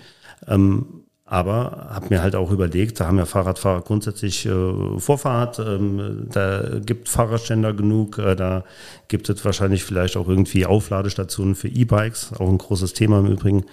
[0.46, 6.28] Ähm, aber habe mir halt auch überlegt, da haben ja Fahrradfahrer grundsätzlich äh, Vorfahrt, ähm,
[6.30, 8.64] da gibt Fahrradständer genug, äh, da
[9.08, 13.64] gibt es wahrscheinlich vielleicht auch irgendwie Aufladestationen für E-Bikes, auch ein großes Thema im Übrigen.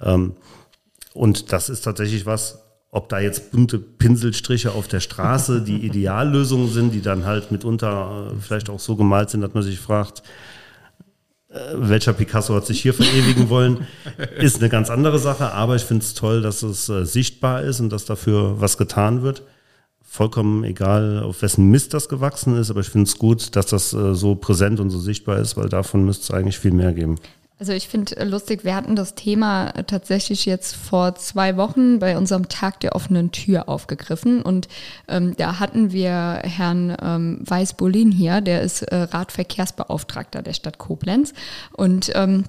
[0.00, 0.36] Ähm,
[1.12, 6.68] und das ist tatsächlich was, ob da jetzt bunte Pinselstriche auf der Straße die Ideallösungen
[6.68, 10.22] sind, die dann halt mitunter äh, vielleicht auch so gemalt sind, dass man sich fragt,
[11.74, 13.86] welcher Picasso hat sich hier verewigen wollen,
[14.38, 15.52] ist eine ganz andere Sache.
[15.52, 19.22] Aber ich finde es toll, dass es äh, sichtbar ist und dass dafür was getan
[19.22, 19.42] wird.
[20.02, 23.92] Vollkommen egal, auf wessen Mist das gewachsen ist, aber ich finde es gut, dass das
[23.92, 27.16] äh, so präsent und so sichtbar ist, weil davon müsste es eigentlich viel mehr geben.
[27.62, 32.00] Also ich finde äh, lustig, wir hatten das Thema äh, tatsächlich jetzt vor zwei Wochen
[32.00, 34.42] bei unserem Tag der offenen Tür aufgegriffen.
[34.42, 34.66] Und
[35.06, 41.34] ähm, da hatten wir Herrn ähm, Weiß-Bolin hier, der ist äh, Radverkehrsbeauftragter der Stadt Koblenz.
[41.72, 42.46] Und ähm,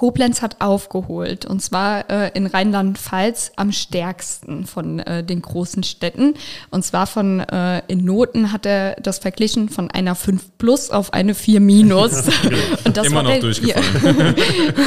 [0.00, 6.36] Koblenz hat aufgeholt und zwar äh, in Rheinland-Pfalz am stärksten von äh, den großen Städten.
[6.70, 11.12] Und zwar von äh, in Noten hat er das verglichen von einer 5 plus auf
[11.12, 12.12] eine 4 minus.
[12.84, 14.36] und das Immer noch der, durchgefallen.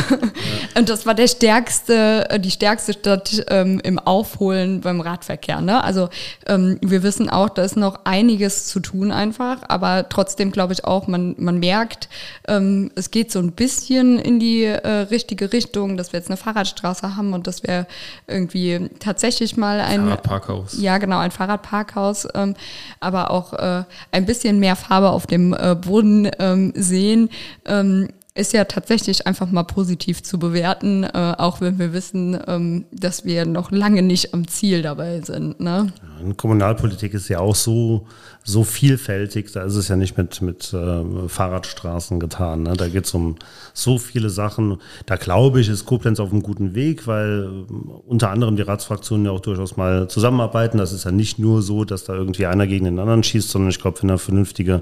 [0.79, 5.61] und das war der stärkste, äh, die stärkste Stadt ähm, im Aufholen beim Radverkehr.
[5.61, 5.83] Ne?
[5.83, 6.09] Also
[6.47, 10.85] ähm, wir wissen auch, da ist noch einiges zu tun einfach, aber trotzdem glaube ich
[10.85, 12.09] auch, man, man merkt,
[12.47, 16.37] ähm, es geht so ein bisschen in die äh, richtige Richtung, dass wir jetzt eine
[16.37, 17.87] Fahrradstraße haben und dass wir
[18.27, 20.79] irgendwie tatsächlich mal ein Fahrradparkhaus.
[20.79, 22.55] Ja, genau, ein Fahrradparkhaus, ähm,
[22.99, 27.29] aber auch äh, ein bisschen mehr Farbe auf dem äh, Boden ähm, sehen.
[27.65, 32.85] Ähm, ist ja tatsächlich einfach mal positiv zu bewerten, äh, auch wenn wir wissen, ähm,
[32.91, 35.59] dass wir noch lange nicht am Ziel dabei sind.
[35.59, 35.93] Ne?
[36.25, 38.07] Ja, Kommunalpolitik ist ja auch so,
[38.45, 42.63] so vielfältig, da ist es ja nicht mit, mit äh, Fahrradstraßen getan.
[42.63, 42.73] Ne?
[42.73, 43.37] Da geht es um
[43.73, 44.79] so viele Sachen.
[45.05, 47.73] Da glaube ich, ist Koblenz auf einem guten Weg, weil äh,
[48.05, 50.77] unter anderem die Ratsfraktionen ja auch durchaus mal zusammenarbeiten.
[50.77, 53.69] Das ist ja nicht nur so, dass da irgendwie einer gegen den anderen schießt, sondern
[53.69, 54.81] ich glaube, wenn da vernünftige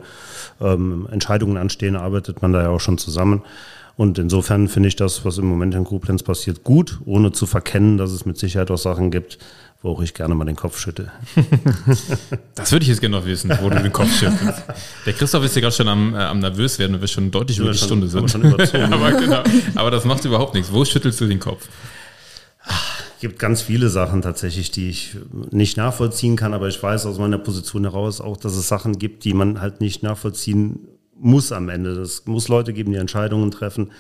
[0.60, 3.44] ähm, Entscheidungen anstehen, arbeitet man da ja auch schon zusammen.
[4.02, 8.00] Und insofern finde ich das, was im Moment in Koblenz passiert, gut, ohne zu verkennen,
[8.00, 9.38] dass es mit Sicherheit auch Sachen gibt,
[9.84, 11.12] wo ich gerne mal den Kopf schütte.
[12.56, 14.64] das würde ich jetzt gerne noch wissen, wo du den Kopf schüttelst.
[15.06, 17.60] Der Christoph ist ja gerade schon am, äh, am nervös werden, weil wir schon deutlich
[17.60, 18.34] über die schon, Stunde sind.
[18.92, 19.44] aber, genau,
[19.76, 20.74] aber das macht überhaupt nichts.
[20.74, 21.70] Wo schüttelst du den Kopf?
[22.66, 25.16] Es gibt ganz viele Sachen tatsächlich, die ich
[25.52, 29.26] nicht nachvollziehen kann, aber ich weiß aus meiner Position heraus auch, dass es Sachen gibt,
[29.26, 30.88] die man halt nicht nachvollziehen
[31.22, 31.92] muss am Ende.
[32.02, 33.92] Es muss Leute geben, die Entscheidungen treffen.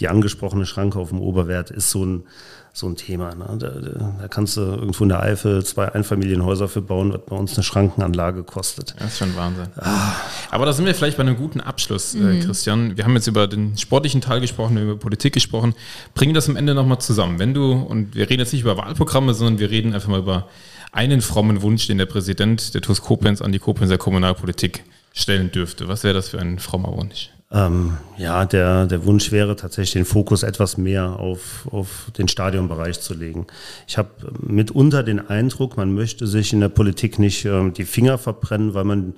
[0.00, 2.24] Die angesprochene Schranke auf dem Oberwert ist so ein,
[2.72, 3.34] so ein Thema.
[3.34, 3.56] Ne?
[3.58, 7.54] Da, da, kannst du irgendwo in der Eifel zwei Einfamilienhäuser für bauen, was bei uns
[7.54, 8.96] eine Schrankenanlage kostet.
[8.98, 9.68] Das ist schon Wahnsinn.
[9.76, 10.14] Ah.
[10.50, 12.40] Aber da sind wir vielleicht bei einem guten Abschluss, äh, mhm.
[12.40, 12.96] Christian.
[12.96, 15.74] Wir haben jetzt über den sportlichen Teil gesprochen, über Politik gesprochen.
[16.14, 17.38] Bring das am Ende nochmal zusammen.
[17.38, 20.48] Wenn du, und wir reden jetzt nicht über Wahlprogramme, sondern wir reden einfach mal über
[20.90, 24.84] einen frommen Wunsch, den der Präsident der TUS Koblenz an die Koblenzer Kommunalpolitik
[25.14, 27.30] stellen dürfte, was wäre das für ein frommer Wunsch?
[27.52, 33.00] Ähm, ja, der, der Wunsch wäre tatsächlich den Fokus etwas mehr auf, auf den Stadionbereich
[33.00, 33.46] zu legen.
[33.86, 34.10] Ich habe
[34.40, 38.84] mitunter den Eindruck, man möchte sich in der Politik nicht ähm, die Finger verbrennen, weil
[38.84, 39.14] man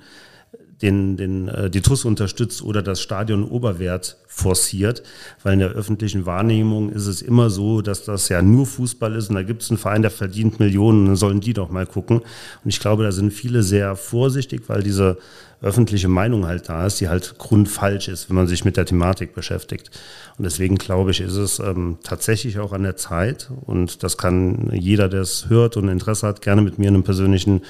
[0.83, 5.03] den, den, äh, die TUS unterstützt oder das Stadion Oberwert forciert,
[5.43, 9.31] weil in der öffentlichen Wahrnehmung ist es immer so, dass das ja nur Fußball ist
[9.31, 12.19] und da gibt es einen Verein, der verdient Millionen, dann sollen die doch mal gucken.
[12.19, 15.17] Und ich glaube, da sind viele sehr vorsichtig, weil diese
[15.63, 19.35] öffentliche Meinung halt da ist, die halt grundfalsch ist, wenn man sich mit der Thematik
[19.35, 19.91] beschäftigt.
[20.37, 24.71] Und deswegen glaube ich, ist es ähm, tatsächlich auch an der Zeit und das kann
[24.75, 27.63] jeder, der es hört und Interesse hat, gerne mit mir in einem persönlichen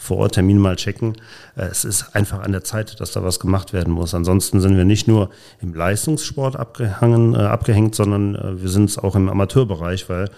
[0.00, 1.16] Vororttermin mal checken.
[1.56, 4.14] Äh, es ist einfach an der Zeit, dass da was gemacht werden muss.
[4.14, 5.28] Ansonsten sind wir nicht nur
[5.60, 10.30] im Leistungssport abgehangen, äh, abgehängt, sondern äh, wir sind es auch im Amateurbereich, weil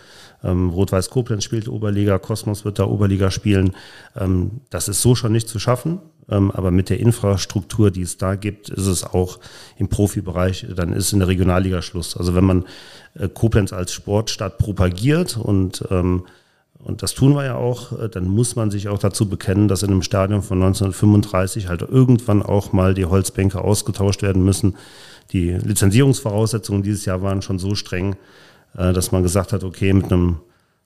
[0.43, 3.76] ähm, Rot-Weiß Koblenz spielt Oberliga, Kosmos wird da Oberliga spielen.
[4.16, 6.01] Ähm, das ist so schon nicht zu schaffen.
[6.28, 9.39] Ähm, aber mit der Infrastruktur, die es da gibt, ist es auch
[9.76, 12.16] im Profibereich, dann ist in der Regionalliga Schluss.
[12.16, 12.64] Also wenn man
[13.14, 16.24] äh, Koblenz als Sportstadt propagiert und ähm,
[16.84, 19.82] und das tun wir ja auch, äh, dann muss man sich auch dazu bekennen, dass
[19.82, 24.76] in einem Stadion von 1935 halt irgendwann auch mal die Holzbänke ausgetauscht werden müssen.
[25.32, 28.16] Die Lizenzierungsvoraussetzungen dieses Jahr waren schon so streng,
[28.76, 30.38] äh, dass man gesagt hat, okay, mit einem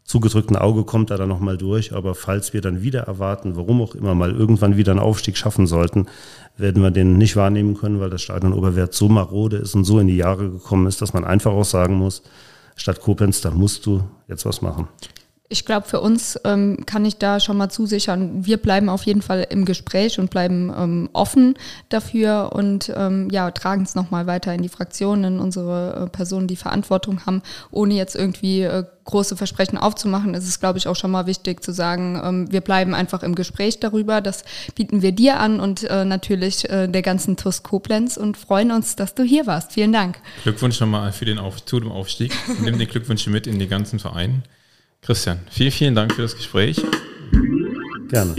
[0.04, 1.94] zugedrückten Auge kommt er dann nochmal durch.
[1.94, 5.66] Aber falls wir dann wieder erwarten, warum auch immer mal irgendwann wieder einen Aufstieg schaffen
[5.66, 6.06] sollten,
[6.58, 9.98] werden wir den nicht wahrnehmen können, weil das Stadion Oberwert so marode ist und so
[9.98, 12.22] in die Jahre gekommen ist, dass man einfach auch sagen muss,
[12.76, 14.88] statt Koblenz, da musst du jetzt was machen.
[15.48, 19.22] Ich glaube, für uns ähm, kann ich da schon mal zusichern, wir bleiben auf jeden
[19.22, 21.54] Fall im Gespräch und bleiben ähm, offen
[21.88, 26.48] dafür und ähm, ja, tragen es nochmal weiter in die Fraktionen, in unsere äh, Personen,
[26.48, 30.96] die Verantwortung haben, ohne jetzt irgendwie äh, große Versprechen aufzumachen, ist es, glaube ich, auch
[30.96, 34.20] schon mal wichtig zu sagen, ähm, wir bleiben einfach im Gespräch darüber.
[34.20, 34.44] Das
[34.74, 38.96] bieten wir dir an und äh, natürlich äh, der ganzen TUS Koblenz und freuen uns,
[38.96, 39.72] dass du hier warst.
[39.72, 40.18] Vielen Dank.
[40.42, 42.36] Glückwunsch nochmal für den Auf zu dem Aufstieg.
[42.60, 44.42] Nimm die Glückwünsche mit in die ganzen Vereine.
[45.06, 46.82] Christian, vielen, vielen Dank für das Gespräch.
[48.08, 48.34] Gerne.